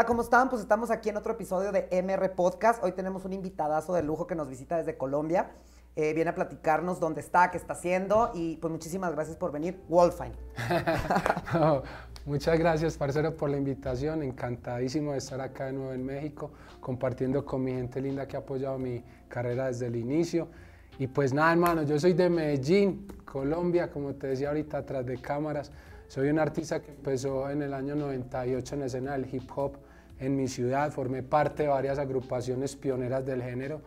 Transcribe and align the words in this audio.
Hola, 0.00 0.06
¿cómo 0.06 0.22
están? 0.22 0.48
Pues 0.48 0.62
estamos 0.62 0.90
aquí 0.90 1.10
en 1.10 1.18
otro 1.18 1.34
episodio 1.34 1.72
de 1.72 1.86
MR 2.02 2.30
Podcast. 2.34 2.82
Hoy 2.82 2.92
tenemos 2.92 3.26
un 3.26 3.34
invitadazo 3.34 3.92
de 3.92 4.02
lujo 4.02 4.26
que 4.26 4.34
nos 4.34 4.48
visita 4.48 4.78
desde 4.78 4.96
Colombia. 4.96 5.50
Eh, 5.94 6.14
viene 6.14 6.30
a 6.30 6.34
platicarnos 6.34 7.00
dónde 7.00 7.20
está, 7.20 7.50
qué 7.50 7.58
está 7.58 7.74
haciendo 7.74 8.30
y 8.32 8.56
pues 8.56 8.72
muchísimas 8.72 9.12
gracias 9.12 9.36
por 9.36 9.52
venir. 9.52 9.78
Wolfine. 9.90 10.32
muchas 12.24 12.58
gracias, 12.58 12.96
parcero, 12.96 13.36
por 13.36 13.50
la 13.50 13.58
invitación. 13.58 14.22
Encantadísimo 14.22 15.12
de 15.12 15.18
estar 15.18 15.38
acá 15.38 15.66
de 15.66 15.74
nuevo 15.74 15.92
en 15.92 16.06
México, 16.06 16.50
compartiendo 16.80 17.44
con 17.44 17.62
mi 17.62 17.72
gente 17.72 18.00
linda 18.00 18.26
que 18.26 18.36
ha 18.36 18.40
apoyado 18.40 18.78
mi 18.78 19.04
carrera 19.28 19.66
desde 19.66 19.88
el 19.88 19.96
inicio. 19.96 20.48
Y 20.98 21.08
pues 21.08 21.34
nada, 21.34 21.52
hermano, 21.52 21.82
yo 21.82 22.00
soy 22.00 22.14
de 22.14 22.30
Medellín, 22.30 23.06
Colombia, 23.26 23.90
como 23.90 24.14
te 24.14 24.28
decía 24.28 24.48
ahorita, 24.48 24.78
atrás 24.78 25.04
de 25.04 25.18
cámaras. 25.18 25.70
Soy 26.08 26.30
un 26.30 26.38
artista 26.38 26.80
que 26.80 26.90
empezó 26.90 27.50
en 27.50 27.60
el 27.60 27.74
año 27.74 27.94
98 27.94 28.74
en 28.74 28.80
la 28.80 28.86
escena 28.86 29.12
del 29.12 29.32
hip 29.32 29.48
hop 29.54 29.76
en 30.20 30.36
mi 30.36 30.46
ciudad, 30.46 30.92
formé 30.92 31.22
parte 31.22 31.64
de 31.64 31.68
varias 31.68 31.98
agrupaciones 31.98 32.76
pioneras 32.76 33.26
del 33.26 33.42
género 33.42 33.80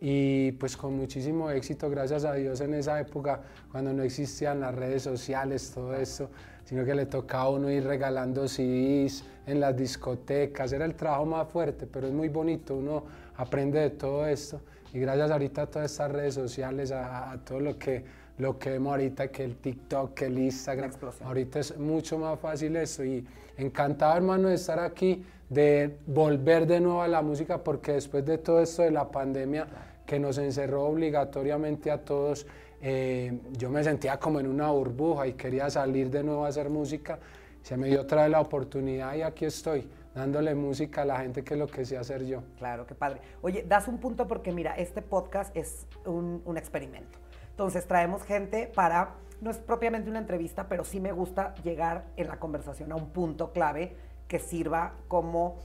y 0.00 0.52
pues 0.52 0.76
con 0.76 0.96
muchísimo 0.96 1.50
éxito, 1.50 1.90
gracias 1.90 2.24
a 2.24 2.32
Dios 2.32 2.60
en 2.62 2.72
esa 2.72 2.98
época, 2.98 3.42
cuando 3.70 3.92
no 3.92 4.02
existían 4.02 4.60
las 4.60 4.74
redes 4.74 5.02
sociales, 5.02 5.70
todo 5.74 5.94
eso, 5.94 6.30
sino 6.64 6.84
que 6.86 6.94
le 6.94 7.04
tocaba 7.04 7.44
a 7.44 7.50
uno 7.50 7.70
ir 7.70 7.84
regalando 7.84 8.48
CDs 8.48 9.24
en 9.46 9.60
las 9.60 9.76
discotecas, 9.76 10.72
era 10.72 10.86
el 10.86 10.94
trabajo 10.94 11.26
más 11.26 11.48
fuerte, 11.48 11.86
pero 11.86 12.06
es 12.06 12.14
muy 12.14 12.28
bonito, 12.30 12.76
uno 12.76 13.04
aprende 13.36 13.80
de 13.80 13.90
todo 13.90 14.26
esto. 14.26 14.60
Y 14.94 15.00
gracias 15.00 15.30
ahorita 15.30 15.62
a 15.62 15.66
todas 15.66 15.90
estas 15.90 16.10
redes 16.10 16.34
sociales, 16.34 16.92
a, 16.92 17.32
a 17.32 17.44
todo 17.44 17.60
lo 17.60 17.78
que 17.78 18.02
lo 18.40 18.58
que 18.58 18.70
vemos 18.70 18.92
ahorita, 18.92 19.28
que 19.28 19.44
el 19.44 19.56
TikTok, 19.56 20.14
que 20.14 20.24
el 20.24 20.38
Instagram. 20.38 20.90
Ahorita 21.22 21.60
es 21.60 21.76
mucho 21.76 22.18
más 22.18 22.40
fácil 22.40 22.74
eso. 22.76 23.04
Y 23.04 23.22
encantado 23.58 24.16
hermano 24.16 24.48
de 24.48 24.54
estar 24.54 24.78
aquí, 24.78 25.22
de 25.50 25.98
volver 26.06 26.66
de 26.66 26.80
nuevo 26.80 27.02
a 27.02 27.08
la 27.08 27.20
música, 27.22 27.62
porque 27.62 27.92
después 27.92 28.24
de 28.24 28.38
todo 28.38 28.62
esto 28.62 28.82
de 28.82 28.92
la 28.92 29.10
pandemia 29.10 29.66
que 30.06 30.18
nos 30.18 30.38
encerró 30.38 30.84
obligatoriamente 30.84 31.90
a 31.90 31.98
todos, 31.98 32.46
eh, 32.80 33.38
yo 33.58 33.68
me 33.68 33.84
sentía 33.84 34.18
como 34.18 34.40
en 34.40 34.46
una 34.46 34.70
burbuja 34.70 35.26
y 35.26 35.34
quería 35.34 35.68
salir 35.68 36.08
de 36.08 36.22
nuevo 36.22 36.46
a 36.46 36.48
hacer 36.48 36.70
música. 36.70 37.18
Se 37.62 37.76
me 37.76 37.88
dio 37.88 38.00
otra 38.02 38.22
vez 38.22 38.30
la 38.30 38.40
oportunidad 38.40 39.14
y 39.14 39.22
aquí 39.22 39.44
estoy 39.44 39.86
dándole 40.14 40.54
música 40.54 41.02
a 41.02 41.04
la 41.04 41.20
gente 41.20 41.42
que 41.42 41.56
lo 41.56 41.66
que 41.66 41.84
sé 41.84 41.98
hacer 41.98 42.24
yo. 42.24 42.42
Claro, 42.56 42.86
qué 42.86 42.94
padre. 42.94 43.20
Oye, 43.42 43.64
das 43.66 43.88
un 43.88 43.98
punto 43.98 44.26
porque 44.28 44.52
mira, 44.52 44.74
este 44.76 45.02
podcast 45.02 45.54
es 45.56 45.86
un, 46.06 46.42
un 46.44 46.56
experimento. 46.56 47.18
Entonces 47.50 47.86
traemos 47.86 48.22
gente 48.22 48.70
para, 48.72 49.16
no 49.40 49.50
es 49.50 49.58
propiamente 49.58 50.08
una 50.08 50.20
entrevista, 50.20 50.68
pero 50.68 50.84
sí 50.84 51.00
me 51.00 51.12
gusta 51.12 51.54
llegar 51.56 52.06
en 52.16 52.28
la 52.28 52.38
conversación 52.38 52.92
a 52.92 52.96
un 52.96 53.10
punto 53.10 53.52
clave 53.52 53.96
que 54.30 54.38
sirva 54.38 54.92
como 55.08 55.58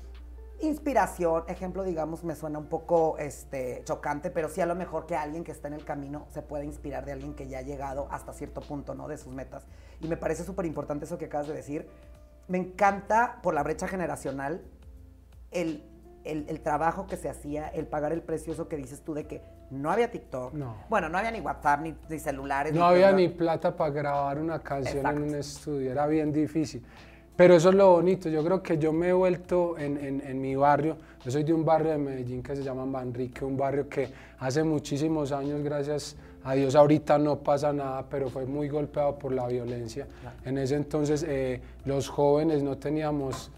inspiración, 0.59 1.43
ejemplo, 1.47 1.83
digamos, 1.83 2.23
me 2.23 2.33
suena 2.33 2.57
un 2.57 2.65
poco 2.65 3.15
este, 3.19 3.83
chocante, 3.85 4.31
pero 4.31 4.49
sí 4.49 4.59
a 4.59 4.65
lo 4.65 4.73
mejor 4.73 5.05
que 5.05 5.15
alguien 5.15 5.43
que 5.43 5.51
está 5.51 5.67
en 5.67 5.75
el 5.75 5.85
camino 5.85 6.25
se 6.29 6.41
pueda 6.41 6.63
inspirar 6.63 7.05
de 7.05 7.11
alguien 7.11 7.35
que 7.35 7.47
ya 7.47 7.59
ha 7.59 7.61
llegado 7.61 8.07
hasta 8.09 8.33
cierto 8.33 8.61
punto, 8.61 8.95
¿no? 8.95 9.07
De 9.07 9.19
sus 9.19 9.31
metas. 9.31 9.67
Y 10.01 10.07
me 10.07 10.17
parece 10.17 10.43
súper 10.43 10.65
importante 10.65 11.05
eso 11.05 11.19
que 11.19 11.25
acabas 11.25 11.47
de 11.47 11.53
decir. 11.53 11.87
Me 12.47 12.57
encanta 12.57 13.37
por 13.43 13.53
la 13.53 13.61
brecha 13.61 13.87
generacional 13.87 14.63
el, 15.51 15.83
el, 16.23 16.59
trabajo 16.61 17.05
que 17.05 17.17
se 17.17 17.29
hacía, 17.29 17.67
el 17.67 17.85
pagar 17.85 18.13
el 18.13 18.23
precio, 18.23 18.51
eso 18.51 18.67
que 18.67 18.77
dices 18.77 19.01
tú 19.01 19.13
de 19.13 19.27
que 19.27 19.43
no 19.69 19.91
había 19.91 20.09
TikTok. 20.09 20.53
No. 20.53 20.75
Bueno, 20.89 21.07
no 21.07 21.19
había 21.19 21.29
ni 21.29 21.39
WhatsApp, 21.39 21.81
ni, 21.81 22.19
celulares. 22.19 22.73
No 22.73 22.85
había 22.85 23.11
ni 23.11 23.29
plata 23.29 23.75
para 23.75 23.91
grabar 23.91 24.39
una 24.39 24.57
canción 24.63 25.05
en 25.05 25.21
un 25.21 25.35
estudio, 25.35 25.91
era 25.91 26.07
bien 26.07 26.31
difícil. 26.33 26.83
Pero 27.35 27.55
eso 27.55 27.69
es 27.69 27.75
lo 27.75 27.91
bonito, 27.91 28.29
yo 28.29 28.43
creo 28.43 28.63
que 28.63 28.77
yo 28.77 28.93
me 28.93 29.09
he 29.09 29.13
vuelto 29.13 29.77
en, 29.77 29.97
en, 29.97 30.41
mi 30.41 30.55
barrio, 30.55 30.95
yo 31.23 31.31
soy 31.31 31.43
de 31.43 31.51
un 31.51 31.65
barrio 31.65 31.91
de 31.91 31.97
Medellín 31.97 32.41
que 32.41 32.55
se 32.55 32.63
llama 32.63 32.85
Manrique, 32.85 33.43
un 33.43 33.57
barrio 33.57 33.89
que 33.89 34.07
hace 34.39 34.63
muchísimos 34.63 35.33
años, 35.33 35.61
gracias 35.61 36.15
a 36.45 36.53
Dios, 36.53 36.75
ahorita 36.75 37.17
no 37.17 37.39
pasa 37.39 37.73
nada, 37.73 38.05
pero 38.09 38.29
fue 38.29 38.45
muy 38.45 38.69
golpeado 38.69 39.19
por 39.19 39.33
la 39.33 39.47
violencia. 39.47 40.07
En 40.45 40.57
ese 40.57 40.75
entonces 40.75 41.25
eh, 41.27 41.59
los 41.83 42.07
jóvenes 42.07 42.63
no 42.63 42.77
teníamos 42.77 43.51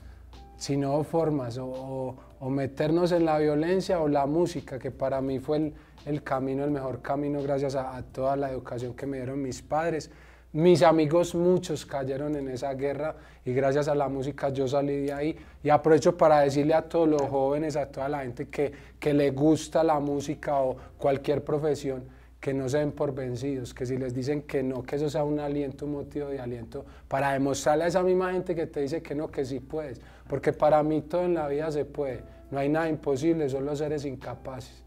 sino 0.58 1.04
formas 1.04 1.60
o, 1.60 2.16
o, 2.40 2.50
meternos 2.50 3.12
en 3.12 3.26
la 3.26 3.38
violencia 3.38 4.00
o 4.02 4.08
la 4.08 4.26
música, 4.26 4.80
que 4.80 4.90
para 4.90 5.22
mí 5.22 5.40
fue 5.40 5.58
el, 5.58 5.74
el 6.06 6.24
camino, 6.24 6.64
el 6.64 6.72
mejor 6.72 7.02
camino 7.02 7.42
gracias 7.42 7.76
a, 7.76 8.02
toda 8.12 8.36
la 8.36 8.50
educación 8.50 8.96
que 8.96 9.06
me 9.06 9.18
dieron 9.18 9.42
mis 9.42 9.62
padres. 9.62 10.10
Mis 10.54 10.82
amigos 10.82 11.36
muchos 11.36 11.86
cayeron 11.86 12.36
en 12.38 12.48
esa 12.48 12.74
guerra 12.74 13.16
y 13.44 13.52
gracias 13.54 13.90
a 13.90 13.96
la 13.96 14.08
música 14.08 14.48
yo 14.48 14.66
salí 14.66 15.06
de 15.06 15.12
ahí 15.12 15.38
y 15.62 15.70
aprovecho 15.70 16.16
para 16.16 16.40
decirle 16.40 16.74
a 16.74 16.84
todos 16.88 17.08
los 17.10 17.22
jóvenes, 17.24 17.76
a 17.76 17.88
toda 17.88 18.08
la 18.08 18.22
gente 18.22 18.48
que, 18.48 18.72
que 18.98 19.14
le 19.14 19.32
gusta 19.32 19.84
la 19.84 20.00
música 20.00 20.58
o 20.62 20.78
cualquier 20.98 21.44
profesión, 21.44 22.06
que 22.40 22.54
no 22.54 22.70
se 22.70 22.78
den 22.78 22.94
por 22.94 23.14
vencidos, 23.14 23.74
que 23.74 23.86
si 23.86 23.98
les 23.98 24.14
dicen 24.14 24.44
que 24.44 24.64
no, 24.64 24.84
que 24.84 24.96
eso 24.96 25.10
sea 25.10 25.26
un 25.26 25.38
aliento, 25.40 25.86
un 25.86 25.92
motivo 25.92 26.30
de 26.30 26.40
aliento, 26.40 26.86
para 27.10 27.34
demostrarle 27.34 27.84
a 27.84 27.88
esa 27.88 28.02
misma 28.02 28.32
gente 28.32 28.56
que 28.56 28.68
te 28.68 28.80
dice 28.80 29.02
que 29.02 29.16
no, 29.16 29.28
que 29.28 29.44
sí 29.44 29.60
puedes, 29.60 30.00
porque 30.30 30.54
para 30.54 30.82
mí 30.82 31.02
todo 31.02 31.26
en 31.26 31.34
la 31.34 31.50
vida 31.50 31.70
se 31.72 31.84
puede, 31.84 32.24
no 32.52 32.60
hay 32.60 32.70
nada 32.70 32.88
imposible, 32.88 33.50
solo 33.50 33.76
seres 33.76 34.06
incapaces. 34.06 34.82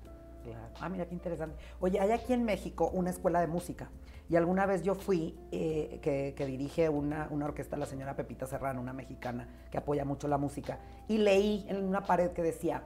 Ah, 0.81 0.89
mira 0.89 1.05
qué 1.05 1.15
interesante. 1.15 1.55
Oye, 1.81 2.01
hay 2.01 2.11
aquí 2.13 2.33
en 2.33 2.45
México 2.45 2.91
una 2.95 3.11
escuela 3.11 3.41
de 3.43 3.47
música. 3.47 3.91
Y 4.31 4.37
alguna 4.37 4.65
vez 4.65 4.83
yo 4.85 4.95
fui, 4.95 5.37
eh, 5.51 5.99
que, 6.01 6.47
dirige 6.47 6.89
una, 6.89 7.27
una, 7.33 7.47
orquesta, 7.47 7.77
la 7.77 7.85
señora 7.85 8.15
Pepita 8.15 8.47
Serrano, 8.47 8.81
una 8.81 8.93
mexicana 8.93 9.49
que 9.73 9.79
apoya 9.79 10.05
mucho 10.05 10.29
la 10.29 10.39
música, 10.39 10.79
y 11.09 11.19
leí 11.19 11.67
en 11.69 11.83
una 11.83 12.05
pared 12.05 12.31
que 12.31 12.41
decía, 12.41 12.85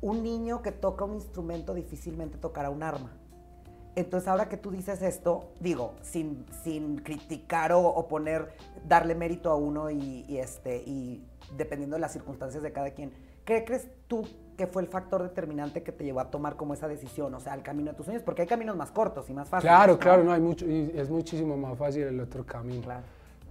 un 0.00 0.22
niño 0.22 0.62
que 0.62 0.72
toca 0.72 1.04
un 1.04 1.12
instrumento 1.12 1.74
difícilmente 1.74 2.38
tocará 2.38 2.70
un 2.70 2.82
arma. 2.82 3.12
Entonces 3.94 4.26
ahora 4.26 4.48
que 4.48 4.56
tú 4.56 4.70
dices 4.70 5.02
esto, 5.02 5.52
digo, 5.60 5.96
sin, 6.00 6.46
sin 6.64 6.96
criticar 6.96 7.72
o, 7.74 8.08
poner, 8.08 8.54
darle 8.88 9.14
mérito 9.14 9.50
a 9.50 9.54
uno 9.54 9.90
y, 9.90 10.24
y, 10.26 10.38
este, 10.38 10.78
y 10.78 11.26
dependiendo 11.58 11.96
de 11.96 12.00
las 12.00 12.12
circunstancias 12.12 12.62
de 12.62 12.72
cada 12.72 12.92
quien, 12.92 13.12
¿qué 13.44 13.66
crees 13.66 13.86
tú 14.08 14.26
¿Qué 14.56 14.66
fue 14.66 14.82
el 14.82 14.88
factor 14.88 15.22
determinante 15.22 15.82
que 15.82 15.92
te 15.92 16.02
llevó 16.04 16.20
a 16.20 16.30
tomar 16.30 16.56
como 16.56 16.72
esa 16.72 16.88
decisión, 16.88 17.34
o 17.34 17.40
sea, 17.40 17.54
el 17.54 17.62
camino 17.62 17.90
de 17.90 17.96
tus 17.96 18.06
sueños? 18.06 18.22
Porque 18.22 18.42
hay 18.42 18.48
caminos 18.48 18.74
más 18.74 18.90
cortos 18.90 19.28
y 19.28 19.34
más 19.34 19.48
fáciles. 19.48 19.70
Claro, 19.70 19.98
claro, 19.98 20.24
no 20.24 20.32
hay 20.32 20.40
mucho, 20.40 20.64
y 20.64 20.92
es 20.94 21.10
muchísimo 21.10 21.56
más 21.56 21.76
fácil 21.76 22.04
el 22.04 22.20
otro 22.20 22.44
camino. 22.44 22.82
Claro. 22.82 23.02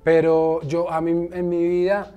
Pero 0.03 0.61
yo, 0.63 0.89
a 0.89 1.01
mí, 1.01 1.29
en 1.31 1.49
mi 1.49 1.67
vida, 1.67 2.11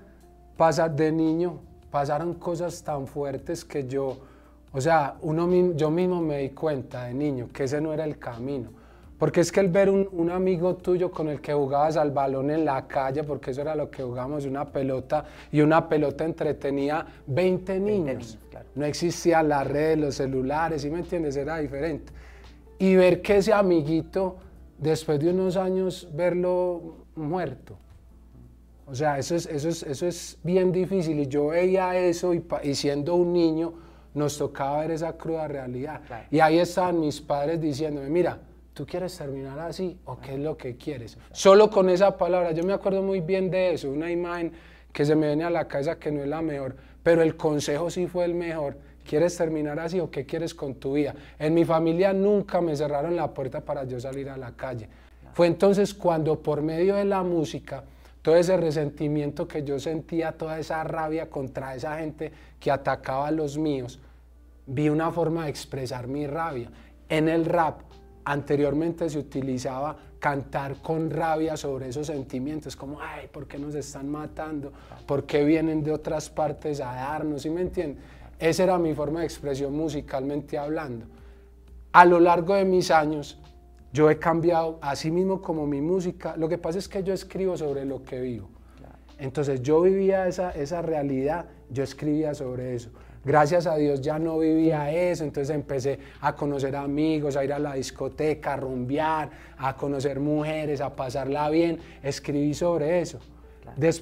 pasa 0.56 0.88
de 0.88 1.12
niño, 1.12 1.58
pasaron 1.90 2.34
cosas 2.34 2.82
tan 2.82 3.06
fuertes 3.06 3.64
que 3.64 3.86
yo, 3.86 4.16
o 4.72 4.80
sea, 4.80 5.16
uno, 5.20 5.74
yo 5.74 5.90
mismo 5.90 6.20
me 6.22 6.38
di 6.38 6.50
cuenta 6.50 7.04
de 7.04 7.14
niño 7.14 7.48
que 7.52 7.64
ese 7.64 7.80
no 7.80 7.92
era 7.92 8.04
el 8.04 8.18
camino. 8.18 8.70
Porque 9.18 9.40
es 9.40 9.50
que 9.50 9.58
el 9.58 9.68
ver 9.68 9.90
un, 9.90 10.30
amigo 10.30 10.76
tuyo 10.76 11.10
con 11.10 11.28
el 11.28 11.40
que 11.40 11.52
jugabas 11.52 11.96
al 11.96 12.12
balón 12.12 12.50
en 12.50 12.64
la 12.64 12.86
calle, 12.86 13.24
porque 13.24 13.50
eso 13.50 13.62
era 13.62 13.74
lo 13.74 13.90
que 13.90 14.04
jugábamos, 14.04 14.44
una 14.44 14.64
pelota, 14.64 15.24
y 15.50 15.60
una 15.60 15.88
pelota 15.88 16.24
entretenía 16.24 17.04
20 17.26 17.80
niños. 17.80 18.38
No 18.76 18.84
existía 18.84 19.42
la 19.42 19.64
red, 19.64 19.98
los 19.98 20.14
celulares, 20.14 20.82
¿sí 20.82 20.90
me 20.90 21.00
entiendes? 21.00 21.36
Era 21.36 21.58
diferente. 21.58 22.12
Y 22.78 22.94
ver 22.94 23.20
que 23.20 23.38
ese 23.38 23.52
amiguito, 23.52 24.36
después 24.78 25.18
de 25.18 25.30
unos 25.30 25.56
años, 25.56 26.08
verlo 26.14 26.98
muerto. 27.16 27.76
O 28.86 28.94
sea, 28.94 29.18
eso 29.18 29.34
es, 29.34 29.46
eso 29.46 29.68
es, 29.68 29.82
eso 29.82 30.06
es 30.06 30.38
bien 30.44 30.70
difícil. 30.70 31.18
Y 31.18 31.26
yo 31.26 31.48
veía 31.48 31.98
eso 31.98 32.32
y, 32.34 32.74
siendo 32.76 33.16
un 33.16 33.32
niño, 33.32 33.74
nos 34.14 34.38
tocaba 34.38 34.80
ver 34.82 34.92
esa 34.92 35.12
cruda 35.14 35.48
realidad. 35.48 36.00
Y 36.30 36.38
ahí 36.38 36.58
estaban 36.60 37.00
mis 37.00 37.20
padres 37.20 37.60
diciéndome, 37.60 38.08
mira, 38.08 38.38
¿tú 38.78 38.86
quieres 38.86 39.18
terminar 39.18 39.58
así 39.58 39.98
o 40.04 40.20
qué 40.20 40.34
es 40.34 40.38
lo 40.38 40.56
que 40.56 40.76
quieres? 40.76 41.18
Solo 41.32 41.68
con 41.68 41.90
esa 41.90 42.16
palabra, 42.16 42.52
yo 42.52 42.62
me 42.62 42.72
acuerdo 42.72 43.02
muy 43.02 43.20
bien 43.20 43.50
de 43.50 43.72
eso, 43.72 43.90
una 43.90 44.08
imagen 44.08 44.52
que 44.92 45.04
se 45.04 45.16
me 45.16 45.26
viene 45.26 45.42
a 45.42 45.50
la 45.50 45.66
cabeza 45.66 45.98
que 45.98 46.12
no 46.12 46.22
es 46.22 46.28
la 46.28 46.42
mejor, 46.42 46.76
pero 47.02 47.20
el 47.20 47.34
consejo 47.34 47.90
sí 47.90 48.06
fue 48.06 48.24
el 48.24 48.36
mejor. 48.36 48.78
¿Quieres 49.04 49.36
terminar 49.36 49.80
así 49.80 49.98
o 49.98 50.12
qué 50.12 50.24
quieres 50.24 50.54
con 50.54 50.76
tu 50.76 50.92
vida? 50.92 51.12
En 51.40 51.54
mi 51.54 51.64
familia 51.64 52.12
nunca 52.12 52.60
me 52.60 52.76
cerraron 52.76 53.16
la 53.16 53.34
puerta 53.34 53.62
para 53.62 53.82
yo 53.82 53.98
salir 53.98 54.30
a 54.30 54.36
la 54.36 54.52
calle. 54.52 54.88
Fue 55.32 55.48
entonces 55.48 55.92
cuando 55.92 56.40
por 56.40 56.62
medio 56.62 56.94
de 56.94 57.04
la 57.04 57.24
música, 57.24 57.82
todo 58.22 58.36
ese 58.36 58.56
resentimiento 58.56 59.48
que 59.48 59.64
yo 59.64 59.80
sentía, 59.80 60.30
toda 60.30 60.56
esa 60.56 60.84
rabia 60.84 61.28
contra 61.28 61.74
esa 61.74 61.98
gente 61.98 62.30
que 62.60 62.70
atacaba 62.70 63.26
a 63.26 63.32
los 63.32 63.58
míos, 63.58 63.98
vi 64.66 64.88
una 64.88 65.10
forma 65.10 65.46
de 65.46 65.50
expresar 65.50 66.06
mi 66.06 66.28
rabia. 66.28 66.70
En 67.08 67.28
el 67.28 67.44
rap 67.44 67.87
Anteriormente 68.28 69.08
se 69.08 69.18
utilizaba 69.18 69.96
cantar 70.18 70.82
con 70.82 71.10
rabia 71.10 71.56
sobre 71.56 71.88
esos 71.88 72.08
sentimientos, 72.08 72.76
como, 72.76 73.00
ay, 73.00 73.26
¿por 73.32 73.48
qué 73.48 73.58
nos 73.58 73.74
están 73.74 74.06
matando? 74.10 74.70
¿Por 75.06 75.24
qué 75.24 75.44
vienen 75.44 75.82
de 75.82 75.92
otras 75.92 76.28
partes 76.28 76.82
a 76.82 76.94
darnos? 76.94 77.40
¿Sí 77.40 77.48
me 77.48 77.62
entienden? 77.62 77.96
Esa 78.38 78.64
era 78.64 78.78
mi 78.78 78.92
forma 78.92 79.20
de 79.20 79.24
expresión 79.24 79.74
musicalmente 79.74 80.58
hablando. 80.58 81.06
A 81.92 82.04
lo 82.04 82.20
largo 82.20 82.52
de 82.52 82.66
mis 82.66 82.90
años, 82.90 83.40
yo 83.94 84.10
he 84.10 84.18
cambiado, 84.18 84.78
así 84.82 85.10
mismo 85.10 85.40
como 85.40 85.66
mi 85.66 85.80
música. 85.80 86.36
Lo 86.36 86.50
que 86.50 86.58
pasa 86.58 86.78
es 86.78 86.86
que 86.86 87.02
yo 87.02 87.14
escribo 87.14 87.56
sobre 87.56 87.86
lo 87.86 88.02
que 88.02 88.20
vivo. 88.20 88.50
Entonces 89.16 89.62
yo 89.62 89.80
vivía 89.80 90.28
esa, 90.28 90.50
esa 90.50 90.82
realidad, 90.82 91.46
yo 91.70 91.82
escribía 91.82 92.34
sobre 92.34 92.74
eso. 92.74 92.90
Gracias 93.28 93.66
a 93.66 93.76
Dios 93.76 94.00
ya 94.00 94.18
no 94.18 94.38
vivía 94.38 94.90
eso, 94.90 95.22
entonces 95.22 95.54
empecé 95.54 95.98
a 96.22 96.34
conocer 96.34 96.74
amigos, 96.74 97.36
a 97.36 97.44
ir 97.44 97.52
a 97.52 97.58
la 97.58 97.74
discoteca, 97.74 98.54
a 98.54 98.56
rumbear, 98.56 99.28
a 99.58 99.76
conocer 99.76 100.18
mujeres, 100.18 100.80
a 100.80 100.96
pasarla 100.96 101.50
bien, 101.50 101.78
escribí 102.02 102.54
sobre 102.54 103.02
eso. 103.02 103.18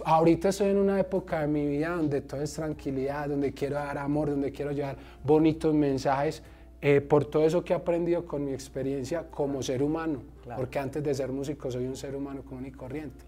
ahorita 0.05 0.51
estoy 0.51 0.69
en 0.69 0.77
una 0.77 1.01
época 1.01 1.41
de 1.41 1.49
mi 1.49 1.67
vida 1.67 1.89
donde 1.89 2.21
todo 2.21 2.41
es 2.41 2.53
tranquilidad, 2.53 3.29
donde 3.29 3.53
quiero 3.53 3.75
dar 3.75 3.99
amor, 3.99 4.31
donde 4.31 4.53
quiero 4.53 4.71
llevar 4.71 4.97
bonitos 5.25 5.75
mensajes, 5.75 6.41
eh, 6.81 7.01
por 7.01 7.25
todo 7.25 7.45
eso 7.45 7.65
que 7.65 7.73
he 7.73 7.77
aprendido 7.77 8.27
con 8.27 8.45
mi 8.45 8.53
experiencia 8.53 9.25
como 9.29 9.61
ser 9.61 9.83
humano, 9.83 10.23
porque 10.55 10.79
antes 10.79 11.03
de 11.03 11.13
ser 11.13 11.33
músico 11.33 11.69
soy 11.69 11.87
un 11.87 11.97
ser 11.97 12.15
humano 12.15 12.43
común 12.43 12.67
y 12.67 12.71
corriente. 12.71 13.25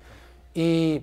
Y, 0.54 1.02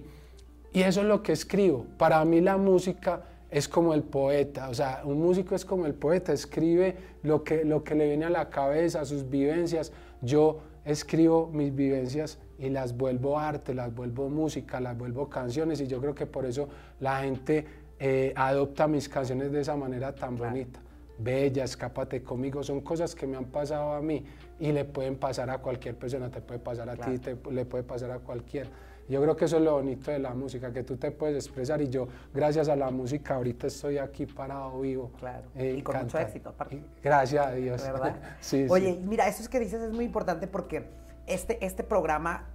y 0.72 0.84
eso 0.84 1.02
es 1.02 1.08
lo 1.08 1.22
que 1.22 1.34
escribo. 1.34 1.86
Para 1.98 2.24
mí 2.24 2.40
la 2.40 2.56
música 2.56 3.24
es 3.56 3.70
como 3.70 3.94
el 3.94 4.04
poeta, 4.04 4.68
o 4.68 4.74
sea, 4.74 5.04
un 5.06 5.22
músico 5.22 5.56
es 5.56 5.64
como 5.64 5.86
el 5.86 5.94
poeta, 5.94 6.34
escribe 6.34 6.98
lo 7.24 7.46
que, 7.46 7.64
lo 7.64 7.86
que 7.86 7.96
le 7.96 8.06
viene 8.06 8.26
a 8.26 8.30
la 8.30 8.50
cabeza, 8.50 9.06
sus 9.06 9.30
vivencias. 9.30 9.94
Yo 10.22 10.60
escribo 10.84 11.48
mis 11.54 11.74
vivencias 11.74 12.38
y 12.60 12.70
las 12.70 12.98
vuelvo 12.98 13.40
arte, 13.40 13.74
las 13.74 13.96
vuelvo 13.96 14.28
música, 14.28 14.82
las 14.82 14.98
vuelvo 14.98 15.30
canciones 15.30 15.80
y 15.80 15.88
yo 15.88 16.02
creo 16.02 16.14
que 16.14 16.26
por 16.26 16.46
eso 16.46 16.68
la 17.00 17.22
gente 17.22 17.66
eh, 17.98 18.34
adopta 18.36 18.90
mis 18.90 19.08
canciones 19.08 19.54
de 19.54 19.62
esa 19.62 19.78
manera 19.78 20.14
tan 20.14 20.36
bonita. 20.36 20.82
Bella, 21.18 21.64
escápate 21.64 22.22
conmigo, 22.24 22.62
son 22.62 22.82
cosas 22.82 23.16
que 23.16 23.26
me 23.26 23.38
han 23.38 23.46
pasado 23.46 23.94
a 23.94 24.02
mí 24.02 24.26
y 24.60 24.74
le 24.74 24.84
pueden 24.84 25.16
pasar 25.16 25.50
a 25.50 25.60
cualquier 25.60 25.96
persona, 25.96 26.30
te 26.30 26.42
puede 26.42 26.60
pasar 26.60 26.90
a 26.90 26.98
ti, 26.98 27.22
le 27.52 27.64
puede 27.64 27.86
pasar 27.86 28.12
a 28.12 28.20
cualquiera. 28.20 28.70
Yo 29.08 29.22
creo 29.22 29.36
que 29.36 29.46
eso 29.46 29.58
es 29.58 29.64
lo 29.64 29.74
bonito 29.74 30.10
de 30.10 30.20
la 30.20 30.34
música, 30.34 30.74
que 30.74 30.84
tú 30.84 30.98
te 30.98 31.12
puedes 31.12 31.46
expresar 31.46 31.82
y 31.82 31.90
yo, 31.90 32.08
gracias 32.34 32.70
a 32.70 32.76
la 32.76 32.90
música, 32.90 33.36
ahorita 33.36 33.68
estoy 33.68 34.00
aquí 34.00 34.26
parado 34.26 34.80
vivo. 34.82 35.12
Claro. 35.20 35.48
Eh, 35.56 35.76
y 35.78 35.82
con 35.84 35.98
mucho 35.98 36.18
éxito, 36.18 36.50
aparte. 36.50 36.82
Gracias 37.04 37.46
a 37.46 37.52
Dios. 37.52 37.84
¿Verdad? 37.84 38.16
sí, 38.40 38.66
Oye, 38.70 39.00
mira, 39.04 39.28
eso 39.28 39.44
es 39.44 39.50
que 39.50 39.60
dices 39.60 39.82
es 39.82 39.94
muy 39.94 40.06
importante 40.06 40.48
porque 40.48 40.88
este, 41.28 41.64
este 41.64 41.84
programa 41.84 42.50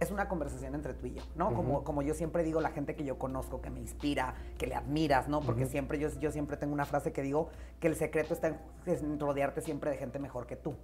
es 0.00 0.10
una 0.10 0.28
conversación 0.28 0.74
entre 0.74 0.94
tú 0.94 1.06
y 1.06 1.14
yo, 1.14 1.22
¿no? 1.36 1.54
como, 1.54 1.84
como 1.84 2.02
yo 2.02 2.14
siempre 2.14 2.42
digo, 2.42 2.60
la 2.60 2.70
gente 2.70 2.94
que 2.94 3.04
yo 3.04 3.18
conozco, 3.18 3.60
que 3.60 3.70
me 3.70 3.80
inspira, 3.80 4.34
que 4.58 4.66
le 4.66 4.74
admiras, 4.74 5.28
¿no? 5.28 5.40
Porque 5.40 5.66
siempre 5.66 5.98
yo, 5.98 6.08
yo 6.20 6.30
siempre 6.30 6.56
tengo 6.56 6.74
una 6.74 6.84
frase 6.84 7.12
que 7.12 7.22
digo 7.22 7.48
que 7.80 7.88
el 7.88 7.96
secreto 7.96 8.34
está 8.34 8.58
en, 8.86 9.18
rodearte 9.18 9.60
siempre 9.60 9.90
de 9.90 9.96
gente 9.96 10.18
mejor 10.18 10.46
que 10.46 10.56
tú, 10.56 10.74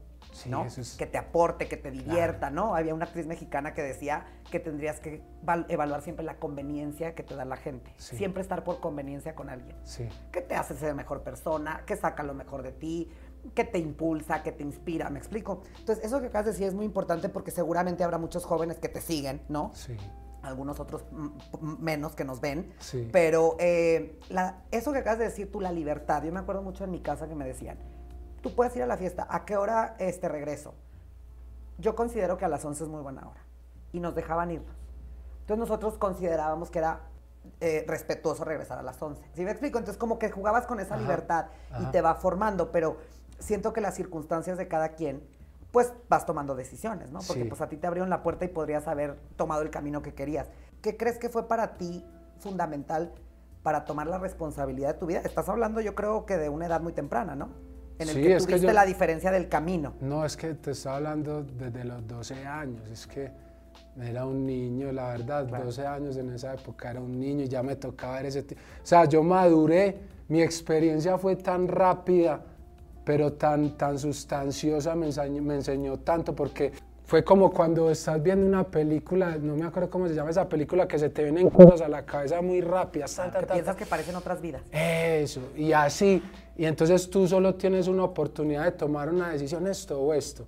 ¿no? 0.47 0.67
Que 0.97 1.07
te 1.07 1.19
aporte, 1.19 1.69
que 1.69 1.77
te 1.77 1.91
divierta, 1.91 2.51
¿no? 2.51 2.75
Había 2.75 2.95
una 2.95 3.05
actriz 3.05 3.27
mexicana 3.27 3.75
que 3.75 3.83
decía 3.83 4.25
que 4.51 4.61
tendrías 4.61 5.01
que 5.01 5.23
evaluar 5.69 6.03
siempre 6.03 6.25
la 6.25 6.37
conveniencia 6.37 7.15
que 7.15 7.23
te 7.23 7.35
da 7.35 7.45
la 7.45 7.57
gente. 7.57 7.93
Siempre 7.99 8.43
estar 8.43 8.65
por 8.65 8.81
conveniencia 8.81 9.35
con 9.35 9.51
alguien. 9.51 9.77
Sí. 9.85 10.09
Que 10.31 10.41
te 10.41 10.55
hace 10.55 10.75
ser 10.75 10.95
mejor 10.95 11.23
persona, 11.23 11.83
que 11.87 11.97
saca 11.97 12.23
lo 12.23 12.35
mejor 12.35 12.63
de 12.63 12.73
ti, 12.73 13.11
que 13.55 13.65
te 13.65 13.79
impulsa, 13.79 14.43
que 14.43 14.53
te 14.53 14.63
inspira, 14.63 15.11
¿me 15.11 15.19
explico? 15.19 15.63
Entonces, 15.79 16.05
eso 16.05 16.21
que 16.21 16.29
acabas 16.29 16.47
de 16.47 16.53
decir 16.53 16.67
es 16.67 16.75
muy 16.75 16.85
importante 16.85 17.29
porque 17.29 17.51
seguramente 17.51 18.05
habrá 18.05 18.19
muchos 18.19 18.45
jóvenes 18.45 18.79
que 18.79 18.89
te 18.89 19.01
siguen, 19.01 19.43
¿no? 19.49 19.73
Sí. 19.75 19.97
Algunos 20.43 20.81
otros 20.81 21.05
menos 21.61 22.15
que 22.15 22.25
nos 22.25 22.41
ven. 22.41 22.73
Sí. 22.79 23.09
Pero 23.13 23.57
eh, 23.61 24.19
eso 24.71 24.93
que 24.93 24.99
acabas 24.99 25.19
de 25.19 25.25
decir 25.27 25.53
tú, 25.53 25.61
la 25.61 25.73
libertad, 25.73 26.23
yo 26.25 26.33
me 26.33 26.41
acuerdo 26.41 26.63
mucho 26.63 26.85
en 26.85 26.91
mi 26.91 27.01
casa 27.01 27.29
que 27.29 27.35
me 27.35 27.45
decían, 27.45 27.79
tú 28.41 28.55
puedes 28.55 28.75
ir 28.77 28.83
a 28.83 28.87
la 28.87 28.97
fiesta, 28.97 29.27
¿a 29.29 29.45
qué 29.45 29.57
hora 29.57 29.97
este 29.99 30.29
regreso? 30.29 30.75
Yo 31.79 31.95
considero 31.95 32.39
que 32.39 32.45
a 32.45 32.49
las 32.49 32.65
11 32.65 32.85
es 32.85 32.91
muy 32.91 33.03
buena 33.03 33.29
hora. 33.29 33.41
Y 33.93 34.01
nos 34.01 34.15
dejaban 34.15 34.51
irnos. 34.51 34.77
Entonces 35.41 35.59
nosotros 35.59 35.99
considerábamos 35.99 36.71
que 36.71 36.79
era 36.79 37.01
eh, 37.61 37.85
respetuoso 37.89 38.45
regresar 38.45 38.79
a 38.79 38.83
las 38.83 39.01
11. 39.01 39.23
¿Sí 39.35 39.45
me 39.45 39.51
explico? 39.51 39.79
Entonces 39.79 39.99
como 39.99 40.19
que 40.19 40.31
jugabas 40.31 40.67
con 40.67 40.81
esa 40.81 40.97
libertad 40.97 41.47
y 41.81 41.85
te 41.87 42.01
va 42.01 42.15
formando, 42.15 42.71
pero 42.71 42.99
siento 43.43 43.73
que 43.73 43.81
las 43.81 43.95
circunstancias 43.95 44.57
de 44.57 44.69
cada 44.69 44.91
quien, 44.91 45.23
pues 45.71 45.93
vas 46.09 46.27
tomando 46.27 46.55
decisiones, 46.55 47.11
¿no? 47.11 47.21
Porque 47.27 47.45
pues 47.47 47.61
a 47.61 47.69
ti 47.69 47.77
te 47.77 47.87
abrieron 47.87 48.11
la 48.11 48.23
puerta 48.23 48.45
y 48.45 48.49
podrías 48.49 48.87
haber 48.89 49.17
tomado 49.37 49.63
el 49.63 49.71
camino 49.71 50.03
que 50.03 50.15
querías. 50.15 50.49
¿Qué 50.83 50.97
crees 50.97 51.19
que 51.19 51.29
fue 51.29 51.49
para 51.49 51.77
ti 51.77 52.05
fundamental 52.39 53.13
para 53.63 53.85
tomar 53.85 54.07
la 54.07 54.19
responsabilidad 54.19 54.95
de 54.95 55.01
tu 55.01 55.07
vida? 55.07 55.21
Estás 55.21 55.49
hablando 55.49 55.81
yo 55.81 55.95
creo 55.95 56.27
que 56.27 56.37
de 56.37 56.49
una 56.49 56.67
edad 56.67 56.81
muy 56.81 56.93
temprana, 56.93 57.35
¿no? 57.35 57.51
En 57.99 58.09
el 58.09 58.15
que 58.15 58.37
tuviste 58.39 58.73
la 58.73 58.85
diferencia 58.85 59.31
del 59.31 59.49
camino. 59.49 59.95
No, 60.01 60.25
es 60.25 60.37
que 60.37 60.55
te 60.55 60.73
estaba 60.73 60.97
hablando 60.97 61.43
desde 61.43 61.85
los 61.85 62.07
12 62.07 62.47
años, 62.47 62.89
es 62.89 63.07
que 63.07 63.31
era 64.01 64.27
un 64.27 64.45
niño, 64.45 64.91
la 64.93 65.09
verdad, 65.09 65.45
12 65.47 65.87
años 65.87 66.17
en 66.17 66.31
esa 66.31 66.55
época 66.55 66.91
era 66.91 67.01
un 67.01 67.19
niño 67.19 67.45
y 67.45 67.49
ya 67.49 67.63
me 67.63 67.77
tocaba 67.77 68.17
ver 68.17 68.27
ese... 68.27 68.41
O 68.41 68.87
sea, 68.87 69.05
yo 69.05 69.23
maduré, 69.23 70.01
mi 70.29 70.43
experiencia 70.43 71.17
fue 71.19 71.37
tan 71.37 71.69
rápida 71.69 72.43
pero 73.05 73.33
tan, 73.33 73.77
tan 73.77 73.99
sustanciosa 73.99 74.95
me 74.95 75.07
enseñó, 75.07 75.43
me 75.43 75.55
enseñó 75.55 75.99
tanto 75.99 76.35
porque 76.35 76.73
fue 77.05 77.25
como 77.25 77.53
cuando 77.53 77.91
estás 77.91 78.23
viendo 78.23 78.47
una 78.47 78.65
película, 78.65 79.37
no 79.37 79.55
me 79.55 79.67
acuerdo 79.67 79.91
cómo 79.91 80.09
se 80.09 80.15
llama 80.15 80.31
esa 80.31 80.49
película, 80.49 80.89
que 80.89 80.99
se 80.99 81.11
te 81.11 81.23
vienen 81.25 81.51
cosas 81.51 81.83
a 81.83 81.89
la 81.89 82.07
cabeza 82.07 82.41
muy 82.41 82.63
rápidas. 82.63 83.21
Que 83.39 83.47
piensas 83.47 83.77
que 83.77 83.85
parecen 83.85 84.17
otras 84.17 84.41
vidas. 84.41 84.63
Eso, 84.71 85.43
y 85.55 85.73
así. 85.73 86.23
Y 86.57 86.65
entonces 86.65 87.11
tú 87.11 87.29
solo 87.29 87.55
tienes 87.55 87.87
una 87.87 88.05
oportunidad 88.05 88.65
de 88.65 88.73
tomar 88.73 89.11
una 89.11 89.31
decisión, 89.31 89.67
esto 89.67 90.01
o 90.01 90.15
esto. 90.15 90.47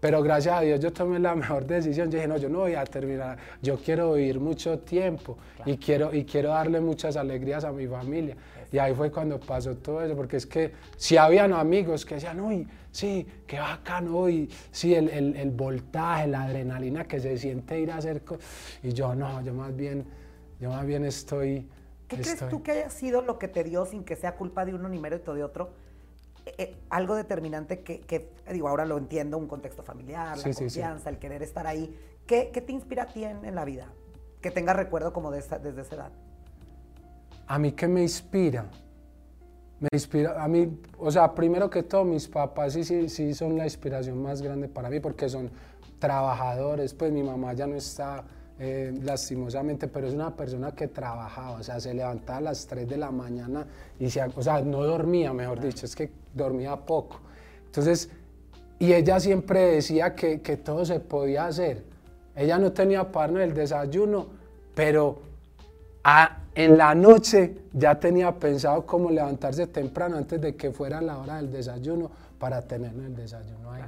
Pero 0.00 0.22
gracias 0.22 0.56
a 0.56 0.60
Dios 0.60 0.80
yo 0.80 0.92
tomé 0.92 1.18
la 1.18 1.34
mejor 1.36 1.66
decisión. 1.66 2.10
Yo 2.10 2.16
dije, 2.16 2.28
no, 2.28 2.36
yo 2.36 2.48
no 2.48 2.60
voy 2.60 2.74
a 2.74 2.84
terminar, 2.84 3.38
yo 3.62 3.76
quiero 3.78 4.12
vivir 4.12 4.40
mucho 4.40 4.78
tiempo 4.78 5.38
y, 5.66 5.76
quiero, 5.76 6.14
y 6.14 6.24
quiero 6.24 6.50
darle 6.50 6.80
muchas 6.80 7.16
alegrías 7.16 7.64
a 7.64 7.72
mi 7.72 7.86
familia. 7.86 8.36
Y 8.70 8.78
ahí 8.78 8.94
fue 8.94 9.10
cuando 9.10 9.40
pasó 9.40 9.76
todo 9.76 10.02
eso, 10.02 10.14
porque 10.14 10.36
es 10.36 10.46
que 10.46 10.72
si 10.96 11.16
habían 11.16 11.54
amigos 11.54 12.04
que 12.04 12.16
decían, 12.16 12.38
uy, 12.38 12.68
sí, 12.90 13.26
qué 13.46 13.58
bacano, 13.58 14.28
y 14.28 14.50
sí, 14.70 14.94
el, 14.94 15.08
el, 15.08 15.36
el, 15.36 15.50
voltaje, 15.50 16.26
la 16.26 16.42
adrenalina 16.42 17.04
que 17.04 17.18
se 17.18 17.38
siente 17.38 17.80
ir 17.80 17.90
a 17.90 17.96
hacer 17.96 18.22
cosas. 18.22 18.44
Y 18.82 18.92
yo 18.92 19.14
no, 19.14 19.40
yo 19.42 19.54
más 19.54 19.74
bien, 19.74 20.04
yo 20.60 20.68
más 20.70 20.84
bien 20.86 21.04
estoy... 21.06 21.66
¿Qué 22.08 22.16
crees 22.16 22.46
tú 22.48 22.62
que 22.62 22.72
haya 22.72 22.90
sido 22.90 23.22
lo 23.22 23.38
que 23.38 23.48
te 23.48 23.64
dio 23.64 23.84
sin 23.84 24.04
que 24.04 24.16
sea 24.16 24.34
culpa 24.34 24.64
de 24.64 24.74
uno 24.74 24.88
ni 24.88 24.98
mérito 24.98 25.34
de 25.34 25.44
otro? 25.44 25.70
Eh, 26.56 26.76
algo 26.90 27.14
determinante 27.14 27.80
que, 27.80 28.00
que, 28.00 28.30
digo, 28.52 28.68
ahora 28.68 28.86
lo 28.86 28.96
entiendo, 28.98 29.36
un 29.38 29.46
contexto 29.46 29.82
familiar, 29.82 30.38
la 30.38 30.42
confianza, 30.42 31.10
el 31.10 31.18
querer 31.18 31.42
estar 31.42 31.66
ahí. 31.66 31.94
¿Qué, 32.26 32.50
¿Qué, 32.52 32.60
te 32.60 32.72
inspira 32.72 33.04
a 33.04 33.06
ti 33.06 33.24
en, 33.24 33.54
la 33.54 33.64
vida? 33.64 33.86
Que 34.40 34.50
tengas 34.50 34.76
recuerdo 34.76 35.12
como 35.12 35.30
de 35.30 35.40
desde 35.40 35.80
esa 35.80 35.94
edad. 35.94 36.12
¿A 37.46 37.58
mí 37.58 37.72
qué 37.72 37.88
me 37.88 38.02
inspira? 38.02 38.70
Me 39.80 39.88
inspira, 39.92 40.42
a 40.42 40.48
mí, 40.48 40.80
o 40.98 41.10
sea, 41.10 41.34
primero 41.34 41.70
que 41.70 41.82
todo, 41.82 42.04
mis 42.04 42.28
papás 42.28 42.72
sí, 42.72 42.84
sí, 42.84 43.08
sí 43.08 43.32
son 43.32 43.56
la 43.56 43.64
inspiración 43.64 44.20
más 44.20 44.42
grande 44.42 44.68
para 44.68 44.90
mí 44.90 45.00
porque 45.00 45.28
son 45.28 45.50
trabajadores, 45.98 46.94
pues 46.94 47.12
mi 47.12 47.22
mamá 47.22 47.52
ya 47.52 47.66
no 47.66 47.76
está 47.76 48.24
eh, 48.60 48.92
lastimosamente, 49.04 49.86
pero 49.86 50.08
es 50.08 50.14
una 50.14 50.34
persona 50.34 50.72
que 50.72 50.88
trabajaba, 50.88 51.52
o 51.52 51.62
sea, 51.62 51.78
se 51.78 51.94
levantaba 51.94 52.38
a 52.38 52.40
las 52.40 52.66
3 52.66 52.88
de 52.88 52.96
la 52.96 53.10
mañana 53.12 53.66
y 54.00 54.10
se, 54.10 54.20
o 54.22 54.42
sea, 54.42 54.60
no 54.62 54.82
dormía, 54.82 55.32
mejor 55.32 55.60
dicho, 55.60 55.86
es 55.86 55.94
que 55.94 56.10
dormía 56.34 56.74
poco. 56.76 57.20
Entonces, 57.66 58.10
y 58.80 58.92
ella 58.92 59.20
siempre 59.20 59.60
decía 59.74 60.14
que, 60.14 60.40
que 60.40 60.56
todo 60.56 60.84
se 60.84 60.98
podía 61.00 61.46
hacer. 61.46 61.84
Ella 62.34 62.58
no 62.58 62.72
tenía 62.72 63.10
par 63.10 63.30
el 63.36 63.54
desayuno, 63.54 64.26
pero 64.74 65.20
a, 66.02 66.42
en 66.54 66.76
la 66.76 66.94
noche 66.94 67.58
ya 67.72 67.98
tenía 68.00 68.36
pensado 68.36 68.84
cómo 68.86 69.10
levantarse 69.10 69.68
temprano 69.68 70.16
antes 70.16 70.40
de 70.40 70.56
que 70.56 70.72
fuera 70.72 71.00
la 71.00 71.18
hora 71.18 71.36
del 71.36 71.52
desayuno 71.52 72.10
para 72.38 72.62
tener 72.62 72.92
el 72.94 73.14
desayuno 73.14 73.70
ahí. 73.70 73.82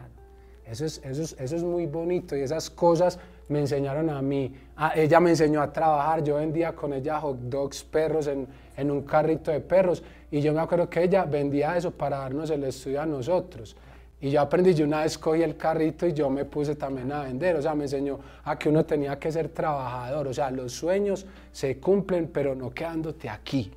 Eso 0.64 0.84
es, 0.84 1.00
eso, 1.04 1.22
es, 1.22 1.36
eso 1.38 1.56
es 1.56 1.64
muy 1.64 1.86
bonito 1.86 2.36
y 2.36 2.42
esas 2.42 2.70
cosas 2.70 3.18
me 3.50 3.58
enseñaron 3.58 4.08
a 4.08 4.22
mí. 4.22 4.54
ella 4.94 5.20
me 5.20 5.30
enseñó 5.30 5.60
a 5.60 5.72
trabajar, 5.72 6.22
yo 6.22 6.36
vendía 6.36 6.72
con 6.72 6.92
ella 6.92 7.20
hot 7.20 7.38
dogs, 7.38 7.82
perros 7.84 8.28
en, 8.28 8.46
en 8.76 8.90
un 8.90 9.02
carrito 9.02 9.50
de 9.50 9.60
perros 9.60 10.02
y 10.30 10.40
yo 10.40 10.54
me 10.54 10.60
acuerdo 10.60 10.88
que 10.88 11.02
ella 11.02 11.24
vendía 11.24 11.76
eso 11.76 11.90
para 11.90 12.18
darnos 12.18 12.48
el 12.50 12.64
estudio 12.64 13.02
a 13.02 13.06
nosotros. 13.06 13.76
Y 14.20 14.30
yo 14.30 14.40
aprendí, 14.40 14.74
yo 14.74 14.84
una 14.84 15.02
vez 15.02 15.18
cogí 15.18 15.42
el 15.42 15.56
carrito 15.56 16.06
y 16.06 16.12
yo 16.12 16.30
me 16.30 16.44
puse 16.44 16.76
también 16.76 17.10
a 17.10 17.22
vender, 17.22 17.56
o 17.56 17.62
sea, 17.62 17.74
me 17.74 17.84
enseñó 17.84 18.20
a 18.44 18.58
que 18.58 18.68
uno 18.68 18.84
tenía 18.84 19.18
que 19.18 19.32
ser 19.32 19.48
trabajador, 19.48 20.28
o 20.28 20.34
sea, 20.34 20.50
los 20.50 20.72
sueños 20.72 21.26
se 21.52 21.80
cumplen, 21.80 22.28
pero 22.28 22.54
no 22.54 22.70
quedándote 22.70 23.28
aquí. 23.28 23.72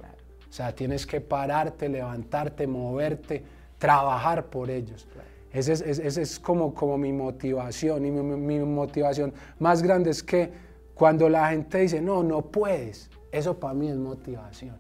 O 0.47 0.53
sea, 0.53 0.75
tienes 0.75 1.07
que 1.07 1.19
pararte, 1.19 1.89
levantarte, 1.89 2.67
moverte, 2.67 3.43
trabajar 3.79 4.45
por 4.45 4.69
ellos. 4.69 5.07
Esa 5.53 5.73
es, 5.73 5.99
es, 5.99 6.39
como, 6.39 6.73
como 6.73 6.97
mi 6.97 7.13
motivación 7.13 8.05
y 8.05 8.11
mi, 8.11 8.21
mi, 8.21 8.59
motivación 8.59 9.33
más 9.59 9.83
grande 9.83 10.09
es 10.09 10.23
que 10.23 10.51
cuando 10.95 11.29
la 11.29 11.49
gente 11.49 11.77
dice, 11.77 12.01
no, 12.01 12.23
no 12.23 12.41
puedes, 12.41 13.11
eso 13.31 13.59
para 13.59 13.75
mí 13.75 13.87
es 13.87 13.95
motivación. 13.95 14.75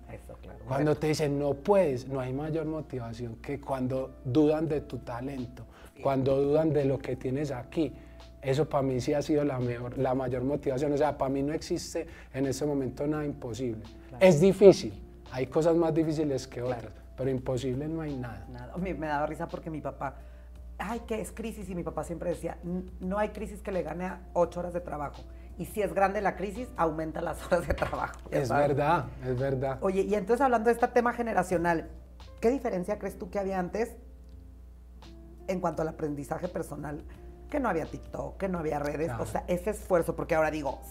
Cuando 0.67 0.95
te 0.95 1.07
dicen 1.07 1.37
no 1.37 1.53
puedes, 1.53 2.07
no 2.07 2.19
hay 2.19 2.33
mayor 2.33 2.65
motivación 2.65 3.35
que 3.37 3.59
cuando 3.59 4.15
dudan 4.23 4.67
de 4.67 4.81
tu 4.81 4.99
talento, 4.99 5.65
cuando 6.01 6.41
dudan 6.41 6.71
de 6.71 6.85
lo 6.85 6.97
que 6.97 7.15
tienes 7.15 7.51
aquí. 7.51 7.93
eso 8.41 8.67
para 8.67 8.83
mí 8.83 8.99
sí 8.99 9.13
ha 9.13 9.21
sido 9.21 9.43
la, 9.43 9.59
mejor, 9.59 9.97
la 9.97 10.15
mayor 10.15 10.43
motivación. 10.43 10.91
O 10.93 10.97
sea, 10.97 11.17
para 11.17 11.29
mí 11.29 11.43
no 11.43 11.53
existe 11.53 12.07
en 12.33 12.45
ese 12.45 12.65
momento 12.65 13.05
nada 13.05 13.25
imposible. 13.25 13.83
Es 14.19 14.39
difícil, 14.39 14.93
hay 15.31 15.47
cosas 15.47 15.75
más 15.75 15.93
difíciles 15.93 16.47
que 16.47 16.61
otras, 16.61 16.93
pero 17.17 17.29
imposible 17.29 17.87
no 17.87 18.01
hay 18.01 18.15
nada. 18.15 18.47
nada. 18.51 18.77
Me, 18.77 18.93
me 18.93 19.07
daba 19.07 19.25
risa 19.25 19.47
porque 19.47 19.69
mi 19.69 19.81
papá, 19.81 20.15
ay, 20.83 21.01
¿qué 21.07 21.21
es 21.21 21.31
crisis? 21.31 21.69
Y 21.69 21.75
mi 21.75 21.83
papá 21.83 22.03
siempre 22.03 22.29
decía, 22.29 22.57
no 22.99 23.17
hay 23.17 23.29
crisis 23.29 23.61
que 23.61 23.71
le 23.71 23.83
gane 23.83 24.05
a 24.05 24.21
ocho 24.33 24.59
horas 24.59 24.73
de 24.73 24.81
trabajo. 24.81 25.23
Y 25.57 25.65
si 25.65 25.81
es 25.81 25.93
grande 25.93 26.19
la 26.21 26.35
crisis, 26.35 26.67
aumenta 26.75 27.21
las 27.21 27.43
horas 27.47 27.67
de 27.67 27.73
trabajo. 27.73 28.19
Es 28.31 28.49
verdad, 28.49 29.05
es 29.25 29.39
verdad. 29.39 29.77
Oye, 29.81 30.01
y 30.01 30.13
entonces 30.15 30.41
hablando 30.41 30.67
de 30.67 30.73
este 30.73 30.87
tema 30.89 31.13
generacional, 31.13 31.89
¿qué 32.41 32.49
diferencia 32.49 32.99
crees 32.99 33.17
tú 33.17 33.29
que 33.29 33.39
había 33.39 33.59
antes 33.59 33.95
en 35.47 35.61
cuanto 35.61 35.81
al 35.81 35.87
aprendizaje 35.87 36.47
personal? 36.47 37.03
que 37.49 37.59
no 37.59 37.69
había 37.69 37.85
TikTok, 37.85 38.37
que 38.37 38.49
no 38.49 38.57
había 38.57 38.79
redes, 38.79 39.11
o 39.19 39.27
sea, 39.27 39.43
ese 39.47 39.69
esfuerzo, 39.69 40.15
porque 40.15 40.33
ahora 40.33 40.49
digo, 40.49 40.81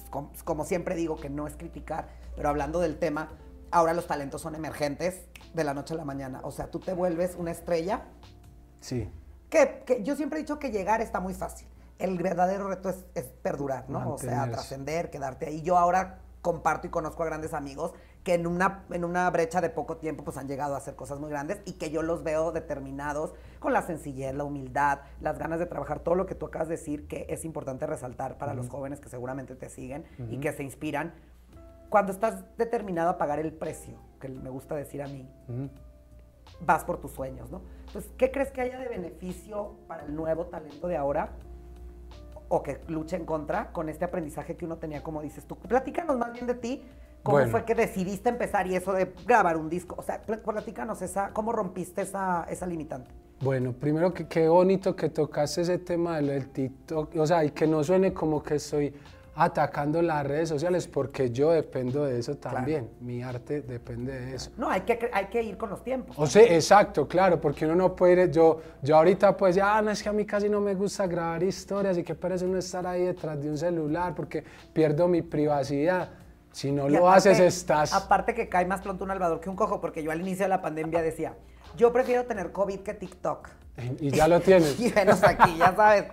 como, 0.45 0.65
siempre 0.65 0.95
digo, 0.95 1.17
que 1.17 1.29
no 1.29 1.49
es 1.49 1.57
criticar, 1.57 2.07
pero 2.37 2.49
hablando 2.49 2.79
del 2.79 3.01
tema, 3.01 3.31
ahora 3.73 3.95
los 3.95 4.07
talentos 4.07 4.43
son 4.43 4.55
emergentes 4.55 5.27
de 5.55 5.65
la 5.65 5.75
noche 5.75 5.95
a 5.95 5.97
la 5.97 6.05
mañana, 6.05 6.41
o 6.45 6.53
sea, 6.53 6.71
tú 6.71 6.79
te 6.79 6.93
vuelves 6.93 7.35
una 7.37 7.51
estrella. 7.51 8.05
Sí. 8.79 9.11
Que, 9.53 9.83
que 9.85 10.03
yo 10.03 10.17
siempre 10.17 10.39
he 10.39 10.43
dicho 10.43 10.59
que 10.59 10.71
llegar 10.71 11.03
está 11.03 11.21
muy 11.21 11.35
fácil. 11.35 11.69
El 11.99 12.17
verdadero 12.17 12.69
reto 12.69 12.89
es, 12.89 13.05
es 13.15 13.27
perdurar, 13.27 13.85
¿no? 13.91 14.15
O 14.15 14.17
sea, 14.17 14.51
trascender, 14.51 15.11
quedarte 15.11 15.47
ahí. 15.47 15.61
Yo 15.61 15.77
ahora 15.77 16.21
comparto 16.41 16.87
y 16.87 16.91
conozco 16.91 17.23
a 17.23 17.27
grandes 17.27 17.53
amigos 17.53 17.93
que 18.25 18.33
en 18.33 18.47
una, 18.47 18.85
en 18.89 19.05
una 19.05 19.29
brecha 19.29 19.61
de 19.61 19.69
poco 19.69 19.99
tiempo 19.99 20.25
pues 20.25 20.39
han 20.39 20.49
llegado 20.49 20.75
a 20.75 20.79
hacer 20.79 20.97
cosas 20.97 21.21
muy 21.21 21.29
grandes 21.29 21.61
y 21.67 21.75
que 21.75 21.91
yo 21.91 22.01
los 22.01 22.23
veo 22.23 22.51
determinados 22.51 23.35
con 23.59 23.75
la 23.75 23.83
sencillez, 23.83 24.35
la 24.35 24.45
humildad, 24.45 25.01
las 25.21 25.39
ganas 25.39 25.59
de 25.59 25.67
trabajar, 25.67 26.01
todo 26.01 26.15
lo 26.15 26.25
que 26.25 26.35
tú 26.35 26.47
acabas 26.47 26.69
de 26.69 26.77
decir 26.77 27.07
que 27.07 27.27
es 27.29 27.45
importante 27.45 27.87
resaltar 27.87 28.39
para 28.39 28.55
los 28.55 28.71
jóvenes 28.71 29.01
que 29.01 29.11
seguramente 29.11 29.55
te 29.55 29.69
siguen 29.69 30.07
y 30.31 30.39
que 30.39 30.51
se 30.53 30.63
inspiran. 30.63 31.13
Cuando 31.91 32.11
estás 32.11 32.43
determinado 32.57 33.11
a 33.11 33.19
pagar 33.19 33.39
el 33.39 33.53
precio, 33.53 33.99
que 34.19 34.31
me 34.31 34.49
gusta 34.49 34.75
decir 34.75 35.03
a 35.03 35.09
mí, 35.09 35.29
vas 36.61 36.85
por 36.85 37.01
tus 37.01 37.13
sueños, 37.13 37.51
¿no? 37.51 37.63
Entonces, 37.87 38.11
¿qué 38.17 38.31
crees 38.31 38.51
que 38.51 38.61
haya 38.61 38.79
de 38.79 38.89
beneficio 38.89 39.77
para 39.87 40.05
el 40.05 40.15
nuevo 40.15 40.47
talento 40.47 40.89
de 40.89 40.97
ahora? 40.97 41.31
o 42.55 42.63
que 42.63 42.83
luche 42.89 43.17
en 43.17 43.25
contra 43.25 43.73
con 43.73 43.89
este 43.89 44.05
aprendizaje 44.05 44.57
que 44.57 44.67
uno 44.67 44.77
tenía, 44.77 45.03
como 45.03 45.23
dices 45.23 45.47
tú. 45.47 45.57
Platícanos 45.57 46.19
más 46.19 46.35
bien 46.35 46.47
de 46.47 46.53
ti, 46.53 46.83
¿Cómo 47.23 47.47
fue 47.47 47.65
que 47.65 47.75
decidiste 47.75 48.29
empezar 48.29 48.67
y 48.67 48.75
eso 48.75 48.93
de 48.93 49.13
grabar 49.27 49.57
un 49.57 49.69
disco? 49.69 49.95
O 49.99 50.03
sea, 50.03 50.21
platícanos 50.21 51.03
esa, 51.03 51.31
¿cómo 51.33 51.53
rompiste 51.53 52.03
esa, 52.03 52.45
esa 52.51 52.67
limitante? 52.67 53.11
Bueno, 53.41 53.73
primero 53.73 54.13
que 54.13 54.27
qué 54.27 54.49
bonito 54.49 54.95
que 54.97 55.09
tocaste 55.09 55.63
ese 55.63 55.79
tema 55.79 56.21
del 56.21 56.49
TikTok, 56.49 57.15
o 57.17 57.27
sea, 57.27 57.45
y 57.45 57.51
que 57.51 57.67
no 57.67 57.83
suene 57.85 58.13
como 58.13 58.43
que 58.43 58.57
estoy 58.57 58.95
atacando 59.35 60.03
las 60.03 60.27
redes 60.27 60.49
sociales 60.49 60.87
porque 60.87 61.31
yo 61.31 61.53
dependo 61.53 62.05
de 62.05 62.19
eso 62.19 62.37
también, 62.37 62.91
mi 63.01 63.23
arte 63.23 63.63
depende 63.63 64.13
de 64.13 64.35
eso. 64.35 64.51
No, 64.57 64.69
hay 64.69 64.83
que, 64.83 65.11
hay 65.13 65.27
que 65.27 65.43
ir 65.43 65.57
con 65.57 65.71
los 65.71 65.83
tiempos. 65.83 66.15
O 66.19 66.27
sea, 66.27 66.43
exacto, 66.43 67.09
claro, 67.09 67.41
porque 67.41 67.65
uno 67.65 67.75
no 67.75 67.97
puede 67.97 68.25
ir, 68.25 68.31
yo, 68.31 68.61
yo 68.83 68.97
ahorita 68.97 69.37
pues 69.37 69.55
ya, 69.55 69.79
ah, 69.79 69.83
no, 69.83 69.91
es 69.91 70.03
que 70.03 70.09
a 70.09 70.13
mí 70.13 70.27
casi 70.27 70.49
no 70.49 70.61
me 70.61 70.75
gusta 70.75 71.07
grabar 71.07 71.43
historias 71.43 71.97
y 71.97 72.03
que 72.03 72.15
parece 72.15 72.47
no 72.47 72.59
estar 72.59 72.87
ahí 72.87 73.05
detrás 73.05 73.43
de 73.43 73.49
un 73.49 73.57
celular 73.57 74.15
porque 74.15 74.45
pierdo 74.73 75.09
mi 75.09 75.23
privacidad. 75.23 76.11
Si 76.53 76.71
no 76.71 76.87
lo 76.87 77.11
haces, 77.11 77.41
estás. 77.41 77.95
Aparte 77.95 78.35
que 78.35 78.47
cae 78.47 78.67
más 78.67 78.83
pronto 78.83 79.05
un 79.05 79.11
albador 79.11 79.41
que 79.41 79.49
un 79.49 79.57
cojo, 79.57 79.81
porque 79.81 80.03
yo 80.03 80.11
al 80.11 80.21
inicio 80.21 80.45
de 80.45 80.51
la 80.51 80.61
pandemia 80.61 81.01
decía, 81.01 81.35
yo 81.79 81.93
prefiero 81.95 82.27
tener 82.27 82.53
COVID 82.53 82.81
que 82.81 82.93
TikTok. 82.93 83.49
Y 84.01 84.11
ya 84.11 84.29
lo 84.29 84.41
tienes. 84.41 84.79
y 84.81 84.91
venos 84.91 85.23
aquí, 85.23 85.57
ya 85.57 85.75
sabes. 85.75 86.05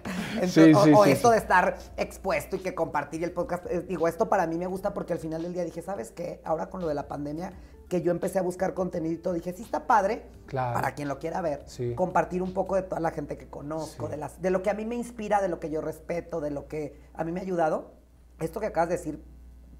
o, 0.93 1.05
esto 1.05 1.31
de 1.31 1.37
estar 1.37 1.77
expuesto 1.97 2.55
y 2.55 2.59
que 2.59 2.73
compartir 2.73 3.23
el 3.23 3.31
podcast. 3.31 3.65
Eh, 3.69 3.81
digo, 3.81 4.07
esto 4.07 4.29
para 4.29 4.47
mí 4.47 4.57
me 4.57 4.67
gusta 4.67 4.93
porque 4.93 5.13
al 5.13 5.19
final 5.19 5.43
del 5.43 5.53
día 5.53 5.65
dije, 5.65 5.81
¿sabes 5.81 6.11
qué? 6.11 6.41
Ahora 6.45 6.69
con 6.69 6.81
lo 6.81 6.87
de 6.87 6.93
la 6.93 7.07
pandemia, 7.07 7.51
que 7.89 8.01
yo 8.01 8.11
empecé 8.11 8.39
a 8.39 8.43
buscar 8.43 8.73
contenido 8.73 9.13
y 9.13 9.17
todo, 9.17 9.33
dije, 9.33 9.51
sí 9.51 9.63
está 9.63 9.87
padre, 9.87 10.23
para 10.51 10.93
quien 10.95 11.07
lo 11.07 11.19
quiera 11.19 11.41
ver, 11.41 11.65
compartir 11.95 12.41
un 12.41 12.53
poco 12.53 12.75
de 12.75 12.83
toda 12.83 13.01
la 13.01 13.11
gente 13.11 13.37
que 13.37 13.47
conozco, 13.47 14.07
de, 14.07 14.17
las, 14.17 14.41
de 14.41 14.51
lo 14.51 14.61
que 14.61 14.69
a 14.69 14.73
mí 14.73 14.85
me 14.85 14.95
inspira, 14.95 15.41
de 15.41 15.49
lo 15.49 15.59
que 15.59 15.69
yo 15.69 15.81
respeto, 15.81 16.39
de 16.39 16.51
lo 16.51 16.67
que 16.67 17.01
a 17.13 17.23
mí 17.23 17.31
me 17.31 17.39
ha 17.39 17.43
ayudado. 17.43 17.91
Esto 18.39 18.59
que 18.59 18.67
acabas 18.67 18.89
de 18.89 18.97
decir 18.97 19.21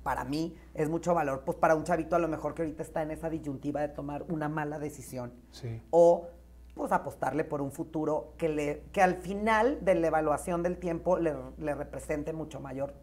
para 0.03 0.23
mí 0.23 0.57
es 0.73 0.89
mucho 0.89 1.13
valor, 1.13 1.43
pues 1.45 1.57
para 1.57 1.75
un 1.75 1.83
chavito 1.83 2.15
a 2.15 2.19
lo 2.19 2.27
mejor 2.27 2.55
que 2.55 2.63
ahorita 2.63 2.81
está 2.83 3.03
en 3.03 3.11
esa 3.11 3.29
disyuntiva 3.29 3.81
de 3.81 3.89
tomar 3.89 4.23
una 4.23 4.49
mala 4.49 4.79
decisión. 4.79 5.31
O 5.91 6.27
pues 6.79 6.93
apostarle 6.93 7.43
por 7.43 7.61
un 7.61 7.73
futuro 7.73 8.33
que, 8.37 8.47
le, 8.47 8.83
que 8.93 9.01
al 9.01 9.15
final 9.15 9.83
de 9.83 9.95
la 9.95 10.07
evaluación 10.07 10.63
del 10.63 10.77
tiempo 10.77 11.17
le, 11.17 11.35
represente 11.75 12.31
mucho 12.31 12.61
mayor 12.61 12.93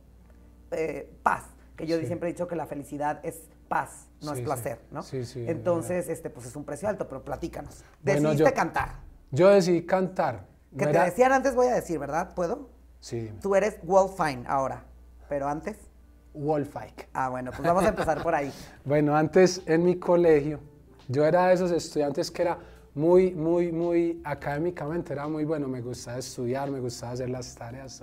eh, 0.71 1.13
paz. 1.23 1.45
Que 1.77 1.87
yo 1.87 1.99
siempre 1.99 2.31
he 2.31 2.33
dicho 2.33 2.49
que 2.49 2.57
la 2.57 2.65
felicidad 2.65 3.21
es 3.23 3.51
paz, 3.69 4.09
no 4.23 4.33
es 4.33 4.41
placer, 4.41 4.81
¿no? 4.91 5.03
Entonces, 5.13 6.09
este, 6.09 6.31
pues 6.31 6.47
es 6.47 6.57
un 6.57 6.65
precio 6.65 6.89
alto, 6.89 7.07
pero 7.07 7.23
platícanos. 7.23 7.85
Decidiste 8.03 8.55
cantar. 8.55 8.95
Yo 9.31 9.51
decidí 9.51 9.85
cantar. 9.85 10.47
Que 10.77 10.87
te 10.87 10.99
decían 10.99 11.33
antes, 11.33 11.55
voy 11.55 11.67
a 11.67 11.75
decir, 11.75 11.99
¿verdad? 11.99 12.35
¿Puedo? 12.35 12.71
Sí. 13.01 13.31
Tú 13.43 13.55
eres 13.57 13.79
Wolfine 13.83 14.45
ahora, 14.47 14.85
pero 15.29 15.49
antes. 15.49 15.77
Wolfike. 16.33 17.11
Ah, 17.13 17.29
bueno, 17.29 17.51
pues 17.51 17.63
vamos 17.63 17.85
a 17.85 17.89
empezar 17.89 18.23
por 18.23 18.35
ahí. 18.35 18.51
bueno, 18.87 19.15
antes 19.15 19.61
en 19.67 19.85
mi 19.85 19.99
colegio, 19.99 20.61
yo 21.09 21.27
era 21.27 21.49
de 21.49 21.55
esos 21.55 21.71
estudiantes 21.73 22.31
que 22.31 22.41
era 22.41 22.59
muy, 22.97 23.33
muy, 23.33 23.71
muy 23.71 24.21
académicamente, 24.25 25.13
era 25.13 25.29
muy 25.29 25.45
bueno, 25.45 25.69
me 25.69 25.81
gustaba 25.81 26.19
estudiar, 26.19 26.71
me 26.71 26.81
gustaba 26.81 27.13
hacer 27.13 27.31
las 27.31 27.55
tareas, 27.55 28.03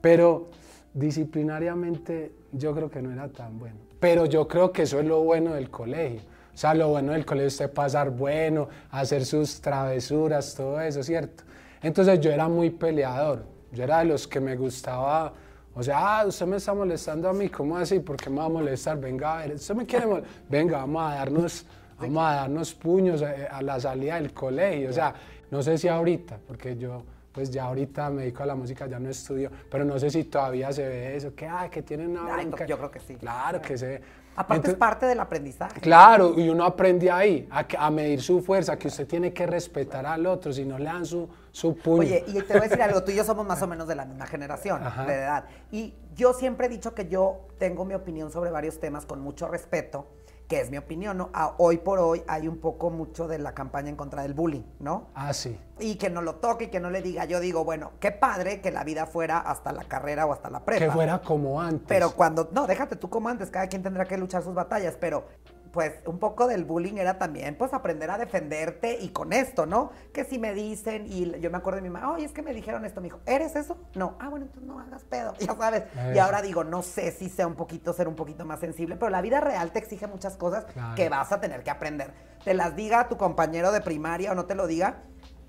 pero 0.00 0.48
disciplinariamente 0.92 2.32
yo 2.52 2.74
creo 2.74 2.90
que 2.90 3.00
no 3.00 3.10
era 3.10 3.28
tan 3.28 3.58
bueno. 3.58 3.76
Pero 4.00 4.26
yo 4.26 4.46
creo 4.46 4.72
que 4.72 4.82
eso 4.82 5.00
es 5.00 5.06
lo 5.06 5.22
bueno 5.22 5.54
del 5.54 5.70
colegio. 5.70 6.20
O 6.52 6.58
sea, 6.58 6.74
lo 6.74 6.88
bueno 6.88 7.12
del 7.12 7.24
colegio 7.24 7.46
es 7.46 7.54
usted 7.54 7.72
pasar 7.72 8.10
bueno, 8.10 8.68
hacer 8.90 9.24
sus 9.24 9.60
travesuras, 9.60 10.54
todo 10.54 10.80
eso, 10.80 11.02
¿cierto? 11.02 11.44
Entonces 11.80 12.20
yo 12.20 12.30
era 12.30 12.48
muy 12.48 12.68
peleador. 12.68 13.44
Yo 13.72 13.84
era 13.84 14.00
de 14.00 14.04
los 14.06 14.28
que 14.28 14.38
me 14.38 14.54
gustaba 14.54 15.32
o 15.74 15.82
sea, 15.82 16.20
ah, 16.20 16.26
usted 16.26 16.46
me 16.46 16.58
está 16.58 16.74
molestando 16.74 17.28
a 17.28 17.32
mí, 17.32 17.48
¿cómo 17.48 17.78
así? 17.78 17.98
¿Por 17.98 18.16
qué 18.16 18.28
me 18.28 18.36
va 18.36 18.44
a 18.44 18.48
molestar? 18.48 19.00
Venga, 19.00 19.38
a 19.38 19.46
ver, 19.46 19.54
usted 19.54 19.74
me 19.74 19.86
quiere 19.86 20.06
molestar. 20.06 20.32
Venga, 20.48 20.78
vamos 20.78 21.02
a 21.02 21.14
darnos, 21.14 21.64
vamos 22.02 22.24
a 22.24 22.34
darnos 22.34 22.74
puños 22.74 23.22
a, 23.22 23.62
la 23.62 23.80
salida 23.80 24.16
del 24.16 24.32
colegio. 24.32 24.90
O 24.90 24.92
sea, 24.92 25.14
no 25.50 25.62
sé 25.62 25.78
si 25.78 25.88
ahorita, 25.88 26.38
porque 26.46 26.76
yo, 26.76 27.02
pues 27.32 27.50
ya 27.50 27.64
ahorita 27.64 28.10
me 28.10 28.22
dedico 28.22 28.42
a 28.42 28.46
la 28.46 28.54
música, 28.54 28.86
ya 28.86 28.98
no 28.98 29.08
estudio, 29.08 29.50
pero 29.70 29.84
no 29.84 29.98
sé 29.98 30.10
si 30.10 30.24
todavía 30.24 30.72
se 30.72 30.86
ve 30.86 31.16
eso, 31.16 31.34
que, 31.34 31.46
ah, 31.46 31.68
que 31.70 31.82
tienen 31.82 32.16
una 32.16 32.42
Yo 32.66 32.76
creo 32.76 32.90
que 32.90 33.00
sí. 33.00 33.14
Claro, 33.16 33.60
que 33.60 33.78
se 33.78 33.86
ve. 33.86 34.02
Aparte 34.34 34.70
es 34.70 34.76
parte 34.76 35.04
del 35.04 35.20
aprendizaje. 35.20 35.78
Claro, 35.80 36.38
y 36.38 36.48
uno 36.48 36.64
aprende 36.64 37.10
ahí 37.10 37.46
a, 37.50 37.66
a, 37.78 37.90
medir 37.90 38.22
su 38.22 38.40
fuerza, 38.40 38.78
que 38.78 38.88
usted 38.88 39.06
tiene 39.06 39.30
que 39.32 39.46
respetar 39.46 40.06
al 40.06 40.24
otro, 40.24 40.52
si 40.54 40.64
no 40.64 40.78
le 40.78 40.86
dan 40.86 41.04
su, 41.04 41.28
su 41.50 41.76
puño. 41.76 42.00
Oye, 42.00 42.24
y 42.26 42.40
te 42.40 42.54
voy 42.54 42.60
a 42.60 42.68
decir 42.68 42.80
algo, 42.80 43.04
tú 43.04 43.10
y 43.10 43.16
yo 43.16 43.24
somos 43.24 43.46
más 43.46 43.60
o 43.60 43.66
menos 43.66 43.86
de 43.86 43.94
la 43.94 44.06
misma 44.06 44.26
generación, 44.26 44.80
de 45.06 45.14
edad. 45.14 45.44
Y 45.70 45.94
yo 46.14 46.32
siempre 46.32 46.66
he 46.66 46.70
dicho 46.70 46.94
que 46.94 47.08
yo 47.08 47.48
tengo 47.58 47.84
mi 47.84 47.92
opinión 47.92 48.30
sobre 48.30 48.50
varios 48.50 48.80
temas 48.80 49.04
con 49.04 49.20
mucho 49.20 49.48
respeto 49.48 50.06
que 50.52 50.60
es 50.60 50.70
mi 50.70 50.76
opinión, 50.76 51.16
¿no? 51.16 51.30
hoy 51.56 51.78
por 51.78 51.98
hoy 51.98 52.22
hay 52.28 52.46
un 52.46 52.58
poco 52.58 52.90
mucho 52.90 53.26
de 53.26 53.38
la 53.38 53.54
campaña 53.54 53.88
en 53.88 53.96
contra 53.96 54.20
del 54.20 54.34
bullying, 54.34 54.64
¿no? 54.80 55.06
Ah, 55.14 55.32
sí. 55.32 55.58
Y 55.78 55.94
que 55.94 56.10
no 56.10 56.20
lo 56.20 56.34
toque 56.34 56.64
y 56.64 56.68
que 56.68 56.78
no 56.78 56.90
le 56.90 57.00
diga, 57.00 57.24
yo 57.24 57.40
digo, 57.40 57.64
bueno, 57.64 57.92
qué 58.00 58.10
padre 58.10 58.60
que 58.60 58.70
la 58.70 58.84
vida 58.84 59.06
fuera 59.06 59.38
hasta 59.38 59.72
la 59.72 59.84
carrera 59.84 60.26
o 60.26 60.32
hasta 60.34 60.50
la 60.50 60.62
prepa. 60.62 60.84
Que 60.84 60.90
fuera 60.90 61.22
como 61.22 61.58
antes. 61.58 61.88
Pero 61.88 62.10
cuando, 62.10 62.50
no, 62.52 62.66
déjate 62.66 62.96
tú 62.96 63.08
como 63.08 63.30
antes, 63.30 63.48
cada 63.48 63.66
quien 63.68 63.82
tendrá 63.82 64.04
que 64.04 64.18
luchar 64.18 64.42
sus 64.42 64.52
batallas, 64.52 64.94
pero 65.00 65.24
pues 65.72 65.94
un 66.06 66.18
poco 66.18 66.46
del 66.46 66.64
bullying 66.64 66.98
era 66.98 67.18
también 67.18 67.56
pues 67.56 67.72
aprender 67.72 68.10
a 68.10 68.18
defenderte 68.18 68.98
y 69.00 69.08
con 69.08 69.32
esto, 69.32 69.64
¿no? 69.64 69.90
Que 70.12 70.24
si 70.24 70.38
me 70.38 70.52
dicen 70.52 71.06
y 71.06 71.40
yo 71.40 71.50
me 71.50 71.56
acuerdo 71.56 71.76
de 71.76 71.82
mi 71.82 71.90
mamá, 71.90 72.12
oye, 72.12 72.26
es 72.26 72.32
que 72.32 72.42
me 72.42 72.52
dijeron 72.52 72.84
esto, 72.84 73.00
me 73.00 73.06
dijo, 73.06 73.20
¿eres 73.24 73.56
eso? 73.56 73.78
No, 73.94 74.16
ah, 74.20 74.28
bueno, 74.28 74.44
entonces 74.46 74.68
no 74.68 74.78
hagas 74.78 75.02
pedo, 75.04 75.34
ya 75.40 75.56
sabes. 75.56 75.84
Y 76.14 76.18
ahora 76.18 76.42
digo, 76.42 76.62
no 76.62 76.82
sé 76.82 77.10
si 77.10 77.30
sea 77.30 77.46
un 77.46 77.54
poquito, 77.54 77.92
ser 77.94 78.06
un 78.06 78.14
poquito 78.14 78.44
más 78.44 78.60
sensible, 78.60 78.96
pero 78.96 79.10
la 79.10 79.22
vida 79.22 79.40
real 79.40 79.72
te 79.72 79.78
exige 79.78 80.06
muchas 80.06 80.36
cosas 80.36 80.66
que 80.94 81.08
vas 81.08 81.32
a 81.32 81.40
tener 81.40 81.62
que 81.62 81.70
aprender. 81.70 82.12
Te 82.44 82.52
las 82.52 82.76
diga 82.76 83.08
tu 83.08 83.16
compañero 83.16 83.72
de 83.72 83.80
primaria 83.80 84.32
o 84.32 84.34
no 84.34 84.44
te 84.44 84.54
lo 84.54 84.66
diga, 84.66 85.04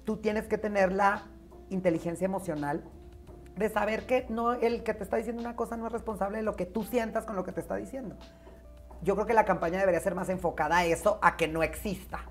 tú 0.05 0.17
tienes 0.17 0.47
que 0.47 0.57
tener 0.57 0.93
la 0.93 1.25
inteligencia 1.69 2.25
emocional 2.25 2.83
de 3.57 3.69
saber 3.69 4.05
que 4.05 4.25
no 4.29 4.53
el 4.53 4.83
que 4.83 4.93
te 4.93 5.03
está 5.03 5.17
diciendo 5.17 5.41
una 5.41 5.55
cosa 5.55 5.75
no 5.77 5.85
es 5.85 5.91
responsable 5.91 6.37
de 6.37 6.43
lo 6.43 6.55
que 6.55 6.65
tú 6.65 6.83
sientas 6.83 7.25
con 7.25 7.35
lo 7.35 7.43
que 7.43 7.51
te 7.51 7.59
está 7.59 7.75
diciendo 7.75 8.15
yo 9.03 9.15
creo 9.15 9.27
que 9.27 9.33
la 9.33 9.45
campaña 9.45 9.79
debería 9.79 9.99
ser 9.99 10.15
más 10.15 10.29
enfocada 10.29 10.77
a 10.77 10.85
eso, 10.85 11.19
a 11.21 11.37
que 11.37 11.47
no 11.47 11.61
exista. 11.63 12.21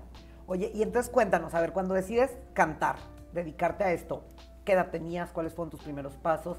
Oye, 0.47 0.71
y 0.73 0.81
entonces 0.81 1.11
cuéntanos, 1.11 1.53
a 1.53 1.61
ver, 1.61 1.71
cuando 1.71 1.93
decides 1.93 2.31
cantar, 2.53 2.97
dedicarte 3.33 3.83
a 3.83 3.93
esto, 3.93 4.23
¿qué 4.65 4.73
edad 4.73 4.89
tenías? 4.89 5.31
¿Cuáles 5.31 5.53
fueron 5.53 5.69
tus 5.69 5.81
primeros 5.81 6.15
pasos? 6.15 6.57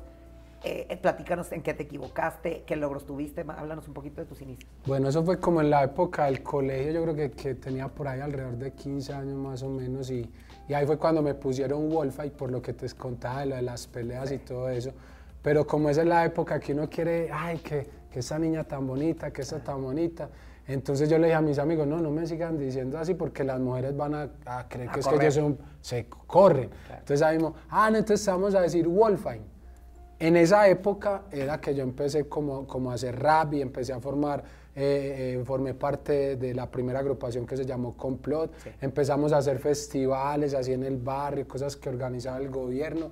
Eh, 0.63 0.87
eh, 0.89 0.97
platícanos 0.97 1.53
en 1.53 1.63
qué 1.63 1.75
te 1.75 1.83
equivocaste, 1.83 2.65
qué 2.67 2.77
logros 2.77 3.05
tuviste, 3.05 3.43
háblanos 3.43 3.87
un 3.87 3.93
poquito 3.93 4.23
de 4.23 4.27
tus 4.27 4.41
inicios. 4.41 4.71
Bueno, 4.87 5.11
eso 5.11 5.23
fue 5.23 5.39
como 5.39 5.61
en 5.61 5.69
la 5.69 5.85
época 5.85 6.25
del 6.25 6.43
colegio, 6.43 6.93
yo 6.93 7.03
creo 7.03 7.15
que, 7.15 7.31
que 7.33 7.55
tenía 7.55 7.89
por 7.89 8.09
ahí 8.09 8.21
alrededor 8.21 8.57
de 8.57 8.73
15 8.73 9.13
años 9.13 9.37
más 9.37 9.63
o 9.63 9.69
menos 9.69 10.09
y, 10.11 10.31
y 10.67 10.73
ahí 10.73 10.87
fue 10.87 10.97
cuando 10.97 11.21
me 11.21 11.35
pusieron 11.35 11.91
Wolfite 11.91 12.31
por 12.31 12.51
lo 12.51 12.63
que 12.63 12.73
te 12.73 12.89
contaba 12.95 13.41
de 13.41 13.47
lo 13.47 13.57
de 13.57 13.63
las 13.63 13.87
peleas 13.87 14.33
y 14.33 14.39
todo 14.39 14.71
eso 14.71 14.95
pero 15.45 15.67
como 15.67 15.91
esa 15.91 16.01
es 16.01 16.09
la 16.09 16.25
época 16.25 16.59
que 16.59 16.73
uno 16.73 16.89
quiere, 16.89 17.29
ay, 17.31 17.59
que, 17.59 17.87
que 18.15 18.21
esa 18.21 18.39
niña 18.39 18.63
tan 18.63 18.87
bonita, 18.87 19.33
que 19.33 19.43
esa 19.43 19.59
tan 19.59 19.83
bonita, 19.83 20.29
entonces 20.69 21.11
yo 21.11 21.19
le 21.19 21.27
dije 21.27 21.35
a 21.35 21.41
mis 21.41 21.59
amigos, 21.59 21.85
no, 21.85 21.99
no 21.99 22.13
me 22.13 22.25
sigan 22.29 22.57
diciendo 22.57 22.97
así 22.97 23.15
porque 23.15 23.43
las 23.43 23.59
mujeres 23.59 23.97
van 23.97 24.15
a, 24.15 24.69
creer 24.69 24.89
que 24.91 25.01
es 25.01 25.09
que 25.09 25.17
ellos 25.17 25.35
son, 25.35 25.59
se 25.81 26.07
corren. 26.07 26.71
Entonces 26.91 27.23
ahí 27.23 27.39
mismo, 27.39 27.57
ah, 27.69 27.91
no, 27.91 27.99
entonces 27.99 28.25
vamos 28.25 28.55
a 28.55 28.61
decir 28.61 28.87
Wolfine. 28.87 29.43
En 30.21 30.37
esa 30.37 30.69
época 30.69 31.23
era 31.33 31.61
que 31.61 31.75
yo 31.75 31.83
empecé 31.83 32.29
como, 32.29 32.69
como 32.69 32.93
a 32.93 32.95
hacer 32.95 33.19
rap 33.19 33.53
y 33.55 33.61
empecé 33.61 33.93
a 33.93 33.99
formar, 33.99 34.45
eh, 34.77 35.35
eh, 35.41 35.43
formé 35.45 35.75
parte 35.75 36.37
de 36.37 36.55
la 36.55 36.71
primera 36.71 37.01
agrupación 37.01 37.45
que 37.45 37.57
se 37.57 37.67
llamó 37.67 37.97
Complot. 37.97 38.53
Empezamos 38.81 39.33
a 39.33 39.39
hacer 39.39 39.59
festivales 39.59 40.55
así 40.55 40.73
en 40.73 40.85
el 40.85 40.99
barrio, 40.99 41.49
cosas 41.49 41.75
que 41.75 41.89
organizaba 41.89 42.39
el 42.39 42.49
gobierno. 42.49 43.11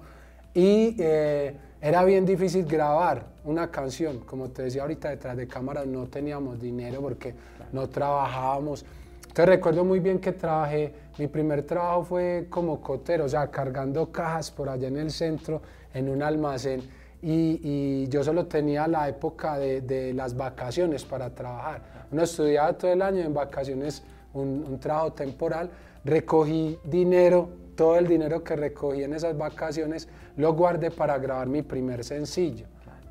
Y 0.54 0.96
eh, 0.98 1.56
era 1.80 2.04
bien 2.04 2.26
difícil 2.26 2.64
grabar 2.64 3.26
una 3.44 3.70
canción, 3.70 4.20
como 4.20 4.50
te 4.50 4.62
decía 4.62 4.82
ahorita, 4.82 5.10
detrás 5.10 5.36
de 5.36 5.48
cámara 5.48 5.84
no 5.84 6.06
teníamos 6.06 6.60
dinero 6.60 7.00
porque 7.00 7.34
no 7.72 7.88
trabajábamos. 7.88 8.84
Entonces 9.22 9.46
recuerdo 9.46 9.82
muy 9.84 9.98
bien 9.98 10.18
que 10.18 10.32
trabajé, 10.32 10.92
mi 11.18 11.26
primer 11.26 11.62
trabajo 11.62 12.04
fue 12.04 12.46
como 12.50 12.80
cotero, 12.80 13.24
o 13.24 13.28
sea, 13.28 13.50
cargando 13.50 14.12
cajas 14.12 14.50
por 14.50 14.68
allá 14.68 14.88
en 14.88 14.98
el 14.98 15.10
centro, 15.10 15.62
en 15.94 16.08
un 16.08 16.22
almacén, 16.22 16.82
y, 17.22 18.08
yo 18.08 18.22
solo 18.24 18.46
tenía 18.46 18.86
la 18.88 19.08
época 19.08 19.56
de, 19.56 19.80
de, 19.80 20.12
las 20.12 20.36
vacaciones 20.36 21.04
para 21.04 21.30
trabajar. 21.30 21.80
Uno 22.10 22.22
estudiaba 22.22 22.72
todo 22.76 22.92
el 22.92 23.00
año 23.00 23.20
en 23.20 23.32
vacaciones, 23.32 24.02
un, 24.34 24.64
un 24.68 24.78
trabajo 24.78 25.12
temporal, 25.12 25.70
recogí 26.04 26.78
dinero 26.84 27.61
todo 27.74 27.96
el 27.98 28.06
dinero 28.06 28.42
que 28.42 28.56
recogí 28.56 29.02
en 29.02 29.14
esas 29.14 29.36
vacaciones 29.36 30.08
lo 30.36 30.54
guardé 30.54 30.90
para 30.90 31.18
grabar 31.18 31.48
mi 31.48 31.62
primer 31.62 32.04
sencillo. 32.04 32.66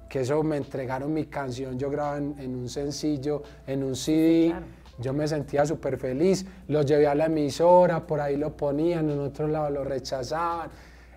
Que 0.10 0.22
eso 0.22 0.44
me 0.44 0.58
entregaron 0.58 1.14
mi 1.14 1.26
canción, 1.26 1.80
yo 1.80 1.90
grababa 1.90 2.18
en, 2.18 2.56
un 2.56 2.68
sencillo, 2.68 3.44
en 3.66 3.84
un 3.84 3.96
CD. 3.96 4.54
Yo 5.00 5.14
me 5.14 5.28
sentía 5.28 5.66
súper 5.66 5.98
feliz, 5.98 6.46
lo 6.68 6.84
llevé 6.84 7.08
a 7.08 7.16
la 7.16 7.26
emisora, 7.26 8.06
por 8.06 8.20
ahí 8.20 8.38
lo 8.38 8.56
ponían, 8.56 9.10
en 9.10 9.20
otro 9.20 9.48
lado 9.48 9.70
lo 9.70 9.84
rechazaban. 9.84 10.70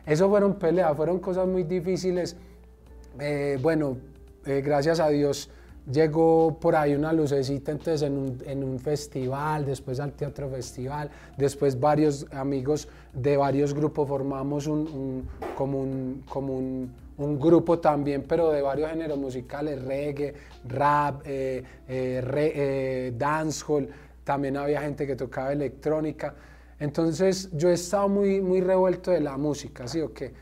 Eso 0.06 0.28
fueron 0.28 0.54
peleas, 0.58 0.96
fueron 0.96 1.18
cosas 1.18 1.46
muy 1.46 1.64
difíciles. 1.64 2.36
Eh, 3.18 3.58
bueno, 3.60 3.96
eh, 4.46 4.62
gracias 4.64 5.00
a 5.00 5.08
Dios 5.08 5.50
llegó 5.90 6.58
por 6.58 6.74
ahí 6.76 6.94
una 6.94 7.12
lucecita 7.12 7.72
entonces 7.72 8.02
en 8.02 8.16
un, 8.16 8.42
en 8.46 8.64
un, 8.64 8.78
festival, 8.78 9.66
después 9.66 10.00
al 10.00 10.12
Teatro 10.12 10.48
Festival, 10.48 11.10
después 11.36 11.78
varios 11.78 12.26
amigos 12.32 12.88
de 13.12 13.36
varios 13.36 13.74
grupos 13.74 14.08
formamos 14.08 14.66
un, 14.66 15.28
como, 15.54 15.80
un, 15.80 16.24
como 16.28 16.56
un, 16.56 17.38
grupo 17.38 17.78
también, 17.78 18.24
pero 18.26 18.50
de 18.50 18.62
varios 18.62 18.90
géneros 18.90 19.18
musicales, 19.18 19.82
reggae, 19.82 20.34
rap, 20.66 21.22
eh, 21.26 21.62
eh, 21.86 22.22
eh, 22.26 23.12
dancehall, 23.16 23.88
también 24.24 24.56
había 24.56 24.80
gente 24.80 25.06
que 25.06 25.14
tocaba 25.16 25.52
electrónica. 25.52 26.34
Entonces 26.80 27.50
yo 27.52 27.68
he 27.68 27.74
estado 27.74 28.08
muy, 28.08 28.40
muy 28.40 28.60
revuelto 28.60 29.10
de 29.10 29.20
la 29.20 29.36
música, 29.36 29.86
¿sí 29.86 30.00
o 30.00 30.12
qué? 30.12 30.32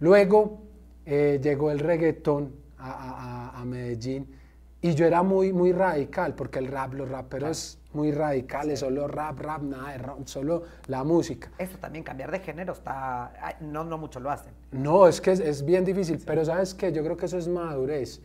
Luego 0.00 0.60
llegó 1.06 1.70
el 1.70 1.78
reggaetón 1.78 2.52
a, 2.78 3.52
a, 3.54 3.60
a 3.60 3.64
Medellín 3.64 4.37
y 4.80 4.94
yo 4.94 5.06
era 5.06 5.22
muy, 5.22 5.52
muy 5.52 5.72
radical, 5.72 6.34
porque 6.34 6.60
el 6.60 6.68
rap, 6.68 6.94
los 6.94 7.08
raperos 7.08 7.78
muy 7.92 8.12
radicales, 8.12 8.80
solo 8.80 9.08
rap, 9.08 9.40
rap, 9.40 9.62
nada 9.62 9.92
de 9.92 9.98
rap, 9.98 10.18
solo 10.26 10.62
la 10.86 11.02
música. 11.02 11.50
Eso 11.58 11.78
también, 11.78 12.04
cambiar 12.04 12.30
de 12.30 12.38
género 12.38 12.74
está, 12.74 13.56
no, 13.60 13.82
no 13.82 13.98
mucho 13.98 14.20
lo 14.20 14.30
hacen. 14.30 14.52
No, 14.70 15.08
es 15.08 15.20
que 15.20 15.32
es, 15.32 15.64
bien 15.64 15.84
difícil, 15.84 16.22
pero 16.24 16.44
¿sabes 16.44 16.74
qué? 16.74 16.92
Yo 16.92 17.02
creo 17.02 17.16
que 17.16 17.26
eso 17.26 17.38
es 17.38 17.48
madurez. 17.48 18.20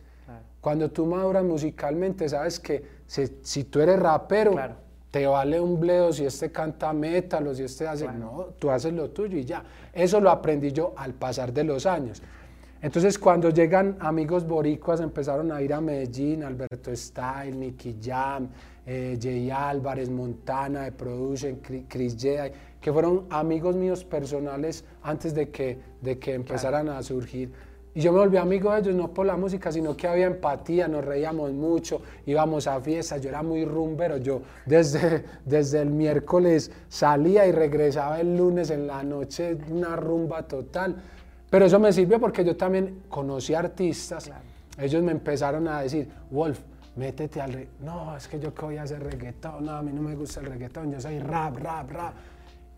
Cuando 0.60 0.90
tú 0.90 1.04
maduras 1.04 1.44
musicalmente, 1.44 2.28
sabes 2.28 2.58
que 2.58 2.82
si, 3.06 3.64
tú 3.64 3.80
eres 3.80 3.98
rapero, 3.98 4.54
te 5.10 5.26
vale 5.26 5.60
un 5.60 5.78
bledo 5.78 6.12
si 6.12 6.24
este 6.24 6.50
canta 6.50 6.92
metal 6.92 7.46
o 7.46 7.54
si 7.54 7.64
este 7.64 7.86
hace... 7.86 8.10
No, 8.10 8.48
tú 8.58 8.70
haces 8.70 8.92
lo 8.92 9.10
tuyo 9.10 9.36
y 9.36 9.44
ya. 9.44 9.62
Eso 9.92 10.20
lo 10.20 10.30
aprendí 10.30 10.72
yo 10.72 10.94
al 10.96 11.12
pasar 11.12 11.52
de 11.52 11.64
los 11.64 11.84
años. 11.84 12.22
Entonces 12.84 13.18
cuando 13.18 13.48
llegan 13.48 13.96
amigos 13.98 14.46
boricuas 14.46 15.00
empezaron 15.00 15.50
a 15.50 15.62
ir 15.62 15.72
a 15.72 15.80
Medellín, 15.80 16.44
Alberto 16.44 16.94
Style, 16.94 17.56
Nicky 17.56 17.96
Jam, 17.98 18.46
eh, 18.84 19.18
Jay 19.18 19.50
Álvarez, 19.50 20.10
Montana 20.10 20.82
de 20.82 20.92
Production, 20.92 21.60
Chris 21.88 22.14
Jedi, 22.14 22.52
que 22.82 22.92
fueron 22.92 23.24
amigos 23.30 23.74
míos 23.74 24.04
personales 24.04 24.84
antes 25.02 25.34
de 25.34 25.48
que, 25.48 25.78
de 26.02 26.18
que 26.18 26.34
empezaran 26.34 26.90
a 26.90 27.02
surgir. 27.02 27.50
Y 27.94 28.02
yo 28.02 28.12
me 28.12 28.18
volví 28.18 28.36
amigo 28.36 28.70
de 28.70 28.80
ellos, 28.80 28.94
no 28.94 29.14
por 29.14 29.24
la 29.24 29.38
música, 29.38 29.72
sino 29.72 29.96
que 29.96 30.06
había 30.06 30.26
empatía, 30.26 30.86
nos 30.86 31.06
reíamos 31.06 31.52
mucho, 31.52 32.02
íbamos 32.26 32.66
a 32.66 32.82
fiestas, 32.82 33.22
yo 33.22 33.30
era 33.30 33.42
muy 33.42 33.64
rumbero, 33.64 34.18
yo 34.18 34.42
desde, 34.66 35.24
desde 35.46 35.80
el 35.80 35.88
miércoles 35.88 36.70
salía 36.90 37.46
y 37.46 37.52
regresaba 37.52 38.20
el 38.20 38.36
lunes 38.36 38.68
en 38.68 38.86
la 38.86 39.02
noche, 39.02 39.56
una 39.70 39.96
rumba 39.96 40.46
total. 40.46 41.02
Pero 41.50 41.66
eso 41.66 41.78
me 41.78 41.92
sirvió 41.92 42.20
porque 42.20 42.44
yo 42.44 42.56
también 42.56 43.02
conocí 43.08 43.54
artistas. 43.54 44.30
Ellos 44.78 45.02
me 45.02 45.12
empezaron 45.12 45.68
a 45.68 45.82
decir, 45.82 46.08
Wolf, 46.30 46.60
métete 46.96 47.40
al 47.40 47.52
reggaetón. 47.52 47.86
No, 47.86 48.16
es 48.16 48.28
que 48.28 48.40
yo 48.40 48.52
que 48.54 48.64
voy 48.64 48.76
a 48.76 48.82
hacer 48.82 49.02
reggaetón. 49.02 49.64
No, 49.64 49.72
a 49.72 49.82
mí 49.82 49.92
no 49.92 50.02
me 50.02 50.14
gusta 50.14 50.40
el 50.40 50.46
reggaetón. 50.46 50.92
Yo 50.92 51.00
soy 51.00 51.18
rap, 51.18 51.56
rap, 51.58 51.90
rap. 51.90 52.14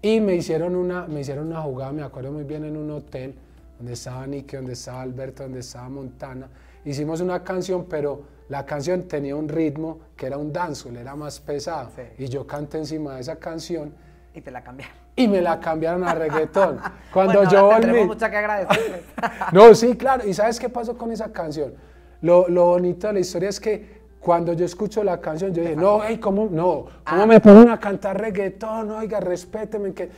Y 0.02 0.20
me 0.20 0.34
hicieron 0.34 0.76
una, 0.76 1.06
me 1.06 1.20
hicieron 1.20 1.46
una 1.46 1.62
jugada, 1.62 1.92
me 1.92 2.02
acuerdo 2.02 2.30
muy 2.32 2.44
bien, 2.44 2.64
en 2.64 2.76
un 2.76 2.90
hotel 2.90 3.34
donde 3.78 3.94
estaba 3.94 4.26
Nicky, 4.26 4.56
donde 4.56 4.74
estaba 4.74 5.02
Alberto, 5.02 5.42
donde 5.42 5.60
estaba 5.60 5.88
Montana. 5.88 6.48
Hicimos 6.84 7.20
una 7.20 7.42
canción, 7.42 7.86
pero 7.88 8.22
la 8.48 8.64
canción 8.64 9.08
tenía 9.08 9.34
un 9.34 9.48
ritmo 9.48 9.98
que 10.16 10.26
era 10.26 10.38
un 10.38 10.52
dancehall, 10.52 10.96
era 10.96 11.16
más 11.16 11.40
pesado. 11.40 11.90
Y 12.18 12.28
yo 12.28 12.46
canté 12.46 12.78
encima 12.78 13.14
de 13.14 13.22
esa 13.22 13.36
canción. 13.36 13.92
Y 14.34 14.40
te 14.40 14.50
la 14.50 14.62
cambiaron 14.62 15.05
y 15.16 15.26
me 15.26 15.40
la 15.40 15.58
cambiaron 15.58 16.04
a 16.04 16.14
reggaetón. 16.14 16.78
Cuando 17.12 17.42
yo 17.44 17.64
volví. 17.64 18.04
mucho 18.04 18.28
que 18.28 18.36
agradecerles. 18.36 19.00
no, 19.52 19.74
sí, 19.74 19.96
claro. 19.96 20.28
¿Y 20.28 20.34
sabes 20.34 20.60
qué 20.60 20.68
pasó 20.68 20.96
con 20.96 21.10
esa 21.10 21.32
canción? 21.32 21.74
Lo, 22.20 22.48
lo, 22.48 22.66
bonito 22.66 23.06
de 23.06 23.14
la 23.14 23.20
historia 23.20 23.48
es 23.48 23.58
que 23.58 23.96
cuando 24.20 24.52
yo 24.52 24.66
escucho 24.66 25.02
la 25.02 25.20
canción, 25.20 25.54
yo 25.54 25.62
dije, 25.62 25.76
no, 25.76 26.00
hey, 26.02 26.18
¿cómo, 26.18 26.48
no, 26.50 26.86
¿cómo 27.08 27.22
ah. 27.22 27.26
me 27.26 27.40
ponen 27.40 27.70
a 27.70 27.80
cantar 27.80 28.20
reggaetón? 28.20 28.90
Oiga, 28.90 29.20
respéteme. 29.20 29.94
Que... 29.94 30.10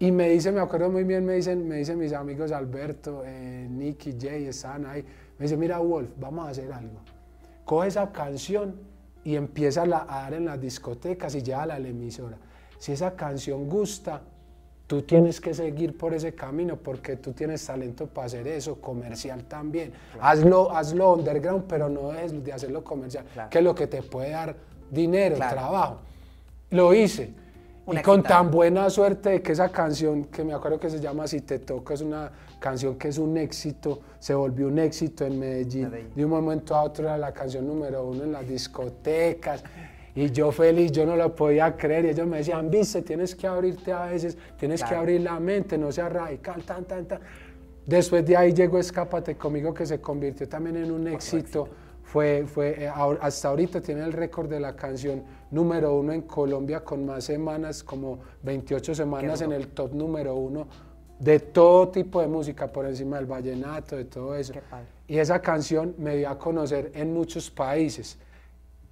Y 0.00 0.10
me 0.10 0.30
dice, 0.30 0.50
me 0.50 0.60
acuerdo 0.60 0.90
muy 0.90 1.04
bien, 1.04 1.24
me 1.24 1.34
dicen, 1.34 1.68
me 1.68 1.76
dicen 1.76 1.96
mis 1.96 2.12
amigos 2.12 2.50
Alberto, 2.50 3.22
eh, 3.24 3.68
Nicky, 3.70 4.16
Jay, 4.20 4.46
están 4.46 4.84
ahí. 4.86 5.04
Me 5.38 5.44
dice, 5.44 5.56
mira, 5.56 5.78
Wolf, 5.78 6.10
vamos 6.18 6.48
a 6.48 6.50
hacer 6.50 6.72
algo. 6.72 6.98
Coge 7.64 7.88
esa 7.88 8.10
canción 8.10 8.74
y 9.22 9.36
empieza 9.36 9.82
a, 9.82 9.86
dar 9.86 10.34
en 10.34 10.46
las 10.46 10.60
discotecas 10.60 11.34
y 11.36 11.42
llévala 11.42 11.74
a 11.74 11.78
la 11.78 11.88
emisora. 11.88 12.36
Si 12.78 12.90
esa 12.90 13.14
canción 13.14 13.68
gusta, 13.68 14.22
Tú 14.86 15.02
tienes 15.02 15.40
que 15.40 15.54
seguir 15.54 15.96
por 15.96 16.12
ese 16.12 16.34
camino 16.34 16.76
porque 16.76 17.16
tú 17.16 17.32
tienes 17.32 17.64
talento 17.64 18.06
para 18.06 18.26
hacer 18.26 18.46
eso, 18.46 18.80
comercial 18.80 19.44
también. 19.44 19.92
Hazlo, 20.20 20.70
hazlo 20.70 21.14
underground, 21.14 21.64
pero 21.66 21.88
no 21.88 22.12
es 22.12 22.44
de 22.44 22.52
hacerlo 22.52 22.84
comercial, 22.84 23.24
que 23.50 23.58
es 23.58 23.64
lo 23.64 23.74
que 23.74 23.86
te 23.86 24.02
puede 24.02 24.30
dar 24.30 24.54
dinero, 24.90 25.36
trabajo. 25.36 25.98
Lo 26.70 26.92
hice. 26.92 27.32
y 27.86 27.96
con 28.02 28.22
tan 28.22 28.50
buena 28.50 28.88
suerte 28.90 29.30
de 29.30 29.42
que 29.42 29.52
esa 29.52 29.70
canción, 29.70 30.24
que 30.24 30.44
me 30.44 30.52
acuerdo 30.52 30.78
que 30.78 30.90
se 30.90 31.00
llama 31.00 31.26
Si 31.26 31.40
te 31.40 31.58
toca, 31.58 31.94
es 31.94 32.00
una 32.00 32.30
canción 32.58 32.96
que 32.96 33.08
es 33.08 33.18
un 33.18 33.36
éxito, 33.36 34.00
se 34.18 34.34
volvió 34.34 34.68
un 34.68 34.78
éxito 34.78 35.26
en 35.26 35.38
Medellín. 35.38 35.90
De 36.14 36.24
un 36.24 36.30
momento 36.30 36.74
a 36.74 36.82
otro 36.82 37.04
era 37.04 37.18
la 37.18 37.32
canción 37.32 37.66
número 37.66 38.06
uno 38.06 38.24
en 38.24 38.32
las 38.32 38.46
discotecas. 38.46 39.64
Y 40.14 40.30
yo 40.30 40.52
feliz, 40.52 40.92
yo 40.92 41.06
no 41.06 41.16
lo 41.16 41.34
podía 41.34 41.76
creer. 41.76 42.04
Y 42.04 42.08
ellos 42.10 42.26
me 42.26 42.38
decían, 42.38 42.70
viste, 42.70 43.02
tienes 43.02 43.34
que 43.34 43.46
abrirte 43.46 43.92
a 43.92 44.06
veces, 44.06 44.36
tienes 44.58 44.84
que 44.84 44.94
abrir 44.94 45.22
la 45.22 45.40
mente, 45.40 45.78
no 45.78 45.90
seas 45.90 46.12
radical, 46.12 46.62
tan, 46.64 46.84
tan, 46.84 47.06
tan. 47.06 47.20
Después 47.86 48.24
de 48.24 48.36
ahí 48.36 48.52
llegó 48.52 48.78
Escápate 48.78 49.36
conmigo, 49.36 49.72
que 49.72 49.86
se 49.86 50.00
convirtió 50.00 50.48
también 50.48 50.76
en 50.76 50.90
un 50.90 51.08
éxito. 51.08 51.68
Fue, 52.02 52.44
fue, 52.46 52.84
eh, 52.84 52.88
hasta 53.20 53.48
ahorita 53.48 53.80
tiene 53.80 54.02
el 54.02 54.12
récord 54.12 54.48
de 54.48 54.60
la 54.60 54.76
canción 54.76 55.22
número 55.50 55.94
uno 55.94 56.12
en 56.12 56.22
Colombia 56.22 56.80
con 56.80 57.06
más 57.06 57.24
semanas, 57.24 57.82
como 57.82 58.18
28 58.42 58.94
semanas 58.94 59.40
en 59.40 59.52
el 59.52 59.68
top 59.68 59.94
número 59.94 60.34
uno 60.34 60.66
de 61.22 61.38
todo 61.38 61.88
tipo 61.88 62.20
de 62.20 62.26
música, 62.26 62.66
por 62.66 62.84
encima 62.84 63.16
del 63.16 63.26
vallenato, 63.26 63.96
de 63.96 64.06
todo 64.06 64.34
eso. 64.34 64.54
Y 65.06 65.18
esa 65.18 65.40
canción 65.40 65.94
me 65.96 66.16
dio 66.16 66.28
a 66.28 66.36
conocer 66.36 66.90
en 66.94 67.14
muchos 67.14 67.48
países 67.48 68.18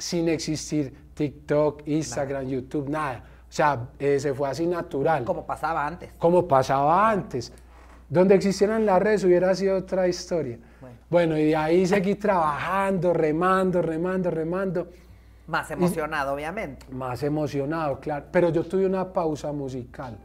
sin 0.01 0.29
existir 0.29 1.13
TikTok, 1.15 1.87
Instagram, 1.87 2.47
YouTube, 2.47 2.89
nada. 2.89 3.23
O 3.49 3.53
sea, 3.53 3.89
eh, 3.99 4.19
se 4.19 4.33
fue 4.33 4.49
así 4.49 4.67
natural. 4.67 5.25
Como 5.25 5.45
pasaba 5.45 5.87
antes. 5.87 6.13
Como 6.19 6.49
pasaba 6.49 7.11
antes. 7.11 7.53
Donde 8.09 8.35
existieran 8.35 8.87
las 8.87 9.01
redes 9.01 9.25
hubiera 9.25 9.55
sido 9.55 9.77
otra 9.77 10.09
historia. 10.09 10.59
Bueno, 11.09 11.37
y 11.37 11.47
de 11.47 11.57
ahí 11.57 11.87
seguí 11.87 12.15
trabajando, 12.15 13.13
remando, 13.13 13.83
remando, 13.83 14.31
remando. 14.31 14.89
Más 15.47 15.71
emocionado, 15.73 16.33
obviamente. 16.35 16.87
Más 16.91 17.23
emocionado, 17.25 17.99
claro. 17.99 18.27
Pero 18.31 18.51
yo 18.51 18.65
tuve 18.65 18.87
una 18.87 19.13
pausa 19.13 19.53
musical. 19.53 20.17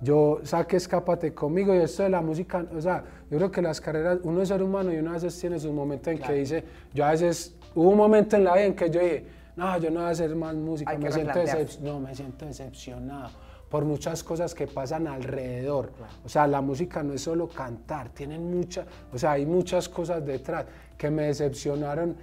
yo 0.00 0.40
saqué 0.42 0.76
Escápate 0.76 1.32
conmigo 1.32 1.74
y 1.74 1.78
esto 1.78 2.02
de 2.02 2.10
la 2.10 2.20
música, 2.20 2.64
o 2.76 2.80
sea, 2.80 3.04
yo 3.30 3.38
creo 3.38 3.50
que 3.52 3.62
las 3.62 3.80
carreras, 3.80 4.18
uno 4.24 4.42
es 4.42 4.48
ser 4.48 4.62
humano 4.62 4.92
y 4.92 4.98
uno 4.98 5.10
a 5.10 5.14
veces 5.14 5.38
tiene 5.38 5.58
sus 5.60 5.72
momentos 5.72 6.12
en 6.12 6.18
que 6.20 6.32
dice, 6.32 6.64
yo 6.92 7.04
a 7.04 7.12
veces, 7.12 7.56
hubo 7.74 7.90
un 7.90 7.96
momento 7.96 8.36
en 8.36 8.44
la 8.44 8.54
vida 8.54 8.64
en 8.64 8.74
que 8.74 8.90
yo 8.90 9.00
dije, 9.00 9.26
no, 9.56 9.78
yo 9.78 9.90
no 9.90 10.00
voy 10.00 10.08
a 10.08 10.12
hacer 10.12 10.34
más 10.34 10.54
música, 10.54 10.96
me 10.96 11.12
siento, 11.12 11.40
no, 11.82 12.00
me 12.00 12.14
siento 12.14 12.46
decepcionado 12.46 13.30
por 13.68 13.84
muchas 13.86 14.22
cosas 14.22 14.54
que 14.54 14.66
pasan 14.66 15.06
alrededor. 15.06 15.92
O 16.24 16.28
sea, 16.28 16.46
la 16.46 16.60
música 16.60 17.02
no 17.02 17.14
es 17.14 17.22
solo 17.22 17.48
cantar, 17.48 18.10
tienen 18.10 18.50
muchas, 18.50 18.86
o 19.12 19.18
sea, 19.18 19.32
hay 19.32 19.46
muchas 19.46 19.88
cosas 19.88 20.24
detrás 20.24 20.66
que 20.98 21.10
me 21.10 21.24
decepcionaron 21.24 22.14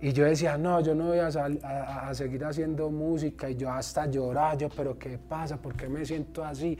y 0.00 0.12
yo 0.12 0.24
decía, 0.24 0.56
no, 0.58 0.80
yo 0.80 0.94
no 0.94 1.08
voy 1.08 1.18
a, 1.18 1.28
a, 1.28 2.14
seguir 2.14 2.44
haciendo 2.44 2.90
música 2.90 3.48
y 3.48 3.56
yo 3.56 3.70
hasta 3.70 4.06
llorar, 4.06 4.58
yo, 4.58 4.68
pero 4.68 4.98
¿qué 4.98 5.18
pasa? 5.18 5.56
¿Por 5.56 5.74
qué 5.74 5.88
me 5.88 6.04
siento 6.04 6.44
así? 6.44 6.78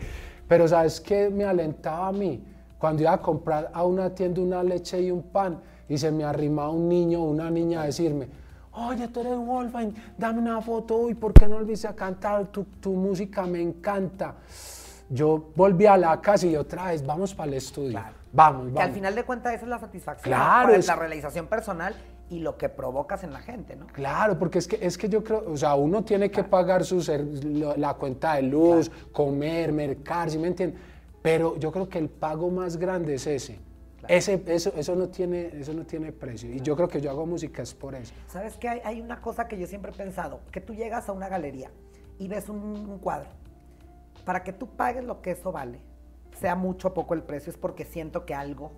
Pero 0.48 0.68
¿sabes 0.68 1.00
qué 1.00 1.30
me 1.30 1.44
alentaba 1.44 2.08
a 2.08 2.12
mí? 2.12 2.42
Cuando 2.78 3.02
iba 3.02 3.12
a 3.12 3.20
comprar 3.20 3.70
a 3.72 3.84
una 3.84 4.14
tienda 4.14 4.42
una 4.42 4.62
leche 4.62 5.00
y 5.00 5.10
un 5.10 5.22
pan 5.22 5.60
y 5.88 5.98
se 5.98 6.10
me 6.10 6.24
arrimaba 6.24 6.70
un 6.70 6.88
niño 6.88 7.22
o 7.22 7.24
una 7.24 7.50
niña 7.50 7.82
a 7.82 7.86
decirme, 7.86 8.28
oye, 8.72 9.08
tú 9.08 9.20
eres 9.20 9.36
Wolfine, 9.36 9.94
dame 10.16 10.40
una 10.40 10.60
foto 10.60 11.08
y 11.08 11.14
¿por 11.14 11.32
qué 11.32 11.46
no 11.46 11.56
volviste 11.56 11.86
a 11.86 11.94
cantar? 11.94 12.46
Tu, 12.46 12.64
tu, 12.64 12.92
música 12.92 13.46
me 13.46 13.60
encanta. 13.60 14.34
Yo 15.10 15.50
volví 15.54 15.86
a 15.86 15.96
la 15.96 16.20
casa 16.20 16.46
y 16.46 16.56
otra 16.56 16.86
vez, 16.86 17.04
vamos 17.04 17.34
para 17.34 17.48
el 17.48 17.54
estudio. 17.54 18.00
Vamos, 18.32 18.64
vamos. 18.64 18.74
Que 18.74 18.82
al 18.82 18.92
final 18.92 19.14
de 19.14 19.24
cuentas 19.24 19.54
esa 19.54 19.64
es 19.64 19.68
la 19.68 19.78
satisfacción. 19.78 20.34
Claro. 20.34 20.74
Es 20.74 20.86
la 20.86 20.96
realización 20.96 21.46
personal 21.46 21.94
y 22.30 22.40
lo 22.40 22.56
que 22.56 22.68
provocas 22.68 23.22
en 23.22 23.32
la 23.32 23.40
gente, 23.40 23.76
¿no? 23.76 23.86
Claro, 23.88 24.38
porque 24.38 24.58
es 24.58 24.66
que, 24.66 24.78
es 24.80 24.96
que 24.96 25.08
yo 25.08 25.22
creo, 25.22 25.44
o 25.46 25.56
sea, 25.56 25.74
uno 25.74 26.02
tiene 26.02 26.30
que 26.30 26.42
pagar 26.42 26.84
su 26.84 27.04
la 27.76 27.94
cuenta 27.94 28.34
de 28.34 28.42
luz, 28.42 28.90
comer, 29.12 29.72
mercar, 29.72 30.30
¿sí 30.30 30.38
me 30.38 30.48
entiendes? 30.48 30.80
Pero 31.22 31.56
yo 31.58 31.70
creo 31.70 31.88
que 31.88 31.98
el 31.98 32.08
pago 32.08 32.50
más 32.50 32.76
grande 32.76 33.14
es 33.14 33.26
ese. 33.26 33.58
Ese, 34.08 34.42
eso, 34.46 34.72
eso, 34.76 34.94
no 34.94 35.08
tiene, 35.08 35.48
eso 35.58 35.72
no 35.72 35.84
tiene 35.84 36.12
precio. 36.12 36.50
Y 36.50 36.60
yo 36.60 36.76
creo 36.76 36.88
que 36.88 37.00
yo 37.00 37.10
hago 37.10 37.26
música 37.26 37.62
es 37.62 37.74
por 37.74 37.94
eso. 37.94 38.14
¿Sabes 38.28 38.56
qué? 38.56 38.68
Hay, 38.68 38.80
hay 38.84 39.00
una 39.00 39.20
cosa 39.20 39.48
que 39.48 39.58
yo 39.58 39.66
siempre 39.66 39.92
he 39.92 39.94
pensado, 39.94 40.40
que 40.50 40.60
tú 40.60 40.74
llegas 40.74 41.08
a 41.08 41.12
una 41.12 41.28
galería 41.28 41.70
y 42.18 42.28
ves 42.28 42.48
un, 42.48 42.58
un 42.58 42.98
cuadro. 42.98 43.28
Para 44.24 44.42
que 44.42 44.52
tú 44.52 44.68
pagues 44.68 45.04
lo 45.04 45.20
que 45.20 45.32
eso 45.32 45.52
vale, 45.52 45.80
sea 46.40 46.54
mucho 46.54 46.88
o 46.88 46.94
poco 46.94 47.14
el 47.14 47.22
precio, 47.22 47.50
es 47.50 47.56
porque 47.56 47.84
siento 47.84 48.24
que 48.24 48.34
algo 48.34 48.72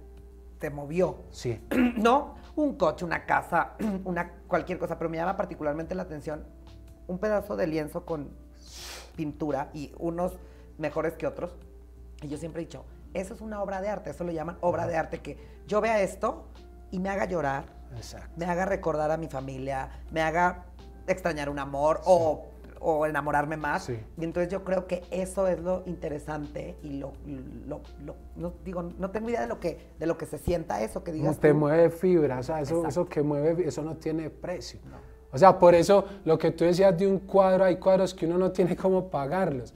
te 0.59 0.71
movió. 0.71 1.19
Sí. 1.31 1.61
no 1.97 2.37
un 2.57 2.77
coche, 2.77 3.05
una 3.05 3.27
casa, 3.27 3.75
una 4.05 4.33
cualquier 4.49 4.79
cosa, 4.79 4.99
pero 4.99 5.11
me 5.11 5.17
llama 5.17 5.37
particularmente 5.37 5.95
la 5.95 6.03
atención 6.03 6.45
un 7.07 7.19
pedazo 7.19 7.57
de 7.57 7.67
lienzo 7.67 8.05
con 8.05 8.31
pintura 9.15 9.71
y 9.73 9.93
unos 9.99 10.33
mejores 10.79 11.15
que 11.15 11.27
otros. 11.27 11.53
Y 12.23 12.29
yo 12.29 12.39
siempre 12.39 12.63
he 12.63 12.65
dicho, 12.65 12.85
eso 13.15 13.35
es 13.35 13.41
una 13.41 13.63
obra 13.63 13.81
de 13.81 13.89
arte, 13.89 14.11
eso 14.11 14.25
lo 14.25 14.33
llaman 14.33 14.59
obra 14.61 14.87
de 14.87 14.97
arte, 14.97 15.21
que 15.21 15.37
yo 15.67 15.81
vea 15.81 16.01
esto 16.01 16.47
y 16.91 16.99
me 16.99 17.09
haga 17.09 17.25
llorar, 17.27 17.65
me 18.37 18.47
haga 18.47 18.65
recordar 18.65 19.11
a 19.11 19.17
mi 19.17 19.29
familia, 19.29 19.91
me 20.11 20.23
haga 20.23 20.67
extrañar 21.07 21.49
un 21.49 21.59
amor 21.59 22.01
o 22.05 22.47
o 22.81 23.07
enamorarme 23.07 23.57
más. 23.57 23.89
Y 23.89 24.25
entonces 24.25 24.51
yo 24.51 24.65
creo 24.65 24.87
que 24.87 25.03
eso 25.11 25.47
es 25.49 25.61
lo 25.61 25.83
interesante 25.87 26.77
y 26.83 26.99
lo, 26.99 27.13
lo, 27.67 27.81
no, 28.37 28.53
digo, 28.65 28.83
no 28.99 29.11
tengo 29.11 29.29
idea 29.29 29.41
de 29.41 29.47
lo 29.47 29.61
que, 29.61 29.79
de 29.99 30.07
lo 30.07 30.17
que 30.17 30.27
se 30.27 30.39
sienta 30.39 30.83
eso 30.83 31.03
que 31.03 31.13
digas. 31.13 31.35
No 31.35 31.41
te 31.41 31.53
mueve 31.53 31.91
fibra, 31.91 32.39
o 32.39 32.43
sea, 32.43 32.61
eso, 32.61 32.87
eso 32.87 33.07
que 33.07 33.23
mueve, 33.23 33.67
eso 33.67 33.83
no 33.83 33.97
tiene 33.97 34.31
precio. 34.31 34.81
O 35.33 35.39
sea, 35.39 35.59
por 35.59 35.75
eso 35.75 36.05
lo 36.25 36.39
que 36.39 36.51
tú 36.51 36.65
decías 36.65 36.97
de 36.97 37.07
un 37.07 37.19
cuadro, 37.19 37.65
hay 37.65 37.77
cuadros 37.77 38.15
que 38.15 38.27
uno 38.27 38.39
no 38.39 38.53
tiene 38.53 38.77
cómo 38.77 39.09
pagarlos. 39.09 39.75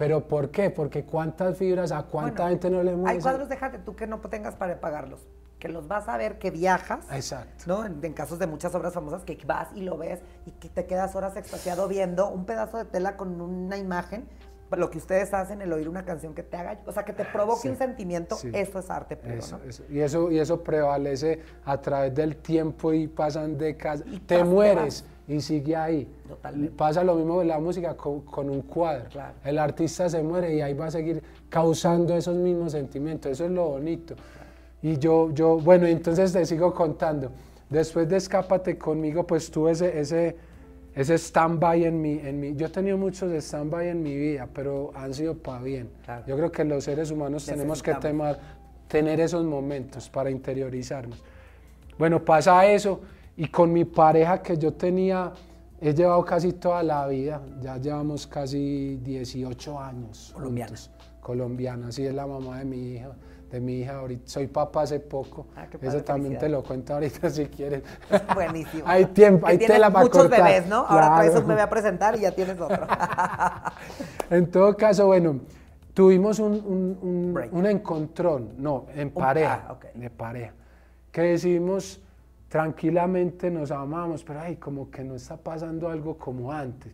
¿Pero 0.00 0.26
por 0.26 0.50
qué? 0.50 0.70
Porque 0.70 1.04
cuántas 1.04 1.58
fibras, 1.58 1.92
a 1.92 2.04
cuánta 2.04 2.48
gente 2.48 2.70
no 2.70 2.82
le 2.82 2.96
mueve. 2.96 3.10
Hay 3.10 3.20
cuadros, 3.22 3.50
déjate 3.50 3.80
tú 3.80 3.94
que 3.94 4.06
no 4.06 4.18
tengas 4.18 4.56
para 4.56 4.80
pagarlos 4.80 5.28
que 5.58 5.68
los 5.68 5.88
vas 5.88 6.08
a 6.08 6.16
ver 6.16 6.38
que 6.38 6.50
viajas. 6.50 7.04
Exacto. 7.12 7.64
¿no? 7.66 7.84
En, 7.84 8.14
casos 8.14 8.38
de 8.38 8.46
muchas 8.46 8.74
obras 8.74 8.94
famosas 8.94 9.24
que 9.24 9.38
vas 9.44 9.68
y 9.74 9.82
lo 9.82 9.98
ves 9.98 10.20
y 10.46 10.52
que 10.52 10.70
te 10.70 10.86
quedas 10.86 11.14
horas 11.14 11.36
extasiado 11.36 11.86
viendo 11.86 12.30
un 12.30 12.46
pedazo 12.46 12.78
de 12.78 12.86
tela 12.86 13.18
con 13.18 13.42
una 13.42 13.76
imagen. 13.76 14.26
Lo 14.70 14.88
que 14.88 14.96
ustedes 14.96 15.34
hacen, 15.34 15.60
el 15.60 15.70
oír 15.72 15.86
una 15.88 16.04
canción 16.04 16.32
que 16.32 16.44
te 16.44 16.56
haga, 16.56 16.80
o 16.86 16.92
sea, 16.92 17.04
que 17.04 17.12
te 17.12 17.24
provoque 17.24 17.68
un 17.68 17.76
sentimiento, 17.76 18.38
eso 18.52 18.78
es 18.78 18.88
arte 18.88 19.16
puro, 19.16 19.34
eso, 19.34 19.60
Y, 19.90 19.98
eso, 19.98 20.30
y 20.30 20.38
eso 20.38 20.62
prevalece 20.62 21.42
a 21.64 21.78
través 21.78 22.14
del 22.14 22.36
tiempo 22.36 22.92
y 22.94 23.08
pasan 23.08 23.58
décadas. 23.58 24.04
te 24.26 24.44
mueres 24.44 25.04
y 25.30 25.40
sigue 25.40 25.76
ahí. 25.76 26.08
Totalmente. 26.28 26.74
Pasa 26.76 27.04
lo 27.04 27.14
mismo 27.14 27.36
con 27.36 27.46
la 27.46 27.60
música 27.60 27.96
con, 27.96 28.50
un 28.50 28.62
cuadro. 28.62 29.08
El 29.44 29.58
artista 29.58 30.08
se 30.08 30.22
muere 30.22 30.56
y 30.56 30.60
ahí 30.60 30.74
va 30.74 30.86
a 30.86 30.90
seguir 30.90 31.22
causando 31.48 32.16
esos 32.16 32.34
mismos 32.34 32.72
sentimientos. 32.72 33.30
Eso 33.30 33.44
es 33.44 33.52
lo 33.52 33.68
bonito. 33.68 34.16
Y 34.82 34.98
yo, 34.98 35.30
yo, 35.32 35.58
bueno, 35.58 35.86
entonces 35.86 36.32
te 36.32 36.44
sigo 36.44 36.74
contando. 36.74 37.30
Después 37.68 38.08
de 38.08 38.16
Escápate 38.16 38.76
conmigo, 38.76 39.24
pues 39.24 39.48
tuve 39.52 39.70
ese, 39.70 40.00
ese, 40.00 40.36
ese 40.96 41.14
stand-by 41.16 41.84
en 41.84 42.00
mi, 42.02 42.18
en 42.18 42.40
mi... 42.40 42.56
Yo 42.56 42.66
he 42.66 42.70
tenido 42.70 42.98
muchos 42.98 43.30
stand-by 43.30 43.88
en 43.88 44.02
mi 44.02 44.16
vida, 44.16 44.48
pero 44.52 44.90
han 44.96 45.14
sido 45.14 45.36
para 45.36 45.62
bien. 45.62 45.90
Yo 46.26 46.36
creo 46.36 46.50
que 46.50 46.64
los 46.64 46.82
seres 46.82 47.12
humanos 47.12 47.46
tenemos 47.46 47.84
que 47.84 47.94
tener, 47.94 48.36
tener 48.88 49.20
esos 49.20 49.44
momentos 49.44 50.10
para 50.10 50.28
interiorizarnos. 50.28 51.22
Bueno, 51.96 52.24
pasa 52.24 52.66
eso 52.66 53.00
y 53.40 53.48
con 53.48 53.72
mi 53.72 53.86
pareja 53.86 54.42
que 54.42 54.58
yo 54.58 54.74
tenía, 54.74 55.32
he 55.80 55.94
llevado 55.94 56.22
casi 56.26 56.52
toda 56.52 56.82
la 56.82 57.06
vida, 57.06 57.40
ya 57.58 57.78
llevamos 57.78 58.26
casi 58.26 58.98
18 59.02 59.80
años. 59.80 60.32
Colombiana. 60.34 60.76
Colombiana, 61.22 61.88
así 61.88 62.04
es 62.04 62.12
la 62.12 62.26
mamá 62.26 62.58
de 62.58 62.66
mi 62.66 62.92
hija 62.92 63.12
de 63.50 63.58
mi 63.58 63.78
hija 63.78 63.96
ahorita. 63.96 64.22
Soy 64.26 64.46
papá 64.46 64.82
hace 64.82 65.00
poco. 65.00 65.46
Ah, 65.56 65.66
Eso 65.80 66.04
también 66.04 66.38
te 66.38 66.50
lo 66.50 66.62
cuento 66.62 66.92
ahorita 66.94 67.30
si 67.30 67.46
quieres. 67.46 67.82
Buenísimo. 68.34 68.84
hay 68.86 69.06
tiempo, 69.06 69.46
hay 69.46 69.56
tela 69.56 69.90
para 69.90 70.04
muchos 70.04 70.28
bebés, 70.28 70.66
¿no? 70.66 70.84
Ahora 70.86 71.14
traes 71.16 71.34
un 71.34 71.48
bebé 71.48 71.62
a 71.62 71.70
presentar 71.70 72.16
y 72.16 72.20
ya 72.20 72.32
tienes 72.32 72.60
otro. 72.60 72.86
en 74.30 74.50
todo 74.50 74.76
caso, 74.76 75.06
bueno, 75.06 75.40
tuvimos 75.94 76.38
un, 76.38 77.34
un, 77.50 77.66
encontrón, 77.66 78.50
no, 78.58 78.84
en 78.94 79.10
pareja, 79.10 79.64
ah, 79.66 79.78
de 79.94 80.10
pareja, 80.10 80.52
que 81.10 81.22
decidimos 81.22 82.00
tranquilamente 82.50 83.48
nos 83.48 83.70
amamos, 83.70 84.24
pero 84.24 84.40
ay, 84.40 84.56
como 84.56 84.90
que 84.90 85.04
no 85.04 85.14
está 85.14 85.36
pasando 85.36 85.88
algo 85.88 86.18
como 86.18 86.52
antes. 86.52 86.92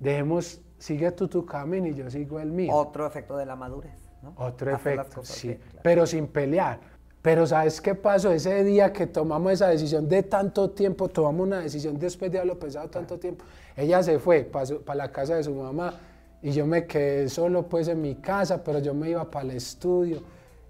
Dejemos, 0.00 0.62
sigue 0.78 1.12
tú 1.12 1.28
tu 1.28 1.44
camino 1.44 1.86
y 1.86 1.94
yo 1.94 2.10
sigo 2.10 2.40
el 2.40 2.50
mío. 2.50 2.72
Otro 2.74 3.06
efecto 3.06 3.36
de 3.36 3.44
la 3.44 3.54
madurez. 3.54 3.92
Otro 4.36 4.74
efecto, 4.74 5.22
sí, 5.22 5.58
pero 5.82 6.06
sin 6.06 6.26
pelear. 6.26 6.80
Pero 7.20 7.46
¿sabes 7.46 7.82
qué 7.82 7.94
pasó? 7.94 8.32
Ese 8.32 8.64
día 8.64 8.92
que 8.92 9.06
tomamos 9.06 9.52
esa 9.52 9.68
decisión 9.68 10.08
de 10.08 10.22
tanto 10.22 10.70
tiempo, 10.70 11.08
tomamos 11.08 11.46
una 11.46 11.60
decisión 11.60 11.98
después 11.98 12.32
de 12.32 12.38
haberlo 12.38 12.58
pensado 12.58 12.88
tanto 12.88 13.18
tiempo, 13.18 13.44
ella 13.76 14.02
se 14.02 14.18
fue 14.18 14.44
para 14.44 14.94
la 14.94 15.12
casa 15.12 15.34
de 15.34 15.42
su 15.42 15.54
mamá 15.54 16.00
y 16.40 16.52
yo 16.52 16.66
me 16.66 16.86
quedé 16.86 17.28
solo 17.28 17.68
pues 17.68 17.88
en 17.88 18.00
mi 18.00 18.14
casa, 18.14 18.64
pero 18.64 18.78
yo 18.78 18.94
me 18.94 19.10
iba 19.10 19.30
para 19.30 19.44
el 19.44 19.50
estudio 19.50 20.22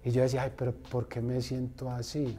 y 0.03 0.11
yo 0.11 0.23
decía, 0.23 0.43
ay, 0.43 0.51
pero 0.57 0.73
¿por 0.73 1.07
qué 1.07 1.21
me 1.21 1.41
siento 1.41 1.89
así? 1.89 2.37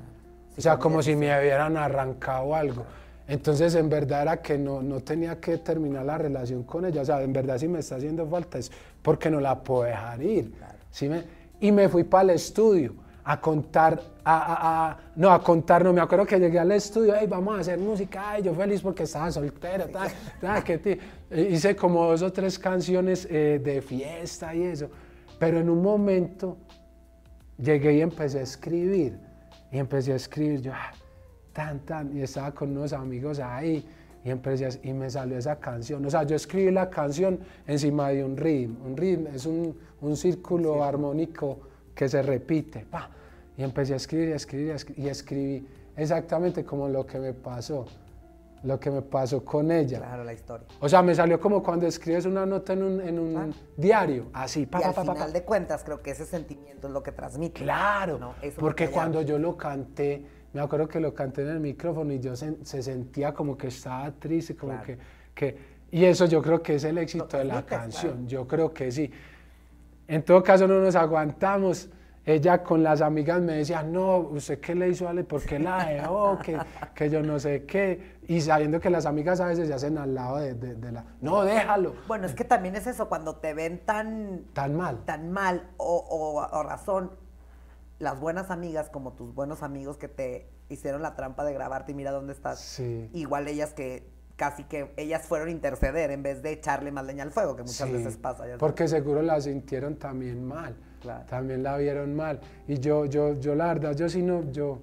O 0.56 0.60
sea, 0.60 0.78
como 0.78 1.02
si 1.02 1.14
me 1.14 1.26
hubieran 1.38 1.76
arrancado 1.76 2.54
algo. 2.54 2.84
Entonces, 3.28 3.74
en 3.74 3.88
verdad 3.88 4.22
era 4.22 4.36
que 4.40 4.56
no, 4.56 4.82
no 4.82 5.00
tenía 5.00 5.40
que 5.40 5.58
terminar 5.58 6.04
la 6.04 6.16
relación 6.16 6.62
con 6.62 6.84
ella. 6.84 7.02
O 7.02 7.04
sea, 7.04 7.22
en 7.22 7.32
verdad 7.32 7.58
si 7.58 7.66
me 7.66 7.80
está 7.80 7.96
haciendo 7.96 8.26
falta 8.26 8.58
es 8.58 8.70
porque 9.02 9.30
no 9.30 9.40
la 9.40 9.62
puedo 9.62 9.82
dejar 9.82 10.22
ir. 10.22 10.52
Y 11.60 11.72
me 11.72 11.88
fui 11.88 12.04
para 12.04 12.24
el 12.24 12.30
estudio 12.30 12.94
a 13.28 13.40
contar, 13.40 14.00
a, 14.24 14.96
no, 15.16 15.32
a 15.32 15.42
contar, 15.42 15.82
no, 15.82 15.92
me 15.92 16.00
acuerdo 16.00 16.24
que 16.24 16.38
llegué 16.38 16.60
al 16.60 16.70
estudio, 16.70 17.12
ay, 17.18 17.26
vamos 17.26 17.56
a 17.56 17.60
hacer 17.60 17.76
música, 17.76 18.30
ay, 18.30 18.44
yo 18.44 18.54
feliz 18.54 18.80
porque 18.80 19.02
estaba 19.02 19.32
soltero, 19.32 19.86
tal, 19.88 20.62
que 20.62 21.00
hice 21.32 21.74
como 21.74 22.04
dos 22.06 22.22
o 22.22 22.32
tres 22.32 22.56
canciones 22.56 23.26
eh, 23.28 23.60
de 23.62 23.82
fiesta 23.82 24.54
y 24.54 24.62
eso, 24.62 24.88
pero 25.40 25.58
en 25.58 25.68
un 25.68 25.82
momento 25.82 26.56
llegué 27.58 27.94
y 27.94 28.00
empecé 28.00 28.38
a 28.38 28.42
escribir, 28.42 29.18
y 29.70 29.78
empecé 29.78 30.12
a 30.12 30.16
escribir, 30.16 30.62
yo, 30.62 30.72
ah, 30.74 30.92
tan, 31.52 31.80
tan, 31.80 32.16
y 32.16 32.22
estaba 32.22 32.52
con 32.52 32.76
unos 32.76 32.92
amigos 32.92 33.38
ahí, 33.38 33.84
y, 34.24 34.30
empecé, 34.30 34.68
y 34.82 34.92
me 34.92 35.08
salió 35.08 35.38
esa 35.38 35.56
canción. 35.58 36.04
O 36.04 36.10
sea, 36.10 36.24
yo 36.24 36.34
escribí 36.36 36.70
la 36.72 36.90
canción 36.90 37.38
encima 37.66 38.08
de 38.08 38.24
un 38.24 38.36
ritmo. 38.36 38.84
Un 38.84 38.96
ritmo 38.96 39.28
es 39.28 39.46
un, 39.46 39.76
un 40.00 40.16
círculo 40.16 40.82
armónico 40.82 41.60
que 41.94 42.08
se 42.08 42.22
repite. 42.22 42.84
Pa. 42.90 43.08
Y 43.56 43.62
empecé 43.62 43.92
a 43.94 43.96
escribir, 43.96 44.32
a 44.32 44.36
escribir, 44.36 44.72
a 44.72 44.74
escribir, 44.74 45.04
y 45.04 45.08
escribí 45.08 45.66
exactamente 45.96 46.64
como 46.64 46.88
lo 46.88 47.06
que 47.06 47.18
me 47.18 47.32
pasó. 47.32 47.86
Lo 48.66 48.80
que 48.80 48.90
me 48.90 49.00
pasó 49.00 49.44
con 49.44 49.70
ella. 49.70 49.98
Claro, 49.98 50.24
la 50.24 50.32
historia. 50.32 50.66
O 50.80 50.88
sea, 50.88 51.00
me 51.00 51.14
salió 51.14 51.38
como 51.38 51.62
cuando 51.62 51.86
escribes 51.86 52.26
una 52.26 52.44
nota 52.44 52.72
en 52.72 52.82
un, 52.82 53.00
en 53.00 53.18
un 53.18 53.54
diario, 53.76 54.26
así. 54.32 54.66
Pa, 54.66 54.80
y 54.80 54.82
al 54.82 54.94
final 54.94 55.32
de 55.32 55.44
cuentas, 55.44 55.84
creo 55.84 56.02
que 56.02 56.10
ese 56.10 56.26
sentimiento 56.26 56.88
es 56.88 56.92
lo 56.92 57.00
que 57.00 57.12
transmite. 57.12 57.62
Claro, 57.62 58.34
porque 58.58 58.90
cuando 58.90 59.22
yo 59.22 59.38
lo 59.38 59.56
canté, 59.56 60.26
me 60.52 60.60
acuerdo 60.60 60.88
que 60.88 60.98
lo 60.98 61.14
canté 61.14 61.42
en 61.42 61.48
el 61.48 61.60
micrófono 61.60 62.12
y 62.12 62.18
yo 62.18 62.34
se, 62.34 62.56
sentía 62.64 63.32
como 63.32 63.56
que 63.56 63.68
estaba 63.68 64.10
triste, 64.10 64.56
como 64.56 64.82
que, 64.82 64.98
que... 65.32 65.76
Y 65.92 66.04
eso 66.04 66.26
yo 66.26 66.42
creo 66.42 66.60
que 66.60 66.74
es 66.74 66.82
el 66.82 66.98
éxito 66.98 67.38
de 67.38 67.44
la 67.44 67.64
canción, 67.64 68.26
yo 68.26 68.48
creo 68.48 68.74
que 68.74 68.90
sí. 68.90 69.08
En 70.08 70.24
todo 70.24 70.42
caso 70.42 70.66
no 70.66 70.80
nos 70.80 70.96
aguantamos. 70.96 71.88
Ella 72.26 72.64
con 72.64 72.82
las 72.82 73.02
amigas 73.02 73.40
me 73.40 73.52
decía, 73.52 73.84
no, 73.84 74.18
¿usted 74.18 74.58
qué 74.58 74.74
le 74.74 74.88
hizo 74.88 75.08
Ale? 75.08 75.22
¿Por 75.22 75.44
qué 75.44 75.60
la 75.60 75.86
dejó? 75.86 76.36
que, 76.44 76.58
que 76.92 77.08
yo 77.08 77.22
no 77.22 77.38
sé 77.38 77.64
qué. 77.66 78.16
Y 78.26 78.40
sabiendo 78.40 78.80
que 78.80 78.90
las 78.90 79.06
amigas 79.06 79.38
a 79.38 79.46
veces 79.46 79.68
se 79.68 79.74
hacen 79.74 79.96
al 79.96 80.12
lado 80.12 80.38
de, 80.38 80.54
de, 80.54 80.90
la... 80.90 81.04
No, 81.20 81.44
déjalo. 81.44 81.94
Bueno, 82.08 82.26
es 82.26 82.34
que 82.34 82.42
también 82.42 82.74
es 82.74 82.88
eso, 82.88 83.08
cuando 83.08 83.36
te 83.36 83.54
ven 83.54 83.78
tan... 83.84 84.44
Tan 84.54 84.74
mal. 84.74 85.04
Tan 85.04 85.30
mal 85.30 85.70
o, 85.76 86.48
o, 86.52 86.62
razón, 86.64 87.12
las 88.00 88.18
buenas 88.18 88.50
amigas 88.50 88.90
como 88.90 89.12
tus 89.12 89.32
buenos 89.32 89.62
amigos 89.62 89.96
que 89.96 90.08
te 90.08 90.50
hicieron 90.68 91.02
la 91.02 91.14
trampa 91.14 91.44
de 91.44 91.54
grabarte 91.54 91.92
y 91.92 91.94
mira 91.94 92.10
dónde 92.10 92.32
estás. 92.32 92.58
Sí. 92.58 93.08
Igual 93.12 93.46
ellas 93.46 93.72
que 93.72 94.10
casi 94.36 94.64
que 94.64 94.92
ellas 94.96 95.22
fueron 95.22 95.48
a 95.48 95.50
interceder 95.50 96.10
en 96.10 96.22
vez 96.22 96.42
de 96.42 96.52
echarle 96.52 96.92
más 96.92 97.06
leña 97.06 97.22
al 97.22 97.30
fuego, 97.30 97.56
que 97.56 97.62
muchas 97.62 97.90
veces 97.90 98.16
pasa. 98.16 98.44
porque 98.58 98.86
seguro 98.86 99.22
la 99.22 99.40
sintieron 99.40 99.96
también 99.96 100.44
mal, 100.44 100.76
también 101.28 101.62
la 101.62 101.76
vieron 101.76 102.14
mal. 102.14 102.40
Y 102.66 102.78
yo, 102.78 103.06
yo, 103.06 103.38
yo 103.40 103.54
la 103.54 103.68
verdad, 103.68 103.96
yo 103.96 104.08
sí 104.08 104.22
no, 104.22 104.50
yo, 104.50 104.78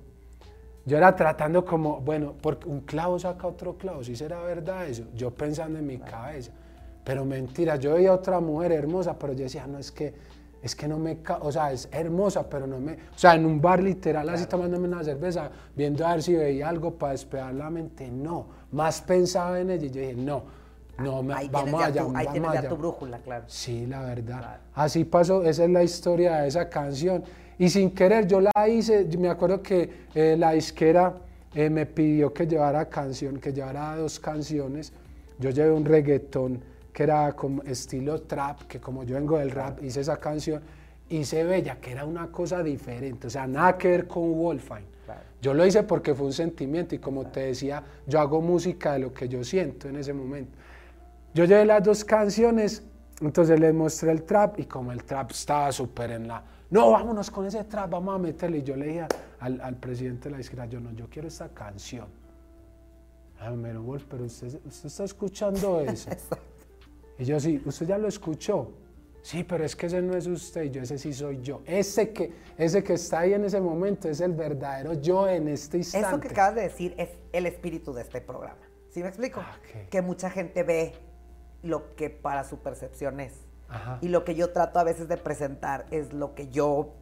yo 0.86 0.98
era 0.98 1.16
tratando 1.16 1.64
como, 1.64 2.02
bueno, 2.02 2.34
porque 2.42 2.68
un 2.68 2.82
clavo 2.82 3.20
saca 3.20 3.48
otro 3.48 3.78
clavo, 3.78 4.04
si 4.04 4.16
será 4.16 4.42
verdad 4.42 4.88
eso, 4.88 5.04
yo 5.16 5.32
pensando 5.32 5.80
en 5.80 5.88
mi 5.88 5.98
cabeza. 5.98 6.52
Pero 7.04 7.26
mentira, 7.26 7.76
yo 7.76 7.96
veía 7.96 8.14
otra 8.14 8.40
mujer 8.40 8.72
hermosa, 8.72 9.18
pero 9.18 9.34
yo 9.34 9.44
decía, 9.44 9.68
no, 9.68 9.78
es 9.78 9.92
que 9.92 10.14
es 10.64 10.78
que 10.78 10.88
no 10.88 10.98
me, 10.98 11.18
o 11.42 11.52
sea, 11.52 11.74
es 11.74 11.90
hermosa, 11.92 12.50
pero 12.50 12.66
no 12.66 12.80
me, 12.80 12.94
o 12.94 13.18
sea, 13.18 13.36
en 13.36 13.46
un 13.46 13.60
bar 13.60 13.84
literal 13.84 14.30
así 14.30 14.46
tomándome 14.46 14.88
una 14.88 15.04
cerveza, 15.04 15.52
viendo 15.76 16.08
a 16.08 16.14
ver 16.14 16.24
si 16.24 16.36
veía 16.36 16.70
algo 16.70 16.98
para 16.98 17.12
despejar 17.12 17.54
la 17.54 17.70
mente, 17.70 18.10
no, 18.10 18.48
más 18.72 19.02
pensaba 19.02 19.60
en 19.60 19.72
ella 19.72 19.86
y 19.86 19.90
yo 19.90 20.00
dije, 20.00 20.16
no, 20.16 20.44
no, 20.98 21.24
vamos 21.24 21.84
allá, 21.84 22.06
Ahí 22.14 22.28
tienes 22.32 22.54
ya 22.54 22.70
tu 22.70 22.78
brújula, 22.78 23.20
claro. 23.20 23.46
Sí, 23.48 23.86
la 23.88 24.02
verdad. 24.02 24.60
Así 24.74 25.06
pasó, 25.06 25.44
esa 25.44 25.64
es 25.64 25.70
la 25.70 25.84
historia 25.84 26.38
de 26.38 26.48
esa 26.48 26.70
canción. 26.70 27.24
Y 27.58 27.70
sin 27.70 27.92
querer, 27.92 28.28
yo 28.28 28.42
la 28.42 28.68
hice, 28.68 29.08
me 29.18 29.30
acuerdo 29.30 29.62
que 29.62 30.08
eh, 30.14 30.36
la 30.38 30.52
disquera 30.52 31.14
eh, 31.54 31.70
me 31.70 31.86
pidió 31.86 32.34
que 32.34 32.48
llevara 32.48 32.90
canción, 32.90 33.40
que 33.40 33.54
llevara 33.54 33.96
dos 33.96 34.20
canciones. 34.20 34.94
Yo 35.40 35.50
llevé 35.50 35.72
un 35.72 35.86
reggaetón 35.86 36.62
que 36.94 37.04
era 37.04 37.34
como 37.34 37.64
estilo 37.64 38.22
trap, 38.22 38.62
que 38.64 38.80
como 38.80 39.04
yo 39.04 39.16
vengo 39.16 39.40
del 39.40 39.52
rap, 39.52 39.84
hice 39.84 40.02
esa 40.02 40.18
canción, 40.18 40.62
hice 41.10 41.44
Bella, 41.44 41.78
que 41.82 41.92
era 41.92 42.06
una 42.06 42.28
cosa 42.28 42.62
diferente, 42.62 43.28
o 43.28 43.30
sea, 43.30 43.48
nada 43.48 43.78
que 43.78 43.90
ver 43.90 44.08
con 44.08 44.32
Wolfine. 44.34 44.94
Yo 45.42 45.54
lo 45.54 45.66
hice 45.66 45.84
porque 45.84 46.16
fue 46.16 46.28
un 46.28 46.34
sentimiento 46.34 46.96
y 46.96 47.00
como 47.00 47.26
te 47.26 47.42
decía, 47.42 47.84
yo 48.08 48.22
hago 48.22 48.42
música 48.42 48.94
de 48.94 49.00
lo 49.00 49.14
que 49.14 49.28
yo 49.28 49.44
siento 49.44 49.90
en 49.90 49.98
ese 49.98 50.14
momento. 50.14 50.58
Yo 51.34 51.46
llevé 51.46 51.66
las 51.66 51.84
dos 51.84 52.06
canciones, 52.06 52.84
entonces 53.20 53.60
le 53.60 53.74
mostré 53.74 54.12
el 54.12 54.24
trap 54.24 54.60
y 54.60 54.66
como 54.66 54.92
el 54.92 55.04
trap 55.04 55.32
estaba 55.32 55.72
súper 55.72 56.12
en 56.12 56.28
la... 56.28 56.44
No, 56.70 56.92
vámonos 56.92 57.32
con 57.32 57.46
ese 57.48 57.64
trap, 57.64 57.90
vamos 57.90 58.16
a 58.16 58.18
meterle. 58.20 58.60
Y 58.60 58.64
yo 58.64 58.76
le 58.76 58.86
dije 58.86 59.08
al, 59.40 59.60
al 59.62 59.76
presidente 59.78 60.26
de 60.26 60.32
la 60.32 60.38
disquera, 60.38 60.66
yo 60.68 60.80
no, 60.80 60.92
yo 60.92 61.10
quiero 61.10 61.28
esta 61.28 61.50
canción. 61.50 62.08
Ah, 63.40 63.54
pero 63.62 63.82
Wolf, 63.82 64.06
pero 64.10 64.26
usted, 64.26 64.60
usted 64.66 64.88
está 64.88 65.04
escuchando 65.04 65.82
eso. 65.88 66.10
Y 67.18 67.26
yo, 67.26 67.40
sí, 67.40 67.62
¿usted 67.66 67.88
ya 67.88 67.98
lo 67.98 68.08
escuchó? 68.08 68.72
Sí, 69.24 69.44
pero 69.44 69.64
es 69.64 69.76
que 69.76 69.88
ese 69.88 70.02
no 70.02 70.16
es 70.16 70.28
usted, 70.28 70.66
yo 70.66 70.82
ese 70.82 70.98
sí 70.98 71.14
soy 71.14 71.42
yo. 71.42 71.62
Ese 71.66 72.12
que, 72.12 72.32
ese 72.58 72.84
que 72.84 72.94
está 72.94 73.20
ahí 73.20 73.34
en 73.34 73.46
ese 73.46 73.60
momento 73.60 74.08
es 74.08 74.20
el 74.22 74.34
verdadero 74.34 74.94
yo 74.94 75.28
en 75.28 75.48
este 75.48 75.78
instante. 75.78 76.08
Eso 76.08 76.20
que 76.20 76.28
acabas 76.28 76.56
de 76.56 76.62
decir 76.64 76.94
es 76.98 77.10
el 77.32 77.46
espíritu 77.46 77.94
de 77.94 78.02
este 78.02 78.22
programa. 78.22 78.60
¿Sí 78.90 79.02
me 79.02 79.08
explico? 79.08 79.40
Ah, 79.40 79.58
que 79.90 80.02
mucha 80.02 80.30
gente 80.30 80.62
ve 80.64 80.94
lo 81.64 81.96
que 81.96 82.10
para 82.10 82.44
su 82.44 82.60
percepción 82.60 83.20
es. 83.20 83.34
Y 84.02 84.10
lo 84.10 84.24
que 84.24 84.36
yo 84.36 84.52
trato 84.52 84.78
a 84.78 84.84
veces 84.84 85.08
de 85.08 85.18
presentar 85.18 85.86
es 85.90 86.14
lo 86.14 86.36
que 86.36 86.50
yo 86.50 86.94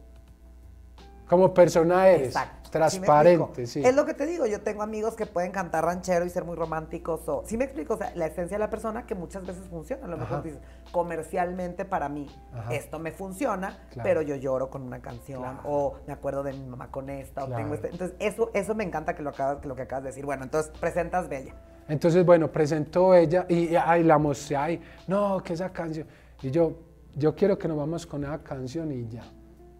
como 1.32 1.54
persona 1.54 2.08
eres. 2.08 2.34
Transparente, 2.70 3.66
sí, 3.66 3.82
Es 3.84 3.94
lo 3.94 4.06
que 4.06 4.14
te 4.14 4.24
digo, 4.24 4.46
yo 4.46 4.62
tengo 4.62 4.82
amigos 4.82 5.14
que 5.14 5.26
pueden 5.26 5.50
cantar 5.50 5.84
ranchero 5.84 6.24
y 6.24 6.30
ser 6.30 6.44
muy 6.44 6.56
románticos. 6.56 7.26
O, 7.26 7.42
sí 7.46 7.58
me 7.58 7.64
explico, 7.64 7.94
o 7.94 7.96
sea, 7.98 8.12
la 8.14 8.26
esencia 8.26 8.56
de 8.56 8.58
la 8.58 8.70
persona 8.70 9.06
que 9.06 9.14
muchas 9.14 9.46
veces 9.46 9.66
funciona. 9.68 10.06
A 10.06 10.08
lo 10.08 10.16
mejor 10.16 10.42
dices, 10.42 10.60
comercialmente 10.90 11.84
para 11.84 12.08
mí 12.08 12.26
esto 12.70 12.98
me 12.98 13.12
funciona, 13.12 13.78
pero 14.02 14.22
yo 14.22 14.36
lloro 14.36 14.70
con 14.70 14.82
una 14.82 15.00
canción 15.00 15.60
o 15.64 15.96
me 16.06 16.12
acuerdo 16.12 16.42
de 16.42 16.52
mi 16.52 16.66
mamá 16.66 16.90
con 16.90 17.08
esta 17.08 17.44
o 17.44 17.48
tengo 17.48 17.74
este. 17.74 17.88
Entonces, 17.88 18.16
eso, 18.18 18.50
eso 18.52 18.74
me 18.74 18.84
encanta 18.84 19.14
que 19.14 19.22
lo, 19.22 19.30
acabas, 19.30 19.58
que 19.58 19.68
lo 19.68 19.74
que 19.74 19.82
acabas 19.82 20.04
de 20.04 20.10
decir. 20.10 20.24
Bueno, 20.24 20.44
entonces 20.44 20.72
presentas 20.78 21.28
Bella. 21.28 21.54
Entonces, 21.88 22.24
bueno, 22.24 22.50
presentó 22.50 23.14
ella 23.14 23.46
y 23.48 23.74
ay, 23.74 24.02
la 24.02 24.18
mostré 24.18 24.56
ahí. 24.56 24.80
No, 25.06 25.42
que 25.42 25.52
esa 25.52 25.70
canción. 25.70 26.06
Y 26.42 26.50
yo, 26.50 26.76
yo 27.16 27.34
quiero 27.34 27.58
que 27.58 27.68
nos 27.68 27.76
vamos 27.76 28.06
con 28.06 28.24
esa 28.24 28.38
canción 28.42 28.90
y 28.92 29.08
ya. 29.08 29.24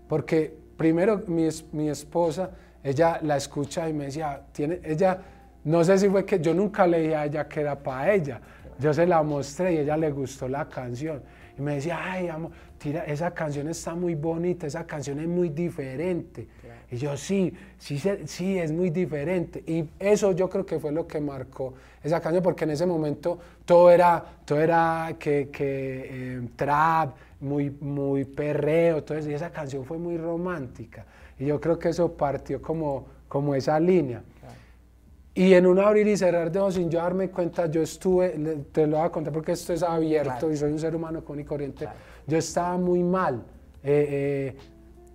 Porque 0.09 0.55
primero 0.77 1.23
mi, 1.27 1.49
mi 1.73 1.89
esposa, 1.89 2.51
ella 2.83 3.19
la 3.23 3.37
escucha 3.37 3.89
y 3.89 3.93
me 3.93 4.07
decía, 4.07 4.43
tiene, 4.53 4.81
ella, 4.85 5.19
no 5.65 5.85
sé 5.85 5.99
si 5.99 6.09
fue 6.09 6.25
que 6.25 6.41
yo 6.41 6.53
nunca 6.53 6.87
le 6.87 7.15
a 7.15 7.27
ella 7.27 7.49
que 7.49 7.61
era 7.61 7.79
para 7.81 8.13
ella, 8.13 8.41
yo 8.79 8.93
se 8.93 9.07
la 9.07 9.23
mostré 9.23 9.75
y 9.75 9.79
ella 9.79 9.97
le 9.97 10.11
gustó 10.11 10.49
la 10.49 10.69
canción. 10.69 11.23
Y 11.57 11.63
me 11.63 11.77
decía, 11.77 11.99
ay, 12.03 12.29
amor, 12.29 12.51
tira, 12.83 13.05
esa 13.05 13.31
canción 13.31 13.69
está 13.69 13.95
muy 13.95 14.17
bonita, 14.17 14.67
esa 14.67 14.85
canción 14.85 15.21
es 15.21 15.29
muy 15.29 15.51
diferente. 15.51 16.49
Y 16.91 16.97
yo, 16.97 17.17
sí, 17.17 17.55
sí, 17.79 18.03
sí, 18.27 18.59
es 18.59 18.73
muy 18.73 18.91
diferente. 18.91 19.63
Y 19.67 19.85
eso 19.99 20.33
yo 20.33 20.51
creo 20.51 20.67
que 20.67 20.81
fue 20.81 20.91
lo 20.91 21.07
que 21.07 21.21
marcó 21.21 21.75
esa 22.03 22.21
canción, 22.21 22.43
porque 22.43 22.65
en 22.65 22.71
ese 22.71 22.85
momento 22.85 23.39
todo 23.65 23.91
era, 23.91 24.23
todo 24.45 24.61
era 24.61 25.15
que, 25.19 25.49
que 25.51 26.09
eh, 26.11 26.49
trap, 26.57 27.15
muy, 27.41 27.71
muy 27.71 28.25
perreo, 28.25 28.99
entonces, 28.99 29.27
y 29.29 29.35
esa 29.35 29.51
canción 29.51 29.85
fue 29.85 29.99
muy 29.99 30.17
romántica. 30.17 31.07
Y 31.39 31.47
yo 31.47 31.61
creo 31.61 31.79
que 31.79 31.89
eso 31.91 32.13
partió 32.13 32.61
como, 32.61 33.07
como 33.29 33.55
esa 33.55 33.79
línea. 33.79 34.23
Y 35.35 35.55
en 35.55 35.67
un 35.67 35.79
abrir 35.79 36.07
y 36.09 36.17
cerrar 36.17 36.53
de 36.53 36.59
ojos, 36.59 36.75
sin 36.75 36.91
yo 36.91 36.99
darme 36.99 37.31
cuenta, 37.31 37.65
yo 37.67 37.81
estuve, 37.81 38.65
te 38.71 38.87
lo 38.87 38.99
voy 38.99 39.07
a 39.07 39.11
contar 39.11 39.33
porque 39.33 39.53
esto 39.53 39.73
es 39.73 39.83
abierto 39.83 40.51
y 40.51 40.57
soy 40.59 40.73
un 40.73 40.79
ser 40.79 40.95
humano 40.95 41.25
común 41.25 41.41
y 41.41 41.45
corriente, 41.45 41.89
yo 42.33 42.39
estaba 42.39 42.79
muy 42.79 43.03
mal, 43.03 43.43
eh, 43.83 44.57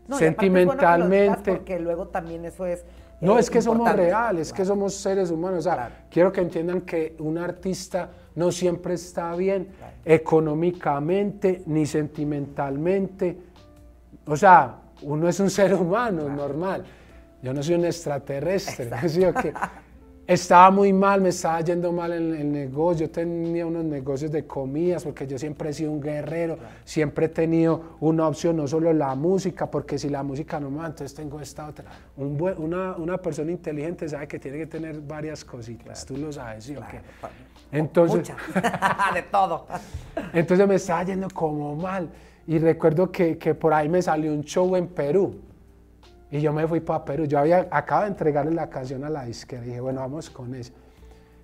eh, 0.07 0.15
sentimentalmente. 0.15 1.51
porque 1.51 1.79
luego 1.79 2.09
también 2.09 2.45
eso 2.45 2.67
es... 2.67 2.85
No, 3.19 3.39
es 3.39 3.49
que 3.49 3.59
somos 3.59 3.91
reales, 3.91 4.49
es 4.49 4.53
que 4.53 4.63
somos 4.63 4.93
seres 4.93 5.31
humanos. 5.31 5.65
O 5.65 5.69
sea, 5.71 6.05
quiero 6.11 6.31
que 6.31 6.41
entiendan 6.41 6.81
que 6.81 7.15
un 7.17 7.39
artista 7.39 8.11
no 8.35 8.51
siempre 8.51 8.93
está 8.93 9.35
bien 9.35 9.69
económicamente 10.05 11.63
ni 11.65 11.87
sentimentalmente. 11.87 13.35
O 14.27 14.37
sea, 14.37 14.75
uno 15.01 15.27
es 15.27 15.39
un 15.39 15.49
ser 15.49 15.73
humano 15.73 16.29
normal. 16.29 16.83
Yo 17.41 17.51
no 17.51 17.63
soy 17.63 17.73
un 17.73 17.85
extraterrestre. 17.85 18.91
estaba 20.27 20.69
muy 20.71 20.91
mal, 20.91 21.21
me 21.21 21.29
estaba 21.29 21.61
yendo 21.61 21.93
mal 21.93 22.11
en 22.11 22.35
el 22.35 22.51
negocio. 22.51 23.07
Yo 23.07 23.11
tenía 23.11 23.65
unos 23.65 23.85
negocios 23.85 24.29
de 24.29 24.45
comidas 24.45 25.05
porque 25.05 25.25
yo 25.25 25.39
siempre 25.39 25.69
he 25.69 25.73
sido 25.73 25.91
un 25.91 26.01
guerrero. 26.01 26.57
Siempre 26.83 27.27
he 27.27 27.29
tenido 27.29 27.95
una 28.01 28.27
opción, 28.27 28.57
no 28.57 28.67
solo 28.67 28.91
la 28.91 29.15
música, 29.15 29.71
porque 29.71 29.97
si 29.97 30.09
la 30.09 30.23
música 30.23 30.59
no 30.59 30.69
me 30.69 30.79
entonces 30.79 31.13
tengo 31.13 31.39
esta 31.39 31.67
otra. 31.67 31.85
Un 32.17 32.37
una, 32.57 32.95
una, 32.97 33.17
persona 33.17 33.51
inteligente 33.51 34.07
sabe 34.09 34.27
que 34.27 34.37
tiene 34.37 34.57
que 34.57 34.67
tener 34.67 34.99
varias 34.99 35.45
cositas. 35.45 36.05
Tú 36.05 36.17
lo 36.17 36.31
sabes, 36.31 36.65
¿sí 36.65 36.75
o 36.75 36.81
qué? 36.81 36.99
Entonces, 37.71 38.27
de 39.13 39.21
todo. 39.23 39.65
Entonces 40.33 40.67
me 40.67 40.75
estaba 40.75 41.03
yendo 41.03 41.29
como 41.29 41.75
mal. 41.75 42.09
Y 42.45 42.59
recuerdo 42.59 43.11
que, 43.11 43.37
que 43.37 43.55
por 43.55 43.73
ahí 43.73 43.87
me 43.87 44.01
salió 44.01 44.33
un 44.33 44.43
show 44.43 44.75
en 44.75 44.87
Perú 44.87 45.46
y 46.29 46.41
yo 46.41 46.51
me 46.51 46.67
fui 46.67 46.79
para 46.79 47.05
Perú. 47.05 47.25
Yo 47.25 47.39
había, 47.39 47.67
acabo 47.71 48.03
de 48.03 48.09
entregarle 48.09 48.51
la 48.51 48.69
canción 48.69 49.03
a 49.03 49.09
la 49.09 49.25
disquera. 49.25 49.63
Y 49.63 49.67
dije, 49.67 49.79
bueno, 49.79 50.01
vamos 50.01 50.29
con 50.29 50.53
eso. 50.55 50.73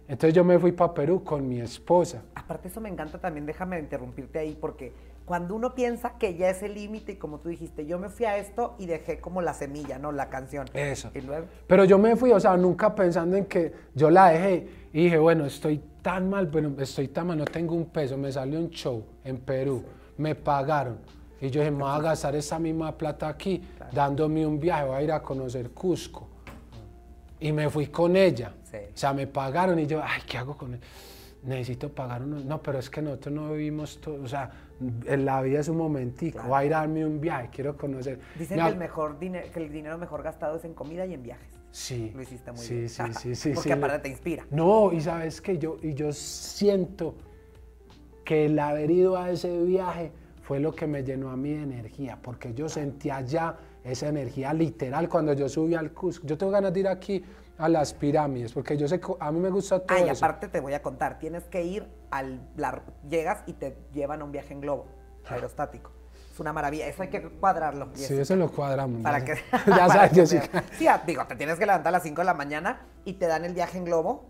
Entonces 0.08 0.34
yo 0.34 0.44
me 0.44 0.60
fui 0.60 0.74
para 0.74 0.94
Perú 0.94 1.24
con 1.24 1.48
mi 1.48 1.62
esposa. 1.62 2.24
Aparte 2.36 2.68
eso 2.68 2.82
me 2.82 2.90
encanta 2.90 3.20
también, 3.20 3.46
déjame 3.46 3.80
interrumpirte 3.80 4.38
ahí, 4.38 4.58
porque 4.60 4.92
cuando 5.24 5.56
uno 5.56 5.74
piensa 5.74 6.18
que 6.20 6.36
ya 6.36 6.50
es 6.50 6.62
el 6.62 6.74
límite, 6.74 7.14
y 7.14 7.16
como 7.16 7.40
tú 7.40 7.48
dijiste, 7.48 7.86
yo 7.86 7.98
me 7.98 8.10
fui 8.10 8.26
a 8.26 8.38
esto 8.38 8.76
y 8.78 8.86
dejé 8.86 9.22
como 9.22 9.42
la 9.42 9.54
semilla, 9.54 9.98
¿no? 9.98 10.12
La 10.12 10.30
canción. 10.30 10.68
Eso. 10.74 11.10
Pero 11.68 11.86
yo 11.86 11.98
me 11.98 12.18
fui, 12.18 12.34
o 12.34 12.40
sea, 12.40 12.58
nunca 12.58 12.94
pensando 12.94 13.38
en 13.38 13.46
que 13.46 13.72
yo 13.96 14.10
la 14.10 14.30
dejé. 14.32 14.68
Y 14.92 15.06
dije, 15.06 15.18
bueno, 15.18 15.46
estoy 15.46 15.82
tan 16.02 16.30
mal, 16.30 16.48
bueno, 16.48 16.74
estoy 16.80 17.08
tan 17.08 17.28
mal, 17.28 17.38
no 17.38 17.46
tengo 17.46 17.74
un 17.74 17.86
peso. 17.86 18.18
Me 18.18 18.30
salió 18.30 18.60
un 18.60 18.70
show 18.70 19.06
en 19.24 19.38
Perú, 19.38 19.84
me 20.18 20.36
pagaron 20.36 20.98
y 21.44 21.50
yo 21.50 21.60
dije, 21.60 21.72
me 21.72 21.84
voy 21.84 21.92
a 21.92 22.00
gastar 22.00 22.36
esa 22.36 22.58
misma 22.58 22.98
plata 22.98 23.28
aquí, 23.28 23.62
dándome 23.92 24.46
un 24.48 24.60
viaje, 24.60 24.86
voy 24.86 24.96
a 24.96 25.02
ir 25.02 25.12
a 25.12 25.22
conocer 25.22 25.72
Cusco. 25.72 26.30
Y 27.42 27.52
me 27.52 27.70
fui 27.70 27.88
con 27.88 28.16
ella. 28.16 28.54
O 28.74 28.98
sea, 28.98 29.14
me 29.14 29.28
pagaron 29.28 29.78
y 29.78 29.86
yo, 29.86 30.02
ay, 30.02 30.22
¿qué 30.26 30.38
hago 30.38 30.56
con 30.58 30.76
él? 30.76 30.80
Necesito 31.44 31.92
pagar 31.94 32.24
uno. 32.24 32.40
No, 32.40 32.62
pero 32.62 32.80
es 32.80 32.90
que 32.90 33.02
nosotros 33.02 33.36
no 33.36 33.52
vivimos 33.52 34.00
todo. 34.00 34.24
O 34.24 34.28
sea, 34.30 34.50
en 34.80 35.26
la 35.26 35.42
vida 35.42 35.60
es 35.60 35.68
un 35.68 35.76
momentico. 35.76 36.42
Voy 36.44 36.62
a 36.62 36.66
ir 36.66 36.74
a 36.74 36.80
darme 36.80 37.06
un 37.06 37.20
viaje, 37.20 37.50
quiero 37.52 37.76
conocer. 37.76 38.20
Dicen 38.40 38.58
que, 38.58 38.68
el 38.70 38.78
mejor 38.78 39.20
dinero, 39.20 39.46
que 39.52 39.60
el 39.60 39.70
dinero 39.70 39.98
mejor 39.98 40.24
gastado 40.24 40.56
es 40.56 40.64
en 40.64 40.74
comida 40.74 41.06
y 41.06 41.14
en 41.14 41.24
viajes. 41.24 41.60
Sí. 41.72 42.14
Lo 42.16 42.22
hiciste 42.22 42.54
muy 42.54 42.62
sí, 42.62 42.76
bien. 42.76 42.90
Sí, 42.90 43.14
sí, 43.14 43.36
sí. 43.36 43.52
Porque 43.54 43.74
aparte 43.74 44.00
te 44.00 44.08
inspira. 44.08 44.46
No, 44.50 44.94
y 44.94 45.02
sabes 45.02 45.42
que 45.42 45.58
yo, 45.58 45.76
y 45.82 45.94
yo 45.94 46.14
siento 46.14 47.16
que 48.24 48.46
el 48.46 48.58
haber 48.58 48.90
ido 48.90 49.18
a 49.18 49.30
ese 49.30 49.62
viaje 49.64 50.14
fue 50.54 50.60
lo 50.60 50.76
que 50.76 50.86
me 50.86 51.04
llenó 51.04 51.32
a 51.32 51.36
mí 51.36 51.52
de 51.52 51.64
energía, 51.64 52.20
porque 52.22 52.54
yo 52.54 52.70
sentía 52.70 53.22
ya 53.22 53.58
esa 53.84 54.08
energía 54.08 54.54
literal 54.54 55.10
cuando 55.10 55.34
yo 55.34 55.50
subí 55.50 55.74
al 55.74 55.94
Cusco. 55.94 56.28
Yo 56.28 56.38
tengo 56.38 56.52
ganas 56.52 56.72
de 56.72 56.82
ir 56.82 56.88
aquí 56.88 57.26
a 57.58 57.68
las 57.68 57.92
pirámides, 57.96 58.54
porque 58.54 58.78
yo 58.78 58.88
sé 58.88 59.00
que 59.00 59.08
a 59.20 59.32
mí 59.32 59.40
me 59.40 59.50
gusta 59.50 59.80
todo 59.80 59.98
Ay, 59.98 60.10
aparte 60.10 60.50
te 60.50 60.60
voy 60.60 60.76
a 60.76 60.84
contar, 60.84 61.18
tienes 61.18 61.46
que 61.46 61.64
ir 61.64 61.88
al... 62.12 62.40
llegas 63.10 63.42
y 63.48 63.54
te 63.54 63.76
llevan 63.94 64.22
a 64.22 64.26
un 64.26 64.32
viaje 64.32 64.54
en 64.54 64.62
globo 64.62 64.86
aerostático. 65.28 65.90
Es 66.32 66.40
una 66.40 66.54
maravilla, 66.54 66.86
eso 66.86 67.02
hay 67.02 67.10
que 67.10 67.24
cuadrarlo. 67.24 67.90
Sí, 67.96 68.14
eso 68.14 68.36
lo 68.36 68.52
cuadramos. 68.52 69.02
Para 69.02 69.26
que, 69.26 69.34
ya 69.66 69.90
sabes, 69.90 70.12
Jessica. 70.12 70.64
Sí, 70.78 70.86
digo, 71.08 71.26
te 71.26 71.36
tienes 71.36 71.58
que 71.58 71.66
levantar 71.66 71.88
a 71.88 71.94
las 71.94 72.04
5 72.04 72.22
de 72.22 72.26
la 72.26 72.36
mañana 72.36 72.86
y 73.06 73.14
te 73.14 73.26
dan 73.26 73.44
el 73.44 73.56
viaje 73.56 73.80
en 73.80 73.86
globo 73.86 74.30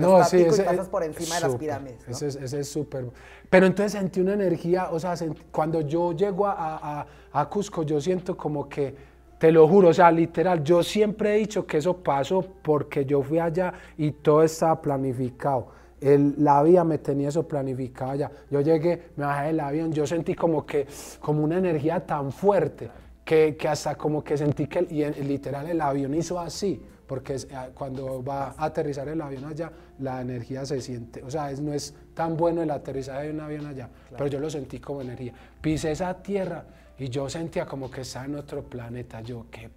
no, 0.00 0.24
sí, 0.24 0.42
ese, 0.42 0.62
y 0.62 0.64
pasas 0.64 0.88
por 0.88 1.02
encima 1.02 1.36
de 1.36 1.40
las 1.40 1.56
pirámides. 1.56 2.22
Ese, 2.22 2.60
es 2.60 2.68
súper. 2.68 3.06
Pero 3.48 3.66
entonces 3.66 3.92
sentí 3.92 4.20
una 4.20 4.34
energía, 4.34 4.90
o 4.90 4.98
sea, 4.98 5.14
cuando 5.50 5.80
yo 5.82 6.12
llego 6.12 6.46
a, 6.46 7.06
a, 7.32 7.48
Cusco, 7.48 7.82
yo 7.82 8.00
siento 8.00 8.36
como 8.36 8.68
que, 8.68 8.94
te 9.38 9.50
lo 9.50 9.66
juro, 9.66 9.88
o 9.88 9.94
sea, 9.94 10.10
literal, 10.10 10.62
yo 10.62 10.82
siempre 10.82 11.34
he 11.34 11.38
dicho 11.38 11.66
que 11.66 11.78
eso 11.78 11.96
pasó 11.96 12.44
porque 12.62 13.04
yo 13.04 13.22
fui 13.22 13.38
allá 13.38 13.74
y 13.98 14.12
todo 14.12 14.42
estaba 14.42 14.80
planificado. 14.80 15.68
El, 16.00 16.34
la 16.38 16.62
vida 16.62 16.84
me 16.84 16.98
tenía 16.98 17.28
eso 17.28 17.46
planificado 17.46 18.12
allá. 18.12 18.30
Yo 18.50 18.60
llegué, 18.60 19.10
me 19.16 19.24
bajé 19.24 19.46
del 19.48 19.60
avión, 19.60 19.92
yo 19.92 20.06
sentí 20.06 20.34
como 20.34 20.64
que, 20.64 20.86
como 21.20 21.42
una 21.44 21.58
energía 21.58 22.04
tan 22.04 22.32
fuerte 22.32 22.90
que, 23.24 23.56
que 23.56 23.68
hasta 23.68 23.94
como 23.96 24.22
que 24.22 24.36
sentí 24.36 24.66
que, 24.66 24.86
y 24.90 25.04
literal, 25.22 25.68
el 25.68 25.80
avión 25.80 26.14
hizo 26.14 26.38
así 26.38 26.80
porque 27.12 27.36
ah, 27.54 27.68
cuando 27.74 28.24
va 28.24 28.54
a 28.56 28.64
aterrizar 28.64 29.06
el 29.06 29.20
avión 29.20 29.44
allá, 29.44 29.70
la 29.98 30.22
energía 30.22 30.64
se 30.64 30.80
siente, 30.80 31.22
o 31.22 31.30
sea, 31.30 31.52
no 31.60 31.74
es 31.74 31.94
tan 32.14 32.38
bueno 32.38 32.62
el 32.62 32.70
aterrizaje 32.70 33.26
de 33.26 33.32
un 33.32 33.40
avión 33.40 33.66
allá, 33.66 33.90
pero 34.12 34.28
yo 34.28 34.40
lo 34.40 34.48
sentí 34.48 34.78
como 34.78 35.02
energía. 35.02 35.34
Pisé 35.60 35.92
esa 35.92 36.22
tierra 36.22 36.64
y 36.98 37.10
yo 37.10 37.28
sentía 37.28 37.66
como 37.66 37.90
que 37.90 38.00
estaba 38.00 38.24
en 38.24 38.36
otro 38.36 38.62
planeta, 38.62 39.20
yo, 39.20 39.44
qué, 39.50 39.68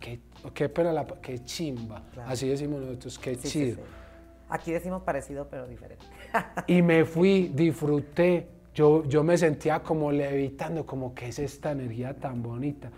qué, 0.00 0.18
qué, 0.52 0.68
pena 0.68 0.92
la, 0.92 1.06
qué 1.06 1.44
chimba, 1.44 2.02
así 2.26 2.48
decimos 2.48 2.80
nosotros, 2.80 3.16
qué 3.16 3.36
chido. 3.36 3.78
Aquí 4.48 4.72
decimos 4.72 5.04
parecido, 5.04 5.46
pero 5.48 5.68
diferente. 5.68 6.04
y 6.66 6.82
me 6.82 7.04
fui, 7.04 7.52
disfruté, 7.54 8.48
yo, 8.74 9.04
yo 9.04 9.22
me 9.22 9.38
sentía 9.38 9.84
como 9.84 10.10
levitando, 10.10 10.84
como 10.84 11.14
que 11.14 11.28
es 11.28 11.38
esta 11.38 11.70
energía 11.70 12.12
tan 12.14 12.42
bonita 12.42 12.90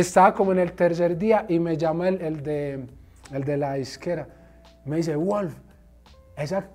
estaba 0.00 0.34
como 0.34 0.52
en 0.52 0.58
el 0.58 0.72
tercer 0.72 1.16
día 1.16 1.46
y 1.48 1.58
me 1.58 1.76
llama 1.76 2.08
el, 2.08 2.42
de, 2.42 2.86
el 3.32 3.44
de 3.44 3.56
la 3.56 3.78
isquera. 3.78 4.28
Me 4.84 4.96
dice, 4.96 5.16
Wolf, 5.16 5.54
esa, 6.36 6.68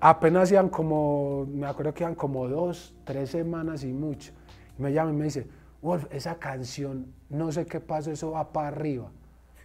apenas 0.00 0.50
iban 0.50 0.68
como, 0.68 1.46
me 1.46 1.66
acuerdo 1.66 1.94
que 1.94 2.04
iban 2.04 2.14
como 2.14 2.48
dos, 2.48 2.94
tres 3.04 3.30
semanas 3.30 3.84
y 3.84 3.92
mucho. 3.92 4.32
me 4.78 4.92
llama 4.92 5.10
y 5.10 5.14
me 5.14 5.24
dice, 5.24 5.46
Wolf, 5.82 6.06
esa 6.10 6.36
canción, 6.36 7.12
no 7.28 7.52
sé 7.52 7.66
qué 7.66 7.80
pasó, 7.80 8.10
eso 8.10 8.32
va 8.32 8.52
para 8.52 8.68
arriba. 8.68 9.10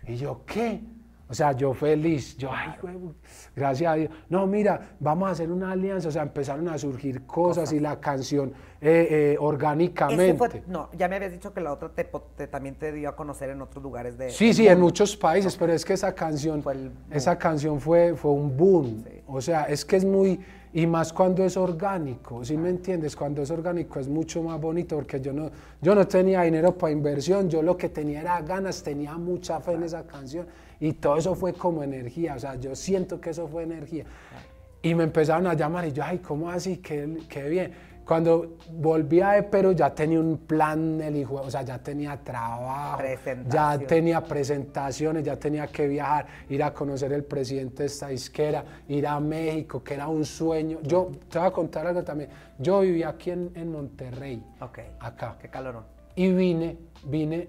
Y 0.07 0.15
yo, 0.15 0.43
¿qué? 0.45 0.81
O 1.29 1.33
sea, 1.35 1.51
yo 1.51 1.75
feliz, 1.75 2.35
yo, 2.37 2.49
ay, 2.51 2.73
gracias 3.55 3.91
a 3.91 3.95
Dios. 3.95 4.09
No, 4.29 4.47
mira, 4.47 4.95
vamos 4.99 5.29
a 5.29 5.31
hacer 5.33 5.51
una 5.51 5.71
alianza. 5.71 6.07
O 6.07 6.11
sea, 6.11 6.23
empezaron 6.23 6.67
a 6.67 6.77
surgir 6.79 7.27
cosas 7.27 7.71
y 7.71 7.79
la 7.79 7.99
canción 7.99 8.51
eh, 8.81 9.07
eh, 9.11 9.37
orgánicamente. 9.39 10.63
no, 10.65 10.89
ya 10.97 11.07
me 11.07 11.17
habías 11.17 11.31
dicho 11.31 11.53
que 11.53 11.61
la 11.61 11.71
otra 11.71 11.89
te, 11.89 12.47
también 12.47 12.73
te 12.75 12.91
dio 12.91 13.09
a 13.09 13.15
conocer 13.15 13.51
en 13.51 13.61
otros 13.61 13.83
lugares 13.83 14.17
de. 14.17 14.31
Sí, 14.31 14.55
sí, 14.55 14.67
en 14.67 14.79
muchos 14.79 15.15
países, 15.15 15.55
pero 15.55 15.71
es 15.71 15.85
que 15.85 15.93
esa 15.93 16.15
canción, 16.15 16.63
fue 16.63 16.89
esa 17.11 17.37
canción 17.37 17.79
fue, 17.79 18.15
fue 18.15 18.31
un 18.31 18.57
boom. 18.57 19.05
O 19.27 19.39
sea, 19.39 19.65
es 19.65 19.85
que 19.85 19.97
es 19.97 20.05
muy 20.05 20.39
y 20.71 20.85
más 20.85 21.11
cuando 21.11 21.43
es 21.43 21.57
orgánico, 21.57 22.45
¿sí 22.45 22.55
me 22.55 22.69
entiendes? 22.69 23.15
Cuando 23.15 23.41
es 23.41 23.49
orgánico 23.49 23.99
es 23.99 24.07
mucho 24.07 24.43
más 24.43 24.61
bonito 24.61 24.95
porque 24.95 25.19
yo 25.19 25.33
no, 25.33 25.49
yo 25.81 25.95
no 25.95 26.07
tenía 26.07 26.41
dinero 26.43 26.77
para 26.77 26.93
inversión, 26.93 27.49
yo 27.49 27.63
lo 27.63 27.75
que 27.75 27.89
tenía 27.89 28.21
era 28.21 28.39
ganas, 28.41 28.83
tenía 28.83 29.17
mucha 29.17 29.59
fe 29.61 29.73
en 29.73 29.83
esa 29.83 30.05
canción 30.05 30.45
y 30.79 30.93
todo 30.93 31.17
eso 31.17 31.35
fue 31.35 31.53
como 31.53 31.83
energía, 31.83 32.35
o 32.35 32.39
sea, 32.39 32.55
yo 32.55 32.75
siento 32.75 33.19
que 33.19 33.31
eso 33.31 33.47
fue 33.47 33.63
energía. 33.63 34.05
Y 34.81 34.95
me 34.95 35.03
empezaron 35.03 35.45
a 35.47 35.53
llamar 35.53 35.87
y 35.87 35.91
yo, 35.91 36.03
ay, 36.03 36.19
¿cómo 36.19 36.49
así? 36.49 36.77
Qué, 36.77 37.17
qué 37.27 37.49
bien. 37.49 37.73
Cuando 38.09 38.57
volví 38.71 39.21
a 39.21 39.47
pero 39.51 39.71
ya 39.71 39.93
tenía 39.93 40.19
un 40.19 40.39
plan, 40.39 40.99
el 40.99 41.15
hijo, 41.15 41.35
o 41.35 41.51
sea, 41.51 41.61
ya 41.61 41.77
tenía 41.77 42.17
trabajo, 42.17 43.03
ya 43.47 43.77
tenía 43.77 44.23
presentaciones, 44.23 45.23
ya 45.23 45.35
tenía 45.35 45.67
que 45.67 45.87
viajar, 45.87 46.25
ir 46.49 46.63
a 46.63 46.73
conocer 46.73 47.13
el 47.13 47.23
presidente 47.23 47.83
de 47.83 47.85
esta 47.85 48.11
isquera, 48.11 48.65
ir 48.87 49.05
a 49.05 49.19
México, 49.19 49.83
que 49.83 49.93
era 49.93 50.07
un 50.07 50.25
sueño. 50.25 50.79
Yo 50.81 51.11
te 51.29 51.37
voy 51.37 51.49
a 51.49 51.51
contar 51.51 51.85
algo 51.85 52.01
también. 52.03 52.31
Yo 52.57 52.79
vivía 52.79 53.09
aquí 53.09 53.29
en, 53.29 53.71
Monterrey, 53.71 54.43
acá. 54.59 55.37
Qué 55.39 55.47
calorón. 55.49 55.83
Y 56.15 56.31
vine, 56.31 56.77
vine 57.05 57.47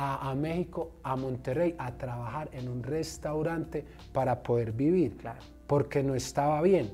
a, 0.00 0.34
México, 0.34 0.92
a 1.02 1.16
Monterrey, 1.16 1.74
a 1.78 1.92
trabajar 1.92 2.48
en 2.52 2.68
un 2.68 2.82
restaurante 2.82 3.84
para 4.12 4.42
poder 4.42 4.72
vivir, 4.72 5.16
claro. 5.16 5.40
porque 5.66 6.02
no 6.02 6.14
estaba 6.14 6.62
bien 6.62 6.90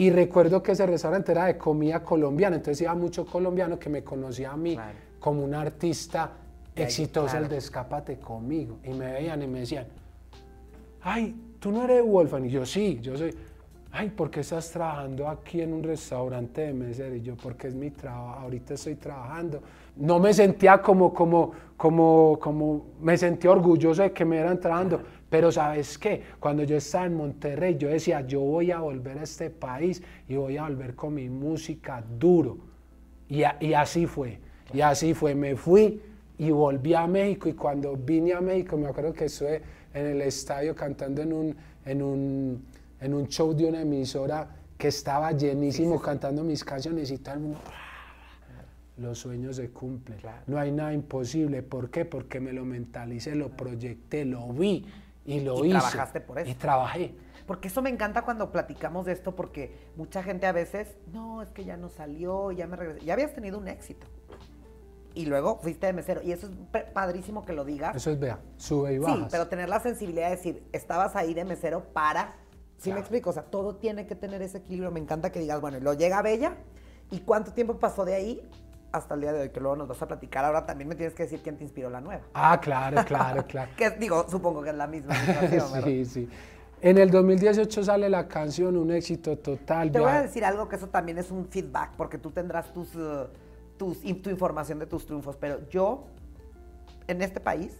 y 0.00 0.08
recuerdo 0.08 0.62
que 0.62 0.72
ese 0.72 0.86
restaurante 0.86 1.30
era 1.30 1.44
de 1.44 1.58
comida 1.58 2.02
colombiana, 2.02 2.56
entonces 2.56 2.80
iba 2.80 2.94
mucho 2.94 3.26
colombiano 3.26 3.78
que 3.78 3.90
me 3.90 4.02
conocía 4.02 4.52
a 4.52 4.56
mí 4.56 4.74
como 5.18 5.44
un 5.44 5.54
artista 5.54 6.32
exitoso, 6.74 7.36
el 7.36 7.50
de 7.50 7.58
Escápate 7.58 8.18
conmigo. 8.18 8.78
Y 8.82 8.94
me 8.94 9.12
veían 9.12 9.42
y 9.42 9.46
me 9.46 9.60
decían, 9.60 9.86
ay, 11.02 11.38
tú 11.58 11.70
no 11.70 11.84
eres 11.84 12.02
Wolfgang. 12.02 12.46
Y 12.46 12.48
yo, 12.48 12.64
sí, 12.64 12.98
yo 13.02 13.14
soy. 13.18 13.36
Ay, 13.92 14.08
¿por 14.08 14.30
qué 14.30 14.40
estás 14.40 14.70
trabajando 14.70 15.28
aquí 15.28 15.60
en 15.60 15.74
un 15.74 15.82
restaurante 15.82 16.62
de 16.62 16.72
mesero? 16.72 17.14
Y 17.14 17.20
yo, 17.20 17.36
porque 17.36 17.68
es 17.68 17.74
mi 17.74 17.90
trabajo, 17.90 18.40
ahorita 18.40 18.72
estoy 18.72 18.94
trabajando. 18.94 19.60
No 20.00 20.18
me 20.18 20.32
sentía 20.32 20.80
como, 20.80 21.12
como, 21.12 21.52
como, 21.76 22.38
como, 22.40 22.86
me 23.00 23.18
sentía 23.18 23.50
orgulloso 23.50 24.02
de 24.02 24.12
que 24.12 24.24
me 24.24 24.38
eran 24.38 24.58
trabajando, 24.58 25.02
pero 25.28 25.52
sabes 25.52 25.98
qué, 25.98 26.22
cuando 26.40 26.62
yo 26.62 26.76
estaba 26.76 27.04
en 27.04 27.16
Monterrey, 27.16 27.76
yo 27.76 27.88
decía, 27.88 28.22
yo 28.26 28.40
voy 28.40 28.70
a 28.70 28.80
volver 28.80 29.18
a 29.18 29.22
este 29.24 29.50
país 29.50 30.02
y 30.26 30.36
voy 30.36 30.56
a 30.56 30.62
volver 30.62 30.94
con 30.94 31.14
mi 31.14 31.28
música 31.28 32.02
duro. 32.18 32.56
Y, 33.28 33.42
y 33.60 33.74
así 33.74 34.06
fue, 34.06 34.40
y 34.72 34.80
así 34.80 35.12
fue. 35.12 35.34
Me 35.34 35.54
fui 35.54 36.00
y 36.38 36.50
volví 36.50 36.94
a 36.94 37.06
México 37.06 37.50
y 37.50 37.52
cuando 37.52 37.94
vine 37.94 38.32
a 38.32 38.40
México, 38.40 38.78
me 38.78 38.88
acuerdo 38.88 39.12
que 39.12 39.26
estuve 39.26 39.60
en 39.92 40.06
el 40.06 40.22
estadio 40.22 40.74
cantando 40.74 41.20
en 41.20 41.32
un, 41.34 41.56
en 41.84 42.02
un, 42.02 42.64
en 43.00 43.12
un 43.12 43.28
show 43.28 43.54
de 43.54 43.66
una 43.66 43.82
emisora 43.82 44.48
que 44.78 44.88
estaba 44.88 45.32
llenísimo 45.32 46.00
cantando 46.00 46.42
mis 46.42 46.64
canciones 46.64 47.10
y 47.10 47.18
todo 47.18 47.34
el 47.34 47.40
mundo 47.40 47.58
los 49.00 49.18
sueños 49.18 49.56
se 49.56 49.70
cumplen. 49.70 50.18
No 50.46 50.58
hay 50.58 50.70
nada 50.70 50.92
imposible. 50.92 51.62
¿Por 51.62 51.90
qué? 51.90 52.04
Porque 52.04 52.38
me 52.38 52.52
lo 52.52 52.64
mentalicé, 52.64 53.34
lo 53.34 53.50
proyecté, 53.50 54.24
lo 54.24 54.48
vi 54.52 54.86
y 55.24 55.40
lo 55.40 55.64
y 55.64 55.70
trabajaste 55.70 56.20
por 56.20 56.38
eso. 56.38 56.50
Y 56.50 56.54
trabajé. 56.54 57.14
Porque 57.46 57.68
eso 57.68 57.82
me 57.82 57.90
encanta 57.90 58.22
cuando 58.22 58.52
platicamos 58.52 59.06
de 59.06 59.12
esto, 59.12 59.34
porque 59.34 59.74
mucha 59.96 60.22
gente 60.22 60.46
a 60.46 60.52
veces, 60.52 60.96
no, 61.12 61.42
es 61.42 61.48
que 61.50 61.64
ya 61.64 61.76
no 61.76 61.88
salió, 61.88 62.52
ya 62.52 62.66
me 62.66 62.76
regresé. 62.76 63.04
Ya 63.04 63.14
habías 63.14 63.34
tenido 63.34 63.58
un 63.58 63.68
éxito. 63.68 64.06
Y 65.14 65.26
luego 65.26 65.58
fuiste 65.60 65.86
de 65.86 65.92
mesero. 65.92 66.22
Y 66.22 66.32
eso 66.32 66.48
es 66.48 66.84
padrísimo 66.92 67.44
que 67.44 67.52
lo 67.52 67.64
digas. 67.64 67.96
Eso 67.96 68.10
es, 68.10 68.20
vea, 68.20 68.38
sube 68.56 68.94
y 68.94 68.98
baja. 68.98 69.16
Sí, 69.16 69.26
pero 69.30 69.48
tener 69.48 69.68
la 69.68 69.80
sensibilidad 69.80 70.30
de 70.30 70.36
decir, 70.36 70.62
estabas 70.72 71.16
ahí 71.16 71.34
de 71.34 71.44
mesero 71.44 71.84
para. 71.92 72.34
¿Sí 72.76 72.92
me 72.92 73.00
explico? 73.00 73.30
O 73.30 73.32
sea, 73.32 73.42
todo 73.42 73.76
tiene 73.76 74.06
que 74.06 74.14
tener 74.14 74.40
ese 74.42 74.58
equilibrio. 74.58 74.90
Me 74.90 75.00
encanta 75.00 75.32
que 75.32 75.40
digas, 75.40 75.60
bueno, 75.60 75.78
y 75.78 75.80
lo 75.80 75.94
llega 75.94 76.22
Bella. 76.22 76.56
¿Y 77.10 77.20
cuánto 77.20 77.52
tiempo 77.52 77.78
pasó 77.78 78.04
de 78.04 78.14
ahí 78.14 78.48
hasta 78.92 79.14
el 79.14 79.20
día 79.20 79.32
de 79.32 79.40
hoy, 79.42 79.50
que 79.50 79.60
luego 79.60 79.76
nos 79.76 79.88
vas 79.88 80.00
a 80.02 80.08
platicar. 80.08 80.44
Ahora 80.44 80.66
también 80.66 80.88
me 80.88 80.94
tienes 80.94 81.14
que 81.14 81.24
decir 81.24 81.40
quién 81.42 81.56
te 81.56 81.64
inspiró 81.64 81.90
la 81.90 82.00
nueva. 82.00 82.22
Ah, 82.34 82.58
claro, 82.60 83.04
claro, 83.04 83.44
claro. 83.48 83.70
que 83.76 83.90
digo, 83.90 84.26
supongo 84.28 84.62
que 84.62 84.70
es 84.70 84.76
la 84.76 84.86
misma 84.86 85.14
situación, 85.14 85.68
Sí, 85.84 86.04
sí. 86.04 86.28
En 86.82 86.96
el 86.96 87.10
2018 87.10 87.84
sale 87.84 88.08
la 88.08 88.26
canción, 88.26 88.76
un 88.76 88.90
éxito 88.90 89.36
total. 89.36 89.92
Te 89.92 90.00
voy 90.00 90.10
a 90.10 90.22
decir 90.22 90.44
algo 90.44 90.66
que 90.68 90.76
eso 90.76 90.88
también 90.88 91.18
es 91.18 91.30
un 91.30 91.46
feedback, 91.46 91.92
porque 91.96 92.16
tú 92.16 92.30
tendrás 92.30 92.72
tus, 92.72 92.94
uh, 92.94 93.28
tus, 93.76 94.00
tu 94.22 94.30
información 94.30 94.78
de 94.78 94.86
tus 94.86 95.04
triunfos, 95.04 95.36
pero 95.36 95.68
yo, 95.68 96.06
en 97.06 97.20
este 97.20 97.38
país, 97.38 97.76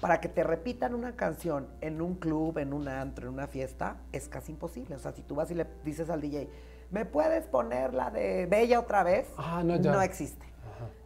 para 0.00 0.20
que 0.20 0.28
te 0.28 0.42
repitan 0.42 0.94
una 0.94 1.14
canción 1.14 1.68
en 1.80 2.00
un 2.00 2.16
club, 2.16 2.58
en 2.58 2.72
un 2.72 2.88
antro, 2.88 3.28
en 3.28 3.34
una 3.34 3.46
fiesta, 3.46 3.98
es 4.10 4.28
casi 4.28 4.50
imposible. 4.50 4.96
O 4.96 4.98
sea, 4.98 5.12
si 5.12 5.22
tú 5.22 5.36
vas 5.36 5.50
y 5.52 5.54
le 5.54 5.66
dices 5.84 6.10
al 6.10 6.20
DJ, 6.20 6.48
¿me 6.90 7.04
puedes 7.04 7.46
poner 7.46 7.94
la 7.94 8.10
de 8.10 8.46
Bella 8.46 8.80
otra 8.80 9.04
vez? 9.04 9.28
Ah, 9.36 9.62
no, 9.64 9.78
no 9.78 10.02
existe. 10.02 10.44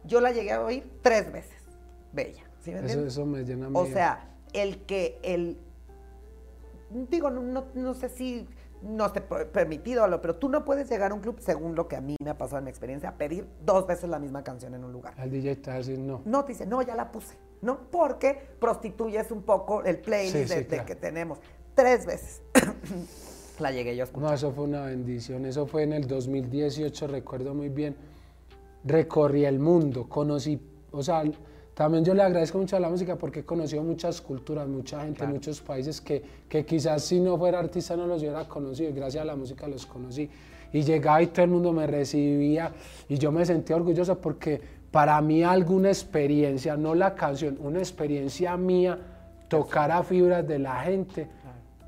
Yo 0.03 0.21
la 0.21 0.31
llegué 0.31 0.51
a 0.51 0.61
oír 0.61 0.89
tres 1.01 1.31
veces. 1.31 1.55
Bella. 2.13 2.43
¿sí 2.65 2.71
me 2.71 2.85
eso, 2.85 3.05
eso, 3.05 3.25
me 3.25 3.43
llena 3.43 3.69
O 3.73 3.85
sea, 3.85 4.27
el 4.53 4.79
que 4.85 5.19
el. 5.23 5.57
Digo, 7.09 7.29
no, 7.29 7.93
sé 7.93 8.09
si 8.09 8.47
no 8.81 9.07
esté 9.07 9.21
permitido, 9.21 10.05
pero 10.21 10.35
tú 10.35 10.49
no 10.49 10.63
puedes 10.63 10.89
llegar 10.89 11.11
a 11.11 11.13
un 11.13 11.19
club, 11.19 11.37
según 11.39 11.75
lo 11.75 11.87
que 11.87 11.95
a 11.95 12.01
mí 12.01 12.15
me 12.23 12.29
ha 12.29 12.37
pasado 12.37 12.59
en 12.59 12.65
mi 12.65 12.69
experiencia, 12.69 13.09
a 13.09 13.17
pedir 13.17 13.47
dos 13.65 13.87
veces 13.87 14.09
la 14.09 14.19
misma 14.19 14.43
canción 14.43 14.73
en 14.75 14.83
un 14.83 14.91
lugar. 14.91 15.13
Al 15.17 15.29
DJ 15.29 15.55
te 15.57 15.69
va 15.69 15.75
a 15.75 15.77
decir 15.79 15.99
no. 15.99 16.21
No, 16.25 16.45
te 16.45 16.53
dice, 16.53 16.65
no, 16.65 16.81
ya 16.81 16.95
la 16.95 17.11
puse. 17.11 17.35
¿No? 17.61 17.79
Porque 17.91 18.39
prostituyes 18.59 19.31
un 19.31 19.41
poco 19.41 19.83
el 19.83 19.99
playlist 19.99 20.53
de, 20.53 20.85
que 20.85 20.95
tenemos. 20.95 21.39
Tres 21.73 22.05
veces. 22.05 22.41
la 23.59 23.71
llegué 23.71 23.95
yo 23.95 24.03
a 24.03 24.05
escuchar. 24.05 24.29
No, 24.29 24.35
eso 24.35 24.51
fue 24.51 24.65
una 24.65 24.85
bendición. 24.85 25.45
Eso 25.45 25.65
fue 25.65 25.83
en 25.83 25.93
el 25.93 26.07
2018, 26.07 27.07
recuerdo 27.07 27.53
muy 27.53 27.69
bien 27.69 27.95
recorrí 28.85 29.45
el 29.45 29.59
mundo, 29.59 30.07
conocí, 30.07 30.59
o 30.91 31.01
sea, 31.01 31.23
también 31.73 32.05
yo 32.05 32.13
le 32.13 32.23
agradezco 32.23 32.57
mucho 32.57 32.77
a 32.77 32.79
la 32.79 32.89
música 32.89 33.17
porque 33.17 33.41
he 33.41 33.43
conocido 33.43 33.83
muchas 33.83 34.21
culturas, 34.21 34.67
mucha 34.67 35.03
gente, 35.03 35.27
muchos 35.27 35.59
países 35.59 35.99
que, 35.99 36.23
que, 36.47 36.65
quizás 36.65 37.03
si 37.03 37.19
no 37.19 37.37
fuera 37.37 37.59
artista 37.59 37.97
no 37.97 38.07
los 38.07 38.21
hubiera 38.21 38.47
conocido 38.47 38.89
y 38.89 38.93
gracias 38.93 39.23
a 39.23 39.25
la 39.25 39.35
música 39.35 39.67
los 39.67 39.85
conocí. 39.85 40.29
Y 40.71 40.83
llegaba 40.83 41.21
y 41.21 41.27
todo 41.27 41.43
el 41.43 41.51
mundo 41.51 41.73
me 41.73 41.85
recibía 41.85 42.71
y 43.09 43.17
yo 43.17 43.31
me 43.31 43.45
sentía 43.45 43.75
orgulloso 43.75 44.19
porque 44.19 44.61
para 44.91 45.19
mí 45.19 45.43
alguna 45.43 45.89
experiencia, 45.89 46.77
no 46.77 46.95
la 46.95 47.15
canción, 47.15 47.57
una 47.59 47.79
experiencia 47.79 48.55
mía, 48.55 48.97
tocar 49.49 49.91
a 49.91 50.03
fibras 50.03 50.47
de 50.47 50.59
la 50.59 50.81
gente, 50.81 51.27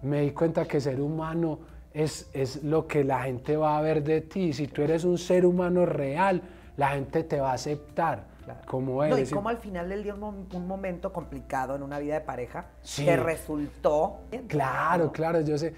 me 0.01 0.21
di 0.21 0.31
cuenta 0.31 0.65
que 0.65 0.81
ser 0.81 0.99
humano 0.99 1.59
es, 1.93 2.29
es 2.33 2.63
lo 2.63 2.85
que 2.85 3.05
la 3.05 3.23
gente 3.23 3.55
va 3.55 3.77
a 3.77 3.81
ver 3.81 4.03
de 4.03 4.21
ti. 4.21 4.51
Si 4.51 4.67
tú 4.67 4.81
eres 4.81 5.05
un 5.05 5.17
ser 5.17 5.45
humano 5.45 5.85
real, 5.85 6.41
la 6.77 6.89
gente 6.89 7.23
te 7.23 7.39
va 7.39 7.51
a 7.51 7.53
aceptar 7.55 8.37
como 8.65 9.03
eres. 9.03 9.31
y 9.31 9.33
como 9.33 9.49
al 9.49 9.57
final 9.57 9.89
del 9.89 10.03
día 10.03 10.13
un, 10.13 10.67
momento 10.67 11.11
complicado 11.11 11.75
en 11.75 11.83
una 11.83 11.99
vida 11.99 12.15
de 12.15 12.21
pareja 12.21 12.65
que 12.95 13.17
resultó. 13.17 14.19
Claro, 14.47 15.11
claro, 15.11 15.41
yo 15.41 15.57
sé. 15.57 15.73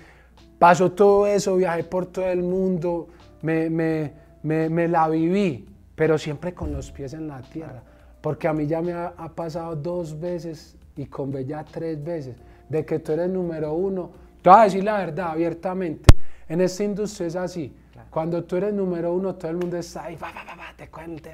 Pasó 0.57 0.91
todo 0.91 1.25
eso, 1.25 1.55
viajé 1.55 1.83
por 1.83 2.05
todo 2.07 2.27
el 2.27 2.43
mundo, 2.43 3.07
me, 3.41 3.69
me, 3.69 4.13
me, 4.43 4.87
la 4.87 5.07
viví, 5.07 5.67
pero 5.95 6.17
siempre 6.17 6.53
con 6.53 6.71
los 6.71 6.91
pies 6.91 7.13
en 7.13 7.27
la 7.27 7.41
tierra. 7.41 7.81
Porque 8.21 8.47
a 8.47 8.53
mí 8.53 8.67
ya 8.67 8.81
me 8.81 8.91
ha, 8.93 9.13
pasado 9.33 9.75
dos 9.75 10.19
veces 10.19 10.75
y 10.97 11.05
con 11.05 11.31
Bella 11.31 11.63
tres 11.63 12.03
veces, 12.03 12.35
de 12.67 12.85
que 12.85 12.99
tú 12.99 13.13
eres 13.13 13.29
número 13.29 13.73
uno. 13.73 14.11
Te 14.41 14.49
voy 14.49 14.59
a 14.59 14.63
decir 14.63 14.83
la 14.83 14.97
verdad 14.97 15.29
abiertamente. 15.29 16.13
En 16.47 16.61
esta 16.61 16.83
industria 16.83 17.27
es 17.27 17.35
así. 17.35 17.73
Cuando 18.09 18.43
tú 18.43 18.55
eres 18.55 18.73
número 18.73 19.13
uno, 19.13 19.35
todo 19.35 19.51
el 19.51 19.57
mundo 19.57 19.77
está 19.77 20.05
ahí, 20.05 20.15
va, 20.15 20.31
va, 20.31 20.43
va, 20.43 20.73
te 20.75 20.89
cuente, 20.89 21.33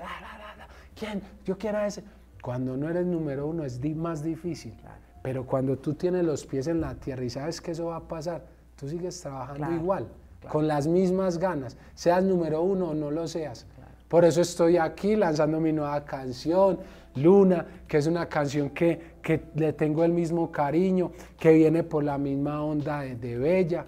¿Quién? 0.98 1.22
Yo 1.44 1.58
quiero 1.58 1.78
a 1.78 1.88
ese. 1.88 2.04
Cuando 2.42 2.78
no 2.78 2.90
eres 2.90 3.06
número 3.06 3.48
uno 3.48 3.64
es 3.64 3.80
más 3.96 4.24
difícil. 4.24 4.74
Pero 5.22 5.46
cuando 5.46 5.78
tú 5.78 5.94
tienes 5.94 6.24
los 6.24 6.46
pies 6.46 6.68
en 6.68 6.80
la 6.80 6.96
tierra 6.96 7.24
y 7.24 7.30
sabes 7.30 7.60
que 7.60 7.72
eso 7.72 7.88
va 7.88 7.98
a 7.98 8.08
pasar, 8.08 8.46
tú 8.76 8.88
sigues 8.88 9.20
trabajando 9.20 9.72
igual, 9.72 10.08
con 10.50 10.68
las 10.68 10.86
mismas 10.86 11.38
ganas, 11.38 11.78
seas 11.96 12.24
número 12.24 12.62
uno 12.62 12.90
o 12.90 12.94
no 12.94 13.10
lo 13.10 13.28
seas. 13.28 13.66
Por 14.08 14.24
eso 14.24 14.42
estoy 14.42 14.78
aquí 14.78 15.16
lanzando 15.16 15.60
mi 15.60 15.74
nueva 15.74 16.06
canción, 16.06 16.78
Luna, 17.16 17.66
que 17.88 17.98
es 17.98 18.08
una 18.08 18.28
canción 18.28 18.72
que, 18.72 19.16
que 19.22 19.46
le 19.56 19.74
tengo 19.74 20.04
el 20.04 20.12
mismo 20.12 20.52
cariño, 20.52 21.12
que 21.40 21.54
viene 21.54 21.84
por 21.84 22.04
la 22.04 22.18
misma 22.18 22.64
onda 22.64 23.02
de, 23.02 23.38
Bella. 23.38 23.86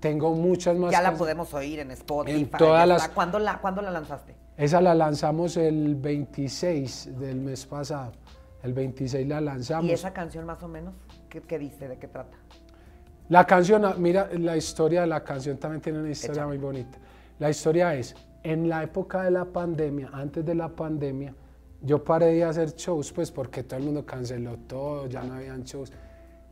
Tengo 0.00 0.34
muchas 0.34 0.76
más. 0.76 0.92
Ya 0.92 1.00
la 1.00 1.14
podemos 1.14 1.52
oír 1.54 1.80
en 1.80 1.92
Spotify. 1.92 2.40
En 2.40 2.50
todas 2.50 2.86
las... 2.86 3.08
¿Cuándo, 3.08 3.38
la, 3.38 3.58
¿Cuándo 3.60 3.80
la 3.80 3.90
lanzaste? 3.90 4.34
Esa 4.56 4.80
la 4.80 4.94
lanzamos 4.94 5.56
el 5.56 5.94
26 5.94 7.18
del 7.18 7.40
mes 7.40 7.64
pasado. 7.66 8.12
El 8.62 8.72
26 8.72 9.26
la 9.28 9.40
lanzamos. 9.40 9.90
¿Y 9.90 9.92
esa 9.92 10.12
canción 10.12 10.46
más 10.46 10.62
o 10.62 10.68
menos? 10.68 10.94
¿Qué, 11.28 11.58
dice? 11.58 11.88
¿De 11.88 11.98
qué 11.98 12.08
trata? 12.08 12.36
La 13.28 13.46
canción, 13.46 13.84
ah, 13.84 13.94
mira, 13.98 14.28
la 14.38 14.56
historia 14.56 15.02
de 15.02 15.06
la 15.06 15.24
canción 15.24 15.58
también 15.58 15.80
tiene 15.80 15.98
una 15.98 16.10
historia 16.10 16.46
muy 16.46 16.58
bonita. 16.58 16.98
La 17.38 17.50
historia 17.50 17.94
es, 17.94 18.14
en 18.42 18.68
la 18.68 18.82
época 18.82 19.22
de 19.22 19.30
la 19.32 19.44
pandemia, 19.44 20.10
antes 20.12 20.44
de 20.44 20.54
la 20.54 20.68
pandemia, 20.68 21.34
yo 21.84 22.02
paré 22.02 22.26
de 22.34 22.44
hacer 22.44 22.74
shows, 22.74 23.12
pues 23.12 23.30
porque 23.30 23.62
todo 23.62 23.78
el 23.78 23.84
mundo 23.84 24.04
canceló 24.04 24.56
todo, 24.66 25.06
ya 25.06 25.22
no 25.22 25.34
habían 25.34 25.64
shows. 25.64 25.92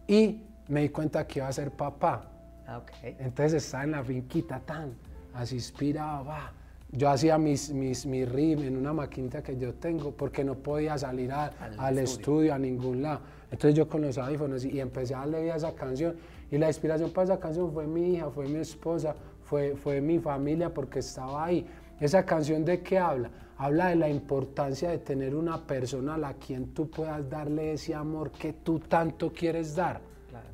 Y 0.07 0.43
me 0.69 0.83
di 0.83 0.89
cuenta 0.91 1.27
que 1.27 1.39
iba 1.41 1.49
a 1.49 1.53
ser 1.53 1.71
papá. 1.71 2.29
Ah, 2.67 2.79
okay. 2.79 3.17
Entonces 3.19 3.65
estaba 3.65 3.85
en 3.85 3.91
la 3.93 4.05
finquita 4.05 4.61
tan, 4.61 4.95
así 5.35 5.57
inspirado, 5.57 6.25
va 6.25 6.53
yo 6.95 7.09
hacía 7.09 7.39
mis, 7.39 7.73
mis, 7.73 8.05
mi 8.05 8.27
rim 8.27 8.63
en 8.63 8.77
una 8.77 8.93
maquinita 8.93 9.43
que 9.43 9.57
yo 9.57 9.73
tengo 9.73 10.11
porque 10.11 10.45
no 10.45 10.57
podía 10.57 10.99
salir 10.99 11.33
al, 11.33 11.99
estudio. 11.99 12.53
a 12.53 12.59
ningún 12.59 13.03
lado. 13.03 13.21
Entonces 13.51 13.75
yo 13.75 13.89
con 13.89 14.03
los 14.03 14.19
audífonos 14.19 14.65
y, 14.67 14.79
empecé 14.79 15.15
a 15.15 15.25
leer 15.25 15.57
esa 15.57 15.75
canción 15.75 16.17
y 16.51 16.59
la 16.59 16.69
inspiración 16.69 17.11
para 17.11 17.25
esa 17.25 17.41
canción 17.41 17.73
fue 17.73 17.87
mi 17.87 18.15
hija, 18.15 18.31
fue 18.31 18.47
mi 18.47 18.59
esposa, 18.59 19.15
fue, 19.45 19.75
fue 19.75 20.03
mi 20.03 20.19
familia 20.19 20.73
porque 20.73 20.99
estaba 20.99 21.47
ahí. 21.47 21.67
¿Esa 21.99 22.27
canción 22.27 22.63
de 22.63 22.83
qué 22.83 22.99
habla? 22.99 23.31
Habla 23.63 23.89
de 23.89 23.97
la 23.97 24.09
importancia 24.09 24.91
de 24.91 24.99
tener 24.99 25.35
una 25.35 25.67
persona 25.67 26.15
a 26.15 26.19
la 26.19 26.35
quien 26.35 26.75
tú 26.75 26.91
puedas 26.91 27.29
darle 27.31 27.75
ese 27.75 27.95
amor 27.95 28.31
que 28.33 28.53
tú 28.53 28.81
tanto 28.81 29.33
quieres 29.33 29.77
dar. 29.77 30.01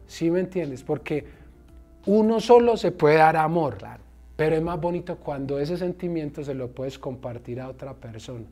¿Sí 0.06 0.30
me 0.30 0.40
entiendes? 0.40 0.82
Porque 0.82 1.24
uno 2.06 2.40
solo 2.40 2.76
se 2.76 2.92
puede 2.92 3.16
dar 3.16 3.36
amor. 3.36 3.76
Claro 3.78 4.08
pero 4.38 4.54
es 4.54 4.62
más 4.62 4.80
bonito 4.80 5.16
cuando 5.16 5.58
ese 5.58 5.76
sentimiento 5.76 6.44
se 6.44 6.54
lo 6.54 6.68
puedes 6.68 6.96
compartir 6.96 7.60
a 7.60 7.68
otra 7.68 7.92
persona. 7.92 8.44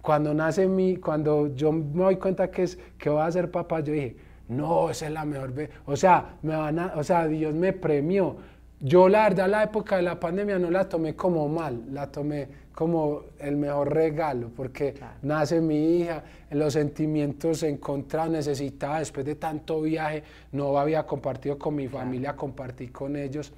Cuando 0.00 0.32
nace 0.32 0.66
mi, 0.66 0.96
cuando 0.96 1.54
yo 1.54 1.72
me 1.72 2.04
doy 2.04 2.16
cuenta 2.16 2.50
que, 2.50 2.62
es, 2.62 2.78
que 2.96 3.10
voy 3.10 3.20
a 3.20 3.30
ser 3.30 3.50
papá, 3.50 3.80
yo 3.80 3.92
dije, 3.92 4.16
no, 4.48 4.88
esa 4.88 5.08
es 5.08 5.12
la 5.12 5.26
mejor 5.26 5.52
vez. 5.52 5.68
O 5.84 5.94
sea, 5.94 6.36
me 6.40 6.56
van 6.56 6.78
a, 6.78 6.94
o 6.96 7.04
sea, 7.04 7.26
Dios 7.26 7.52
me 7.52 7.74
premió. 7.74 8.36
Yo 8.80 9.10
la 9.10 9.24
verdad 9.24 9.50
la 9.50 9.64
época 9.64 9.96
de 9.96 10.04
la 10.04 10.18
pandemia 10.18 10.58
no 10.58 10.70
la 10.70 10.88
tomé 10.88 11.14
como 11.14 11.46
mal, 11.50 11.82
la 11.90 12.10
tomé 12.10 12.48
como 12.78 13.24
el 13.40 13.56
mejor 13.56 13.92
regalo, 13.92 14.52
porque 14.54 14.94
nace 15.22 15.60
mi 15.60 15.96
hija, 15.96 16.22
los 16.52 16.74
sentimientos 16.74 17.64
encontrados, 17.64 18.30
necesitaba, 18.30 19.00
después 19.00 19.26
de 19.26 19.34
tanto 19.34 19.80
viaje, 19.80 20.22
no 20.52 20.78
había 20.78 21.04
compartido 21.04 21.58
con 21.58 21.74
mi 21.74 21.88
familia, 21.88 22.36
compartí 22.36 22.86
con 22.86 23.16
ellos. 23.16 23.52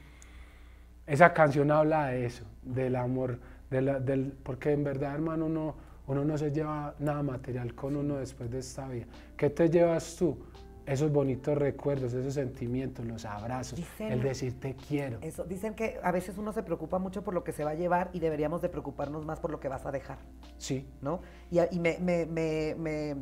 Esa 1.06 1.34
canción 1.34 1.70
habla 1.70 2.06
de 2.06 2.24
eso, 2.24 2.44
del 2.62 2.96
amor, 2.96 3.38
del, 3.68 4.32
porque 4.42 4.72
en 4.72 4.84
verdad, 4.84 5.16
hermano, 5.16 5.44
uno, 5.44 5.74
uno 6.06 6.24
no 6.24 6.38
se 6.38 6.50
lleva 6.50 6.94
nada 6.98 7.22
material 7.22 7.74
con 7.74 7.96
uno 7.96 8.16
después 8.16 8.50
de 8.50 8.60
esta 8.60 8.88
vida. 8.88 9.04
¿Qué 9.36 9.50
te 9.50 9.68
llevas 9.68 10.16
tú? 10.16 10.38
Esos 10.86 11.12
bonitos 11.12 11.56
recuerdos, 11.56 12.12
esos 12.14 12.34
sentimientos, 12.34 13.04
los 13.04 13.24
abrazos, 13.24 13.80
el 13.98 14.22
decir 14.22 14.58
te 14.58 14.74
quiero. 14.74 15.18
Eso, 15.20 15.44
dicen 15.44 15.74
que 15.74 16.00
a 16.02 16.10
veces 16.10 16.38
uno 16.38 16.52
se 16.52 16.62
preocupa 16.62 16.98
mucho 16.98 17.22
por 17.22 17.34
lo 17.34 17.44
que 17.44 17.52
se 17.52 17.64
va 17.64 17.70
a 17.70 17.74
llevar 17.74 18.10
y 18.12 18.20
deberíamos 18.20 18.60
de 18.62 18.68
preocuparnos 18.68 19.24
más 19.24 19.40
por 19.40 19.50
lo 19.50 19.60
que 19.60 19.68
vas 19.68 19.86
a 19.86 19.92
dejar. 19.92 20.18
Sí. 20.58 20.88
¿No? 21.00 21.20
Y, 21.50 21.58
y 21.74 21.78
me, 21.78 21.98
me, 21.98 22.26
me, 22.26 23.14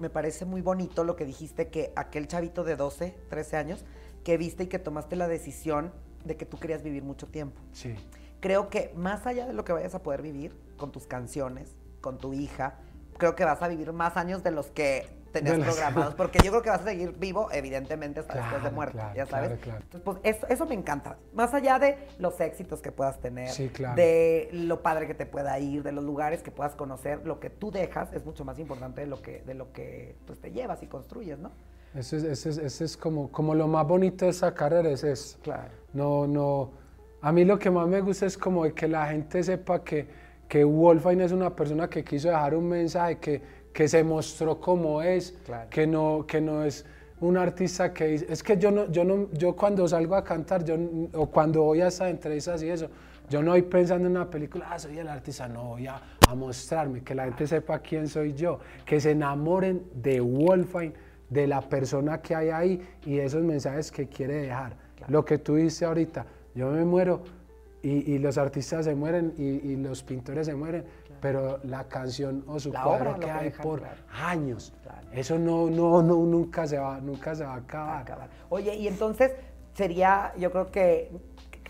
me 0.00 0.10
parece 0.10 0.44
muy 0.44 0.60
bonito 0.60 1.04
lo 1.04 1.16
que 1.16 1.24
dijiste, 1.24 1.68
que 1.68 1.92
aquel 1.96 2.26
chavito 2.26 2.64
de 2.64 2.76
12, 2.76 3.16
13 3.28 3.56
años, 3.56 3.84
que 4.24 4.36
viste 4.36 4.64
y 4.64 4.66
que 4.66 4.78
tomaste 4.78 5.16
la 5.16 5.28
decisión 5.28 5.92
de 6.24 6.36
que 6.36 6.46
tú 6.46 6.58
querías 6.58 6.82
vivir 6.82 7.02
mucho 7.02 7.26
tiempo. 7.26 7.60
Sí. 7.72 7.94
Creo 8.40 8.68
que 8.68 8.92
más 8.96 9.26
allá 9.26 9.46
de 9.46 9.52
lo 9.52 9.64
que 9.64 9.72
vayas 9.72 9.94
a 9.94 10.02
poder 10.02 10.22
vivir 10.22 10.56
con 10.76 10.90
tus 10.92 11.06
canciones, 11.06 11.76
con 12.00 12.18
tu 12.18 12.32
hija, 12.32 12.78
creo 13.16 13.34
que 13.34 13.44
vas 13.44 13.62
a 13.62 13.68
vivir 13.68 13.92
más 13.92 14.16
años 14.16 14.42
de 14.42 14.50
los 14.50 14.70
que 14.70 15.06
tenías 15.34 15.58
programados, 15.58 16.14
porque 16.14 16.38
yo 16.42 16.50
creo 16.50 16.62
que 16.62 16.70
vas 16.70 16.80
a 16.80 16.84
seguir 16.84 17.12
vivo, 17.18 17.48
evidentemente, 17.52 18.20
hasta 18.20 18.34
después 18.34 18.62
de 18.62 18.70
muerte, 18.70 18.98
ya 19.14 19.26
sabes. 19.26 19.50
Entonces, 19.52 20.00
pues 20.02 20.18
eso, 20.22 20.46
eso, 20.48 20.64
me 20.64 20.74
encanta. 20.74 21.18
Más 21.34 21.52
allá 21.52 21.78
de 21.78 21.98
los 22.18 22.40
éxitos 22.40 22.80
que 22.80 22.92
puedas 22.92 23.20
tener, 23.20 23.50
de 23.96 24.48
lo 24.52 24.80
padre 24.80 25.06
que 25.06 25.14
te 25.14 25.26
pueda 25.26 25.58
ir, 25.58 25.82
de 25.82 25.92
los 25.92 26.04
lugares 26.04 26.42
que 26.42 26.50
puedas 26.50 26.74
conocer, 26.74 27.26
lo 27.26 27.40
que 27.40 27.50
tú 27.50 27.70
dejas 27.70 28.12
es 28.12 28.24
mucho 28.24 28.44
más 28.44 28.58
importante 28.58 29.02
de 29.02 29.08
lo 29.08 29.20
que, 29.20 29.42
de 29.42 29.54
lo 29.54 29.72
que 29.72 30.16
pues, 30.26 30.40
te 30.40 30.52
llevas 30.52 30.82
y 30.82 30.86
construyes, 30.86 31.38
¿no? 31.38 31.50
Eso 31.94 32.16
es, 32.16 32.46
es, 32.80 32.96
como, 32.96 33.30
como 33.30 33.54
lo 33.54 33.68
más 33.68 33.86
bonito 33.86 34.24
de 34.24 34.32
esa 34.32 34.52
carrera, 34.54 34.90
es 34.90 35.04
eso. 35.04 35.38
Claro. 35.42 35.70
No, 35.92 36.26
no. 36.26 36.70
A 37.20 37.32
mí 37.32 37.44
lo 37.44 37.58
que 37.58 37.70
más 37.70 37.86
me 37.86 38.00
gusta 38.00 38.26
es 38.26 38.36
como 38.38 38.62
que 38.74 38.88
la 38.88 39.06
gente 39.06 39.42
sepa 39.42 39.82
que, 39.82 40.06
que 40.48 40.64
Wolfine 40.64 41.24
es 41.24 41.32
una 41.32 41.54
persona 41.54 41.88
que 41.88 42.04
quiso 42.04 42.28
dejar 42.28 42.54
un 42.54 42.68
mensaje, 42.68 43.18
que, 43.18 43.42
que 43.74 43.88
se 43.88 44.04
mostró 44.04 44.60
como 44.60 45.02
es, 45.02 45.34
que, 45.68 45.86
no, 45.86 46.24
que 46.26 46.40
no 46.40 46.64
es 46.64 46.86
un 47.20 47.36
artista 47.36 47.92
que 47.92 48.14
es 48.14 48.42
que 48.42 48.56
yo 48.56 48.70
no, 48.70 48.90
yo 48.90 49.04
no, 49.04 49.28
yo 49.32 49.54
cuando 49.56 49.86
salgo 49.88 50.14
a 50.14 50.22
cantar, 50.22 50.64
yo, 50.64 50.76
o 51.12 51.26
cuando 51.26 51.62
voy 51.62 51.80
a 51.80 51.88
esas 51.88 52.10
entrevistas 52.10 52.62
y 52.62 52.70
eso, 52.70 52.88
yo 53.28 53.42
no 53.42 53.50
voy 53.50 53.62
pensando 53.62 54.06
en 54.06 54.12
una 54.12 54.30
película, 54.30 54.68
ah, 54.70 54.78
soy 54.78 54.98
el 54.98 55.08
artista, 55.08 55.48
no, 55.48 55.70
voy 55.70 55.88
a, 55.88 56.00
a 56.28 56.34
mostrarme, 56.36 57.02
que 57.02 57.16
la 57.16 57.24
gente 57.24 57.48
sepa 57.48 57.80
quién 57.80 58.06
soy 58.06 58.32
yo, 58.32 58.60
que 58.86 59.00
se 59.00 59.10
enamoren 59.10 59.82
de 59.92 60.20
Wolfine 60.20 60.92
de 61.28 61.48
la 61.48 61.60
persona 61.60 62.22
que 62.22 62.34
hay 62.34 62.50
ahí 62.50 62.80
y 63.04 63.18
esos 63.18 63.42
mensajes 63.42 63.90
que 63.90 64.06
quiere 64.06 64.34
dejar. 64.34 64.76
Lo 65.08 65.24
que 65.24 65.38
tú 65.38 65.56
dices 65.56 65.82
ahorita, 65.82 66.26
yo 66.54 66.70
me 66.70 66.84
muero 66.84 67.22
y, 67.84 68.18
los 68.18 68.38
artistas 68.38 68.86
se 68.86 68.94
mueren 68.94 69.34
y, 69.36 69.76
los 69.76 70.02
pintores 70.02 70.46
se 70.46 70.54
mueren, 70.54 70.84
pero 71.24 71.58
la 71.62 71.84
canción 71.84 72.44
o 72.46 72.60
su 72.60 72.70
cuadro 72.70 73.18
que 73.18 73.30
hay 73.30 73.48
por 73.48 73.82
años. 74.12 74.74
Eso 75.10 75.38
no, 75.38 75.70
no, 75.70 76.02
no, 76.02 76.16
nunca 76.16 76.66
se 76.66 76.76
va, 76.76 77.00
nunca 77.00 77.34
se 77.34 77.46
va 77.46 77.54
a 77.54 77.56
acabar. 78.00 78.28
Oye, 78.50 78.76
y 78.76 78.86
entonces 78.86 79.32
sería, 79.72 80.34
yo 80.36 80.52
creo 80.52 80.70
que 80.70 81.10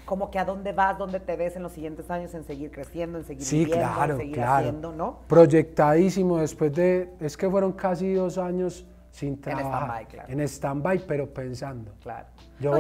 como 0.06 0.28
que 0.32 0.40
a 0.40 0.44
dónde 0.44 0.72
vas, 0.72 0.98
dónde 0.98 1.20
te 1.20 1.36
ves 1.36 1.54
en 1.54 1.62
los 1.62 1.70
siguientes 1.70 2.10
años 2.10 2.34
en 2.34 2.42
seguir 2.42 2.72
creciendo, 2.72 3.16
en 3.18 3.24
seguir 3.24 3.44
sí, 3.44 3.64
viviendo, 3.64 4.02
en 4.02 4.16
seguir 4.16 4.42
haciendo, 4.42 4.90
¿no? 4.90 5.20
Proyectadísimo 5.28 6.38
después 6.38 6.74
de, 6.74 7.10
es 7.20 7.36
que 7.36 7.48
fueron 7.48 7.74
casi 7.74 8.12
dos 8.12 8.38
años 8.38 8.84
sin 9.14 9.40
trabajar. 9.40 10.08
En 10.26 10.40
stand-by, 10.40 11.06
pero 11.06 11.32
pensando. 11.32 11.94
Claro. 12.02 12.26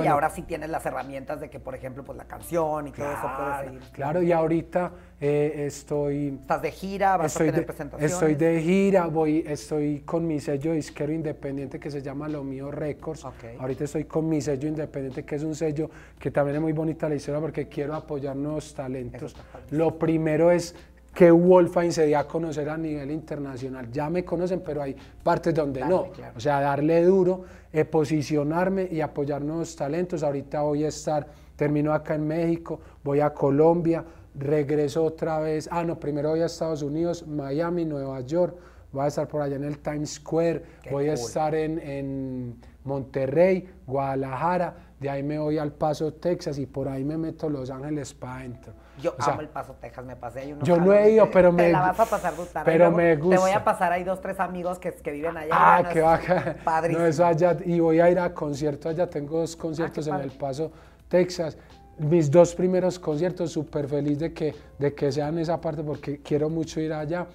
y 0.02 0.06
ahora 0.08 0.28
sí 0.30 0.42
tienes 0.42 0.68
las 0.68 0.84
herramientas 0.84 1.40
de 1.40 1.48
que, 1.48 1.60
por 1.60 1.76
ejemplo, 1.76 2.02
pues 2.02 2.18
la 2.18 2.24
canción 2.24 2.88
y 2.88 2.90
todo 2.90 3.06
eso 3.06 3.30
puede 3.38 3.64
seguir. 3.64 3.80
Claro, 3.92 4.20
y 4.20 4.32
ahorita 4.32 4.90
eh, 5.20 5.66
estoy... 5.66 6.38
¿Estás 6.40 6.62
de 6.62 6.72
gira? 6.72 7.16
¿Vas 7.16 7.36
a 7.36 7.38
tener 7.38 7.64
presentaciones? 7.64 8.12
Estoy 8.12 8.34
de 8.34 8.60
gira, 8.60 9.06
voy, 9.06 9.44
estoy 9.46 10.00
con 10.00 10.26
mi 10.26 10.40
sello 10.40 10.72
disquero 10.72 11.12
independiente 11.12 11.78
que 11.78 11.88
se 11.88 12.02
llama 12.02 12.28
Lo 12.28 12.42
Mío 12.42 12.72
Records. 12.72 13.24
Ahorita 13.60 13.84
estoy 13.84 14.02
con 14.02 14.28
mi 14.28 14.40
sello 14.40 14.66
independiente, 14.66 15.24
que 15.24 15.36
es 15.36 15.44
un 15.44 15.54
sello 15.54 15.88
que 16.18 16.32
también 16.32 16.56
es 16.56 16.62
muy 16.62 16.72
bonita 16.72 17.08
la 17.08 17.14
historia 17.14 17.40
porque 17.40 17.68
quiero 17.68 17.94
apoyar 17.94 18.34
nuevos 18.34 18.74
talentos. 18.74 19.36
Lo 19.70 20.00
primero 20.00 20.50
es 20.50 20.74
que 21.14 21.30
Wolfine 21.30 21.92
se 21.92 22.06
dio 22.06 22.18
a 22.18 22.26
conocer 22.26 22.68
a 22.68 22.76
nivel 22.76 23.10
internacional. 23.10 23.90
Ya 23.90 24.10
me 24.10 24.24
conocen, 24.24 24.60
pero 24.60 24.82
hay 24.82 24.96
partes 25.22 25.54
donde 25.54 25.80
no. 25.82 26.08
O 26.36 26.40
sea, 26.40 26.60
darle 26.60 27.04
duro, 27.04 27.44
eh, 27.72 27.84
posicionarme 27.84 28.88
y 28.90 29.00
apoyar 29.00 29.42
nuevos 29.42 29.76
talentos. 29.76 30.22
Ahorita 30.22 30.62
voy 30.62 30.84
a 30.84 30.88
estar, 30.88 31.26
termino 31.56 31.92
acá 31.92 32.16
en 32.16 32.26
México, 32.26 32.80
voy 33.02 33.20
a 33.20 33.32
Colombia, 33.32 34.04
regreso 34.34 35.04
otra 35.04 35.38
vez. 35.38 35.68
Ah, 35.70 35.84
no, 35.84 35.98
primero 35.98 36.30
voy 36.30 36.40
a 36.40 36.46
Estados 36.46 36.82
Unidos, 36.82 37.26
Miami, 37.26 37.84
Nueva 37.84 38.20
York. 38.20 38.56
Voy 38.92 39.04
a 39.04 39.08
estar 39.08 39.26
por 39.26 39.42
allá 39.42 39.56
en 39.56 39.64
el 39.64 39.78
Times 39.78 40.14
Square, 40.14 40.62
voy 40.90 41.08
a 41.08 41.14
estar 41.14 41.52
en, 41.52 41.80
en 41.80 42.56
Monterrey, 42.84 43.68
Guadalajara, 43.88 44.93
de 45.04 45.10
ahí 45.10 45.22
me 45.22 45.38
voy 45.38 45.58
al 45.58 45.70
Paso, 45.70 46.14
Texas 46.14 46.56
y 46.58 46.64
por 46.64 46.88
ahí 46.88 47.04
me 47.04 47.18
meto 47.18 47.50
Los 47.50 47.68
Ángeles 47.68 48.14
para 48.14 48.36
adentro. 48.36 48.72
Yo 49.02 49.14
amo 49.18 49.42
el 49.42 49.50
Paso, 49.50 49.76
Texas, 49.78 50.02
me 50.02 50.16
pasé 50.16 50.40
ahí 50.40 50.56
Yo 50.62 50.78
no 50.78 50.94
he 50.94 51.10
ido, 51.10 51.30
pero 51.30 51.52
me... 51.52 51.64
Te 51.64 51.72
la 51.72 51.80
vas 51.80 52.00
a 52.00 52.06
pasar 52.06 52.34
gustar. 52.34 52.64
Pero 52.64 52.90
me 52.90 53.14
gusta. 53.16 53.36
Te 53.36 53.42
voy 53.42 53.50
a 53.50 53.62
pasar 53.62 53.92
ahí 53.92 54.02
dos, 54.02 54.22
tres 54.22 54.40
amigos 54.40 54.78
que, 54.78 54.94
que 54.94 55.12
viven 55.12 55.36
allá. 55.36 55.52
Ah, 55.52 55.90
qué 55.92 56.00
bacán. 56.00 56.56
Padrísimo. 56.64 57.02
No, 57.02 57.06
eso 57.06 57.26
allá, 57.26 57.54
y 57.66 57.80
voy 57.80 58.00
a 58.00 58.10
ir 58.10 58.18
a 58.18 58.32
conciertos 58.32 58.92
allá, 58.92 59.10
tengo 59.10 59.40
dos 59.40 59.54
conciertos 59.56 60.08
ah, 60.08 60.16
en 60.16 60.22
El 60.22 60.30
Paso, 60.30 60.72
Texas. 61.06 61.58
Mis 61.98 62.30
dos 62.30 62.54
primeros 62.54 62.98
conciertos, 62.98 63.52
súper 63.52 63.86
feliz 63.86 64.18
de 64.18 64.32
que, 64.32 64.54
de 64.78 64.94
que 64.94 65.12
sean 65.12 65.38
esa 65.38 65.60
parte 65.60 65.82
porque 65.82 66.22
quiero 66.22 66.48
mucho 66.48 66.80
ir 66.80 66.94
allá 66.94 67.26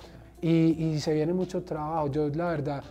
y, 0.42 0.86
y 0.86 1.00
se 1.00 1.14
viene 1.14 1.34
mucho 1.34 1.64
trabajo. 1.64 2.08
Yo, 2.08 2.30
la 2.30 2.48
verdad, 2.48 2.84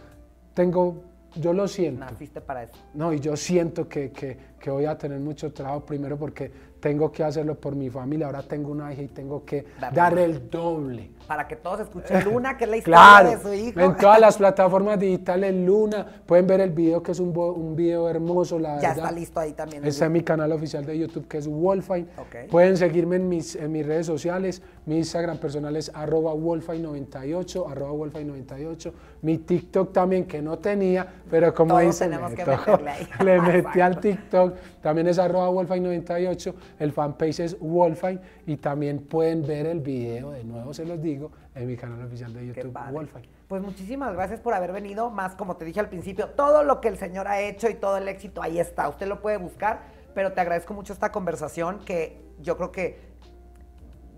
tengo 0.55 1.03
yo 1.35 1.53
lo 1.53 1.69
siento. 1.69 2.05
Naciste 2.05 2.41
para 2.41 2.65
eso. 2.65 2.75
No, 2.95 3.13
y 3.13 3.21
yo 3.21 3.37
siento 3.37 3.89
que, 3.89 4.11
que, 4.11 4.37
que, 4.59 4.71
voy 4.71 4.87
a 4.87 4.97
tener 4.97 5.21
mucho 5.21 5.53
trabajo, 5.53 5.85
primero 5.85 6.17
porque 6.17 6.51
tengo 6.81 7.11
que 7.11 7.25
hacerlo 7.25 7.57
por 7.57 7.75
mi 7.75 7.91
familia, 7.91 8.27
ahora 8.27 8.43
tengo 8.43 8.71
una 8.71 8.93
hija 8.93 9.03
y 9.03 9.09
tengo 9.09 9.45
que 9.45 9.67
dar 9.93 10.19
el 10.19 10.49
doble. 10.49 11.11
Para 11.27 11.47
que 11.47 11.57
todos 11.57 11.81
escuchen 11.81 12.25
Luna, 12.33 12.57
que 12.57 12.65
es 12.65 12.71
la 12.71 12.77
historia 12.77 13.37
de 13.37 13.43
su 13.43 13.53
hijo. 13.53 13.81
En 13.81 13.97
todas 13.97 14.21
las 14.21 14.39
plataformas 14.39 14.99
digitales 14.99 15.55
Luna, 15.55 16.23
pueden 16.25 16.47
ver 16.47 16.61
el 16.61 16.71
video 16.71 17.03
que 17.03 17.13
es 17.13 17.21
un, 17.21 17.37
un 17.37 17.77
video 17.77 18.09
hermoso, 18.09 18.59
la 18.59 18.81
Ya 18.81 18.93
está 18.93 19.13
listo 19.13 19.41
ahí 19.41 19.53
también. 19.53 19.85
Está 19.85 20.07
en 20.07 20.13
mi 20.13 20.23
canal 20.23 20.53
oficial 20.53 20.87
de 20.87 20.99
YouTube 20.99 21.27
que 21.29 21.39
es 21.39 21.47
Wolfine. 21.47 22.07
Pueden 22.51 22.77
seguirme 22.77 23.17
en 23.17 23.29
mis, 23.29 23.57
en 23.57 23.73
mis 23.73 23.85
redes 23.85 24.07
sociales, 24.07 24.63
mi 24.87 24.97
Instagram 24.97 25.37
personal 25.37 25.77
es 25.77 25.91
arroba 25.95 26.33
Wolfine98, 26.33 27.71
arroba 27.71 27.93
Wolfine98, 27.93 28.93
mi 29.23 29.39
TikTok 29.39 29.93
también 29.93 30.25
que 30.25 30.41
no 30.41 30.59
tenía, 30.59 31.07
pero 31.31 31.53
como 31.53 31.79
dice, 31.79 32.09
le 33.25 33.41
metí 33.41 33.81
al 33.81 34.01
TikTok, 34.01 34.48
también 34.81 35.07
es 35.07 35.19
arroba 35.19 35.51
Wolfine98 35.51 36.55
el 36.79 36.93
fanpage 36.93 37.41
es 37.41 37.59
Wolfine 37.59 38.21
y 38.47 38.57
también 38.57 39.01
pueden 39.01 39.47
ver 39.47 39.67
el 39.67 39.81
video, 39.81 40.31
de 40.31 40.45
nuevo 40.45 40.73
se 40.75 40.85
los 40.85 41.01
digo, 41.01 41.31
en 41.55 41.67
mi 41.67 41.77
canal 41.77 42.05
oficial 42.05 42.33
de 42.33 42.47
YouTube, 42.47 42.79
Wolfine. 42.93 43.29
Pues 43.49 43.63
muchísimas 43.63 44.13
gracias 44.15 44.41
por 44.41 44.55
haber 44.55 44.73
venido, 44.73 45.11
más 45.11 45.35
como 45.35 45.57
te 45.57 45.65
dije 45.65 45.81
al 45.81 45.89
principio, 45.89 46.29
todo 46.31 46.63
lo 46.63 46.81
que 46.81 46.89
el 46.89 46.99
Señor 46.99 47.29
ha 47.29 47.41
hecho 47.41 47.69
y 47.69 47.75
todo 47.75 47.97
el 47.97 48.09
éxito, 48.09 48.43
ahí 48.43 48.59
está, 48.59 48.89
usted 48.89 49.07
lo 49.07 49.21
puede 49.21 49.39
buscar, 49.39 49.81
pero 50.15 50.33
te 50.33 50.41
agradezco 50.41 50.75
mucho 50.75 50.93
esta 50.93 51.11
conversación 51.11 51.79
que 51.85 52.21
yo 52.41 52.57
creo 52.57 52.73
que 52.73 52.99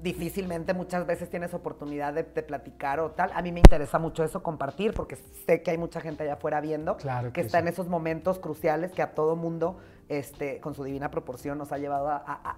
difícilmente 0.03 0.75
muchas 0.75 1.07
veces 1.07 1.29
tienes 1.29 1.53
oportunidad 1.55 2.15
de, 2.15 2.25
platicar 2.25 3.01
o 3.01 3.11
tal. 3.11 3.31
A 3.35 3.43
mí 3.43 3.53
me 3.53 3.61
interesa 3.61 3.99
mucho 3.99 4.25
eso, 4.25 4.43
compartir, 4.43 4.95
porque 4.95 5.17
sé 5.47 5.63
que 5.63 5.71
hay 5.71 5.79
mucha 5.79 6.01
gente 6.01 6.23
allá 6.23 6.35
afuera 6.35 6.61
viendo 6.61 6.97
que, 7.33 7.41
está 7.41 7.59
en 7.59 7.69
esos 7.69 7.89
momentos 7.89 8.39
cruciales 8.39 8.93
que 8.93 9.03
a 9.03 9.15
todo 9.15 9.37
mundo, 9.37 9.79
este, 10.09 10.59
con 10.61 10.75
su 10.75 10.85
divina 10.85 11.11
proporción, 11.11 11.59
nos 11.59 11.73
ha 11.73 11.79
llevado 11.79 12.09
a, 12.09 12.57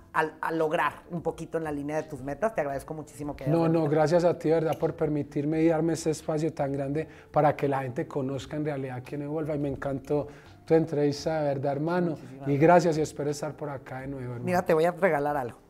lograr 0.52 1.02
un 1.10 1.22
poquito 1.22 1.58
en 1.58 1.64
la 1.64 1.72
línea 1.72 1.96
de 1.96 2.04
tus 2.04 2.22
metas. 2.22 2.54
Te 2.54 2.60
agradezco 2.60 2.94
muchísimo 2.94 3.34
que 3.34 3.44
hayas 3.44 3.56
No, 3.56 3.68
no, 3.68 3.88
gracias 3.88 4.24
a 4.24 4.38
ti, 4.38 4.50
verdad, 4.50 4.78
por 4.78 4.94
permitirme 4.94 5.62
y 5.62 5.68
darme 5.68 5.94
ese 5.94 6.10
espacio 6.10 6.52
tan 6.52 6.72
grande 6.72 7.08
para 7.30 7.56
que 7.56 7.68
la 7.68 7.82
gente 7.82 8.06
conozca 8.06 8.56
en 8.56 8.64
realidad 8.64 9.02
quién 9.04 9.22
es 9.22 9.28
Wolfa. 9.28 9.56
Y 9.56 9.58
me 9.58 9.68
encantó 9.68 10.28
tu 10.64 10.74
entrevista, 10.74 11.40
de 11.40 11.48
verdad, 11.48 11.72
hermano. 11.72 12.16
y 12.46 12.56
gracias 12.56 12.96
y 12.98 13.00
espero 13.00 13.30
estar 13.30 13.54
por 13.54 13.68
acá 13.68 14.00
de 14.00 14.06
nuevo, 14.06 14.24
hermano. 14.24 14.44
Mira, 14.44 14.62
te 14.62 14.74
voy 14.74 14.84
a 14.84 14.92
regalar 14.92 15.36
algo 15.36 15.61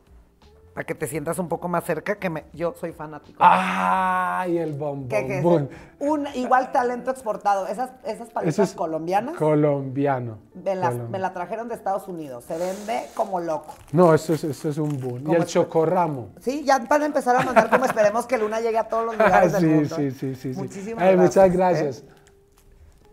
para 0.73 0.85
que 0.85 0.95
te 0.95 1.07
sientas 1.07 1.37
un 1.37 1.47
poco 1.47 1.67
más 1.67 1.83
cerca, 1.83 2.15
que 2.15 2.29
me, 2.29 2.45
yo 2.53 2.73
soy 2.79 2.91
fanático. 2.91 3.37
¡Ay, 3.39 4.57
el 4.57 4.73
bombón! 4.73 5.07
¿Qué, 5.07 5.39
es? 5.39 5.45
Un 5.99 6.27
igual 6.33 6.71
talento 6.71 7.11
exportado. 7.11 7.67
Esas, 7.67 7.91
esas 8.03 8.29
paletas 8.29 8.73
colombianas. 8.73 9.35
Colombiano. 9.35 10.39
Me 10.55 11.19
la, 11.19 11.33
trajeron 11.33 11.69
de 11.69 11.75
Estados 11.75 12.07
Unidos. 12.07 12.43
Se 12.45 12.57
vende 12.57 13.05
como 13.13 13.39
loco. 13.39 13.75
No, 13.91 14.13
esto 14.13 14.33
es, 14.33 14.43
esto 14.43 14.69
es 14.69 14.77
un 14.77 14.99
boom. 14.99 15.31
Y 15.31 15.35
el 15.35 15.45
chocorramo. 15.45 16.29
Sí, 16.41 16.63
ya 16.65 16.79
van 16.79 17.03
a 17.03 17.05
empezar 17.05 17.35
a 17.35 17.43
mandar 17.43 17.69
como 17.69 17.85
esperemos 17.85 18.25
que 18.25 18.37
Luna 18.37 18.59
llegue 18.59 18.79
a 18.79 18.87
todos 18.87 19.05
los 19.05 19.17
lugares 19.17 19.53
del 19.53 19.67
mundo. 19.67 19.95
Sí, 19.95 20.11
sí, 20.11 20.35
sí. 20.35 20.49
Muchísimas 20.55 21.03
gracias. 21.03 21.21
Muchas 21.21 21.51
gracias. 21.51 21.99
¿eh? 21.99 22.12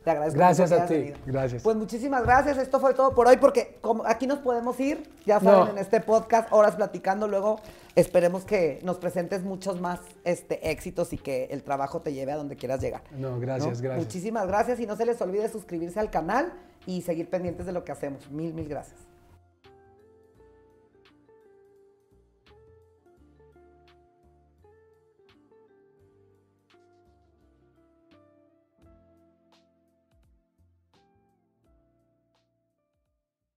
Te 0.05 0.11
agradezco. 0.11 0.39
Gracias 0.39 0.73
a 0.73 0.87
ti. 0.87 1.13
Gracias. 1.27 1.63
Pues 1.63 1.77
muchísimas 1.77 2.23
gracias. 2.23 2.57
Esto 2.57 2.81
fue 2.81 2.95
todo 2.95 3.15
por 3.15 3.29
hoy 3.29 3.37
porque 3.37 3.79
como 3.81 4.07
aquí 4.07 4.27
nos 4.27 4.39
podemos 4.39 4.79
ir, 4.81 5.11
ya 5.27 5.41
saben, 5.41 5.77
en 5.77 5.79
este 5.79 6.01
podcast, 6.01 6.51
horas 6.53 6.77
platicando. 6.77 7.29
Luego 7.29 7.61
esperemos 7.95 8.45
que 8.45 8.81
nos 8.83 8.97
presentes 8.99 9.43
muchos 9.43 9.81
más 9.81 10.01
este, 10.25 10.71
éxitos 10.71 11.13
y 11.13 11.19
que 11.19 11.45
el 11.51 11.63
trabajo 11.63 12.01
te 12.01 12.13
lleve 12.15 12.33
a 12.33 12.37
donde 12.37 12.57
quieras 12.57 12.81
llegar. 12.81 13.03
No, 13.13 13.39
gracias, 13.39 13.83
gracias. 13.83 14.07
Muchísimas 14.07 14.47
gracias 14.47 14.81
y 14.81 14.87
no 14.87 14.97
se 14.97 15.05
les 15.05 15.21
olvide 15.21 15.49
suscribirse 15.49 16.01
al 16.01 16.11
canal 16.11 16.53
y 16.87 17.03
seguir 17.03 17.29
pendientes 17.29 17.67
de 17.67 17.73
lo 17.73 17.85
que 17.85 17.93
hacemos. 17.93 18.31
Mil, 18.31 18.55
mil 18.55 18.69
gracias. 18.69 19.10